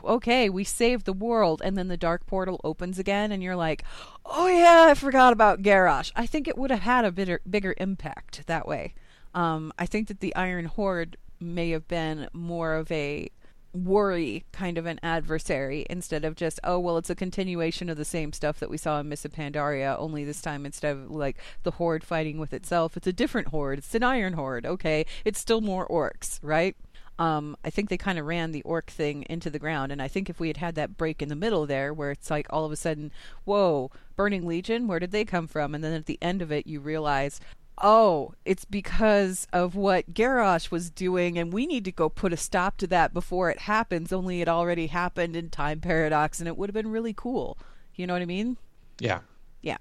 okay, 0.03 0.49
we 0.49 0.63
saved 0.63 1.05
the 1.05 1.13
world. 1.13 1.61
And 1.63 1.77
then 1.77 1.87
the 1.87 1.97
Dark 1.97 2.25
Portal 2.25 2.59
opens 2.63 2.99
again, 2.99 3.31
and 3.31 3.41
you're 3.41 3.55
like, 3.55 3.83
oh 4.25 4.47
yeah, 4.47 4.87
I 4.89 4.93
forgot 4.93 5.33
about 5.33 5.61
Garrosh. 5.61 6.11
I 6.15 6.25
think 6.25 6.47
it 6.47 6.57
would 6.57 6.71
have 6.71 6.81
had 6.81 7.05
a 7.05 7.11
bigger, 7.11 7.41
bigger 7.49 7.75
impact 7.77 8.47
that 8.47 8.67
way. 8.67 8.93
Um, 9.33 9.73
I 9.77 9.85
think 9.85 10.07
that 10.07 10.21
the 10.21 10.35
Iron 10.35 10.65
Horde 10.65 11.17
may 11.39 11.71
have 11.71 11.87
been 11.87 12.29
more 12.33 12.75
of 12.75 12.91
a 12.91 13.29
worry 13.75 14.45
kind 14.51 14.77
of 14.77 14.85
an 14.85 14.99
adversary 15.03 15.85
instead 15.89 16.23
of 16.23 16.35
just 16.35 16.59
oh 16.63 16.79
well 16.79 16.97
it's 16.97 17.09
a 17.09 17.15
continuation 17.15 17.89
of 17.89 17.97
the 17.97 18.05
same 18.05 18.31
stuff 18.31 18.59
that 18.59 18.69
we 18.69 18.77
saw 18.77 18.99
in 18.99 19.09
Mists 19.09 19.25
of 19.25 19.33
Pandaria 19.33 19.97
only 19.99 20.23
this 20.23 20.41
time 20.41 20.65
instead 20.65 20.95
of 20.95 21.11
like 21.11 21.37
the 21.63 21.71
horde 21.71 22.03
fighting 22.03 22.37
with 22.37 22.53
itself. 22.53 22.95
It's 22.95 23.07
a 23.07 23.13
different 23.13 23.49
horde. 23.49 23.79
It's 23.79 23.95
an 23.95 24.03
iron 24.03 24.33
horde 24.33 24.65
okay? 24.65 25.05
It's 25.25 25.39
still 25.39 25.61
more 25.61 25.87
orcs 25.87 26.39
right? 26.41 26.75
Um, 27.17 27.55
I 27.63 27.69
think 27.69 27.89
they 27.89 27.97
kind 27.97 28.19
of 28.19 28.25
ran 28.25 28.51
the 28.51 28.61
orc 28.63 28.87
thing 28.87 29.25
into 29.29 29.49
the 29.49 29.59
ground, 29.59 29.91
and 29.91 30.01
I 30.01 30.07
think 30.07 30.29
if 30.29 30.39
we 30.39 30.49
had 30.49 30.57
had 30.57 30.75
that 30.75 30.97
break 30.97 31.21
in 31.21 31.29
the 31.29 31.35
middle 31.35 31.65
there, 31.65 31.93
where 31.93 32.11
it's 32.11 32.29
like 32.29 32.45
all 32.49 32.65
of 32.65 32.73
a 32.73 32.75
sudden, 32.75 33.11
whoa, 33.45 33.89
Burning 34.17 34.45
Legion, 34.45 34.87
where 34.87 34.99
did 34.99 35.11
they 35.11 35.23
come 35.23 35.47
from? 35.47 35.73
And 35.73 35.83
then 35.83 35.93
at 35.93 36.07
the 36.07 36.19
end 36.21 36.41
of 36.41 36.51
it, 36.51 36.67
you 36.67 36.81
realize, 36.81 37.39
oh, 37.81 38.33
it's 38.45 38.65
because 38.65 39.47
of 39.51 39.75
what 39.75 40.13
Garrosh 40.13 40.71
was 40.71 40.89
doing, 40.89 41.37
and 41.37 41.51
we 41.51 41.65
need 41.65 41.85
to 41.85 41.91
go 41.91 42.09
put 42.09 42.33
a 42.33 42.37
stop 42.37 42.77
to 42.77 42.87
that 42.87 43.13
before 43.13 43.49
it 43.49 43.59
happens. 43.59 44.13
Only 44.13 44.41
it 44.41 44.47
already 44.47 44.87
happened 44.87 45.35
in 45.35 45.49
Time 45.49 45.81
Paradox, 45.81 46.39
and 46.39 46.47
it 46.47 46.57
would 46.57 46.69
have 46.69 46.73
been 46.73 46.91
really 46.91 47.13
cool. 47.13 47.57
You 47.95 48.07
know 48.07 48.13
what 48.13 48.21
I 48.21 48.25
mean? 48.25 48.57
Yeah. 48.99 49.21
Yeah. 49.61 49.77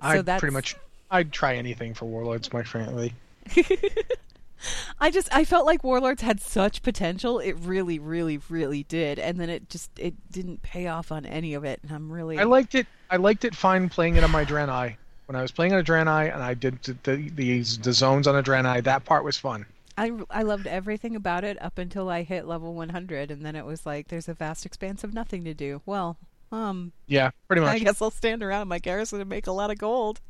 I 0.00 0.16
so 0.16 0.22
pretty 0.22 0.52
much 0.52 0.76
I'd 1.10 1.32
try 1.32 1.56
anything 1.56 1.94
for 1.94 2.06
Warlords, 2.06 2.52
my 2.52 2.62
frankly. 2.62 3.14
I 5.00 5.10
just 5.10 5.34
I 5.34 5.44
felt 5.44 5.66
like 5.66 5.84
Warlords 5.84 6.22
had 6.22 6.40
such 6.40 6.82
potential. 6.82 7.38
It 7.38 7.52
really, 7.60 7.98
really, 7.98 8.40
really 8.48 8.84
did, 8.84 9.18
and 9.18 9.38
then 9.38 9.50
it 9.50 9.68
just 9.68 9.90
it 9.98 10.14
didn't 10.30 10.62
pay 10.62 10.86
off 10.86 11.12
on 11.12 11.26
any 11.26 11.54
of 11.54 11.64
it. 11.64 11.80
And 11.82 11.92
I'm 11.92 12.10
really 12.10 12.38
I 12.38 12.44
liked 12.44 12.74
it. 12.74 12.86
I 13.10 13.16
liked 13.16 13.44
it 13.44 13.54
fine 13.54 13.88
playing 13.88 14.16
it 14.16 14.24
on 14.24 14.30
my 14.30 14.44
Draenei 14.44 14.96
when 15.26 15.36
I 15.36 15.42
was 15.42 15.50
playing 15.50 15.72
on 15.72 15.80
a 15.80 15.84
Draenei 15.84 16.32
and 16.32 16.42
I 16.42 16.54
did 16.54 16.82
the, 16.82 16.96
the, 17.02 17.30
the, 17.30 17.58
the 17.60 17.92
zones 17.92 18.26
on 18.26 18.36
a 18.36 18.42
Draenei, 18.42 18.84
that 18.84 19.04
part 19.04 19.24
was 19.24 19.36
fun. 19.36 19.66
I, 19.96 20.12
I 20.30 20.42
loved 20.42 20.66
everything 20.66 21.14
about 21.14 21.44
it 21.44 21.60
up 21.62 21.78
until 21.78 22.08
I 22.08 22.22
hit 22.22 22.46
level 22.46 22.74
100, 22.74 23.30
and 23.30 23.44
then 23.44 23.54
it 23.54 23.64
was 23.64 23.86
like 23.86 24.08
there's 24.08 24.28
a 24.28 24.34
vast 24.34 24.66
expanse 24.66 25.04
of 25.04 25.14
nothing 25.14 25.44
to 25.44 25.54
do. 25.54 25.82
Well, 25.86 26.16
um, 26.50 26.92
yeah, 27.06 27.30
pretty 27.46 27.62
much. 27.62 27.74
I 27.74 27.78
guess 27.78 28.02
I'll 28.02 28.10
stand 28.10 28.42
around 28.42 28.68
my 28.68 28.78
garrison 28.78 29.20
and 29.20 29.30
make 29.30 29.46
a 29.46 29.52
lot 29.52 29.70
of 29.70 29.78
gold. 29.78 30.20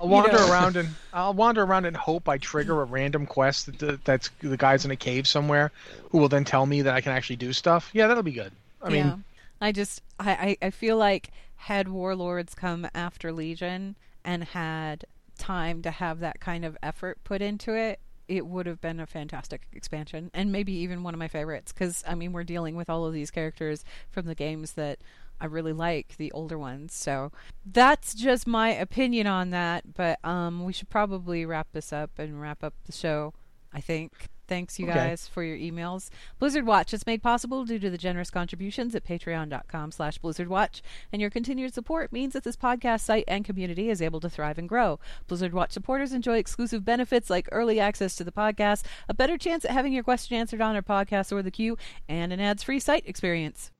I'll 0.00 0.08
wander 0.08 0.30
you 0.30 0.38
know. 0.38 0.50
around 0.50 0.76
and 0.76 0.88
I'll 1.12 1.34
wander 1.34 1.62
around 1.62 1.84
and 1.84 1.96
hope 1.96 2.28
I 2.28 2.38
trigger 2.38 2.80
a 2.80 2.84
random 2.84 3.26
quest 3.26 3.78
that, 3.78 4.04
that's 4.04 4.30
the 4.40 4.56
guy's 4.56 4.84
in 4.84 4.90
a 4.90 4.96
cave 4.96 5.26
somewhere, 5.26 5.72
who 6.10 6.18
will 6.18 6.28
then 6.28 6.44
tell 6.44 6.64
me 6.64 6.82
that 6.82 6.94
I 6.94 7.00
can 7.00 7.12
actually 7.12 7.36
do 7.36 7.52
stuff. 7.52 7.90
Yeah, 7.92 8.06
that'll 8.06 8.22
be 8.22 8.32
good. 8.32 8.52
I 8.80 8.88
yeah. 8.88 9.04
mean, 9.04 9.24
I 9.60 9.72
just 9.72 10.02
I 10.18 10.56
I 10.62 10.70
feel 10.70 10.96
like 10.96 11.30
had 11.56 11.88
warlords 11.88 12.54
come 12.54 12.86
after 12.94 13.32
Legion 13.32 13.96
and 14.28 14.44
had 14.44 15.06
time 15.38 15.80
to 15.80 15.90
have 15.90 16.20
that 16.20 16.38
kind 16.38 16.62
of 16.62 16.76
effort 16.82 17.18
put 17.24 17.40
into 17.40 17.72
it, 17.72 17.98
it 18.28 18.46
would 18.46 18.66
have 18.66 18.78
been 18.78 19.00
a 19.00 19.06
fantastic 19.06 19.62
expansion 19.72 20.30
and 20.34 20.52
maybe 20.52 20.70
even 20.70 21.02
one 21.02 21.14
of 21.14 21.18
my 21.18 21.28
favorites 21.28 21.72
because 21.72 22.04
I 22.06 22.14
mean 22.14 22.34
we're 22.34 22.44
dealing 22.44 22.76
with 22.76 22.90
all 22.90 23.06
of 23.06 23.14
these 23.14 23.30
characters 23.30 23.86
from 24.10 24.26
the 24.26 24.34
games 24.34 24.72
that 24.72 24.98
I 25.40 25.46
really 25.46 25.72
like 25.72 26.16
the 26.18 26.30
older 26.32 26.58
ones. 26.58 26.92
So 26.92 27.32
that's 27.64 28.12
just 28.12 28.46
my 28.46 28.68
opinion 28.68 29.26
on 29.26 29.48
that, 29.50 29.94
but 29.94 30.22
um 30.22 30.62
we 30.66 30.74
should 30.74 30.90
probably 30.90 31.46
wrap 31.46 31.68
this 31.72 31.90
up 31.90 32.18
and 32.18 32.38
wrap 32.38 32.62
up 32.62 32.74
the 32.84 32.92
show, 32.92 33.32
I 33.72 33.80
think. 33.80 34.28
Thanks, 34.48 34.78
you 34.78 34.86
okay. 34.86 34.94
guys, 34.94 35.28
for 35.28 35.42
your 35.44 35.56
emails. 35.56 36.08
Blizzard 36.38 36.66
Watch 36.66 36.94
is 36.94 37.06
made 37.06 37.22
possible 37.22 37.64
due 37.64 37.78
to 37.78 37.90
the 37.90 37.98
generous 37.98 38.30
contributions 38.30 38.94
at 38.94 39.04
patreon.com 39.04 39.92
slash 39.92 40.18
blizzardwatch, 40.18 40.80
and 41.12 41.20
your 41.20 41.30
continued 41.30 41.74
support 41.74 42.12
means 42.12 42.32
that 42.32 42.44
this 42.44 42.56
podcast 42.56 43.00
site 43.00 43.24
and 43.28 43.44
community 43.44 43.90
is 43.90 44.00
able 44.00 44.20
to 44.20 44.30
thrive 44.30 44.58
and 44.58 44.68
grow. 44.68 44.98
Blizzard 45.26 45.52
Watch 45.52 45.72
supporters 45.72 46.12
enjoy 46.12 46.38
exclusive 46.38 46.84
benefits 46.84 47.28
like 47.28 47.48
early 47.52 47.78
access 47.78 48.16
to 48.16 48.24
the 48.24 48.32
podcast, 48.32 48.84
a 49.08 49.14
better 49.14 49.36
chance 49.36 49.64
at 49.66 49.70
having 49.70 49.92
your 49.92 50.02
question 50.02 50.36
answered 50.36 50.62
on 50.62 50.74
our 50.74 50.82
podcast 50.82 51.30
or 51.30 51.42
the 51.42 51.50
queue, 51.50 51.76
and 52.08 52.32
an 52.32 52.40
ads-free 52.40 52.80
site 52.80 53.06
experience. 53.06 53.70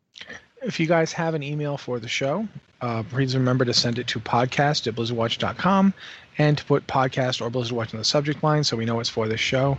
If 0.63 0.79
you 0.79 0.87
guys 0.87 1.13
have 1.13 1.35
an 1.35 1.43
email 1.43 1.79
for 1.79 1.99
the 1.99 2.09
show, 2.09 2.47
uh, 2.81 3.03
please 3.05 3.35
remember 3.35 3.65
to 3.65 3.73
send 3.73 3.99
it 3.99 4.07
to 4.09 4.21
podcast 4.21 4.87
at 4.87 4.95
blizzardwatch.com 4.95 5.95
and 6.39 6.57
to 6.59 6.65
put 6.65 6.87
podcast 6.87 7.41
or 7.41 7.51
Blizzard 7.51 7.77
Watch 7.77 7.93
in 7.93 7.99
the 7.99 8.05
subject 8.05 8.43
line 8.43 8.65
so 8.65 8.77
we 8.77 8.85
know 8.85 9.01
it's 9.01 9.09
for 9.09 9.29
this 9.29 9.41
show. 9.41 9.77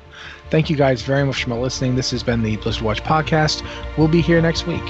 Thank 0.50 0.70
you 0.70 0.76
guys 0.76 1.02
very 1.02 1.26
much 1.26 1.44
for 1.44 1.56
listening. 1.56 1.96
This 1.96 2.12
has 2.12 2.24
been 2.24 2.44
the 2.44 2.58
Blizzard 2.58 2.84
Watch 2.84 3.04
podcast. 3.04 3.66
We'll 3.98 4.08
be 4.08 4.22
here 4.22 4.42
next 4.42 4.68
week. 4.68 4.84